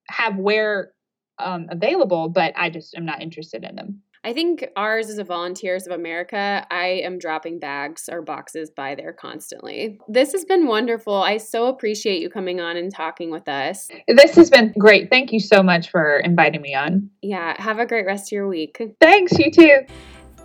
have 0.09 0.37
wear 0.37 0.93
um, 1.39 1.66
available, 1.70 2.28
but 2.28 2.53
I 2.57 2.70
just 2.70 2.95
am 2.95 3.05
not 3.05 3.22
interested 3.22 3.64
in 3.64 3.76
them. 3.76 4.03
I 4.27 4.33
think 4.33 4.66
ours 4.74 5.09
is 5.09 5.18
a 5.18 5.24
Volunteers 5.24 5.87
of 5.87 5.93
America. 5.93 6.66
I 6.68 7.01
am 7.05 7.16
dropping 7.16 7.61
bags 7.61 8.09
or 8.11 8.22
boxes 8.22 8.70
by 8.70 8.97
there 8.97 9.12
constantly. 9.12 10.01
This 10.09 10.33
has 10.33 10.45
been 10.45 10.66
wonderful. 10.66 11.14
I 11.14 11.37
so 11.37 11.68
appreciate 11.68 12.20
you 12.20 12.29
coming 12.29 12.61
on 12.61 12.77
and 12.77 12.93
talking 12.93 13.31
with 13.31 13.47
us. 13.47 13.89
This 14.09 14.35
has 14.35 14.51
been 14.51 14.74
great. 14.77 15.11
Thank 15.11 15.33
you 15.33 15.39
so 15.39 15.62
much 15.62 15.93
for 15.93 16.18
inviting 16.18 16.61
me 16.61 16.74
on. 16.74 17.09
Yeah, 17.22 17.55
have 17.62 17.79
a 17.79 17.87
great 17.87 18.05
rest 18.05 18.27
of 18.27 18.33
your 18.33 18.49
week. 18.49 18.83
Thanks, 19.01 19.39
you 19.39 19.53
too. 19.53 19.83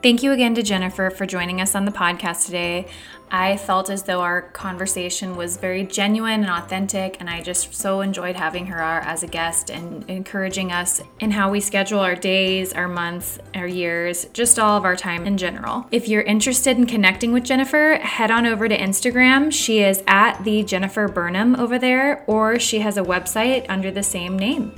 Thank 0.02 0.24
you 0.24 0.32
again 0.32 0.56
to 0.56 0.64
Jennifer 0.64 1.12
for 1.12 1.28
joining 1.28 1.62
us 1.62 1.76
on 1.76 1.86
the 1.86 1.92
podcast 1.92 2.48
today. 2.48 2.88
I 3.30 3.56
felt 3.56 3.92
as 3.92 4.02
though 4.02 4.22
our 4.22 4.42
conversation 4.42 5.38
was 5.38 5.58
very 5.58 5.84
genuine 5.84 6.44
and 6.44 6.50
authentic, 6.50 7.18
and 7.20 7.30
I 7.30 7.44
just 7.44 7.76
so 7.76 8.02
enjoyed 8.02 8.36
having 8.36 8.66
her 8.66 8.82
uh, 8.82 9.04
as 9.06 9.22
a 9.22 9.28
guest 9.28 9.70
and 9.70 10.04
encouraging 10.10 10.72
us 10.72 11.04
in 11.20 11.30
how 11.30 11.52
we 11.52 11.60
schedule 11.60 12.00
our 12.00 12.16
days, 12.16 12.74
our 12.74 12.88
months, 12.88 13.38
our 13.54 13.68
years, 13.68 14.26
just 14.34 14.58
all 14.58 14.76
of 14.76 14.86
our 14.86 14.96
time 14.96 15.28
in 15.28 15.38
general. 15.38 15.86
If 15.92 16.10
you're 16.10 16.24
interested 16.24 16.78
in 16.78 16.88
connecting 16.88 17.32
with 17.32 17.44
Jennifer, 17.44 18.00
head 18.02 18.32
on 18.32 18.48
over 18.48 18.68
to 18.68 18.76
Instagram. 18.78 19.54
She 19.54 19.82
is 19.82 20.04
at 20.08 20.44
the 20.44 20.64
Jennifer 20.64 21.08
Burnham 21.08 21.56
over 21.56 21.78
there, 21.78 22.24
or 22.26 22.58
she 22.58 22.80
has 22.80 22.98
a 22.98 23.04
website 23.04 23.68
under 23.70 23.92
the 23.92 24.04
same 24.04 24.38
name. 24.38 24.74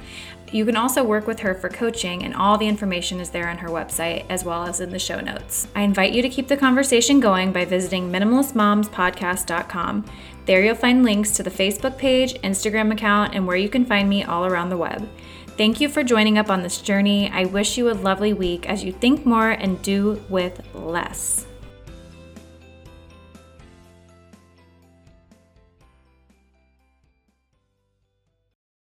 You 0.53 0.65
can 0.65 0.75
also 0.75 1.03
work 1.03 1.25
with 1.25 1.39
her 1.39 1.55
for 1.55 1.67
coaching, 1.67 2.23
and 2.23 2.35
all 2.35 2.59
the 2.59 2.67
information 2.67 3.19
is 3.19 3.31
there 3.31 3.49
on 3.49 3.57
her 3.57 3.69
website 3.69 4.23
as 4.29 4.45
well 4.45 4.65
as 4.65 4.79
in 4.79 4.91
the 4.91 4.99
show 4.99 5.19
notes. 5.19 5.67
I 5.75 5.81
invite 5.81 6.13
you 6.13 6.21
to 6.21 6.29
keep 6.29 6.47
the 6.47 6.55
conversation 6.55 7.19
going 7.19 7.51
by 7.51 7.65
visiting 7.65 8.11
minimalistmomspodcast.com. 8.11 10.05
There 10.45 10.63
you'll 10.63 10.75
find 10.75 11.03
links 11.03 11.31
to 11.31 11.43
the 11.43 11.49
Facebook 11.49 11.97
page, 11.97 12.35
Instagram 12.41 12.93
account, 12.93 13.33
and 13.33 13.47
where 13.47 13.57
you 13.57 13.67
can 13.67 13.83
find 13.83 14.07
me 14.07 14.23
all 14.23 14.45
around 14.45 14.69
the 14.69 14.77
web. 14.77 15.09
Thank 15.57 15.81
you 15.81 15.89
for 15.89 16.03
joining 16.03 16.37
up 16.37 16.51
on 16.51 16.61
this 16.61 16.81
journey. 16.81 17.31
I 17.31 17.45
wish 17.45 17.75
you 17.75 17.89
a 17.89 17.93
lovely 17.93 18.33
week 18.33 18.69
as 18.69 18.83
you 18.83 18.91
think 18.91 19.25
more 19.25 19.49
and 19.49 19.81
do 19.81 20.23
with 20.29 20.61
less. 20.75 21.47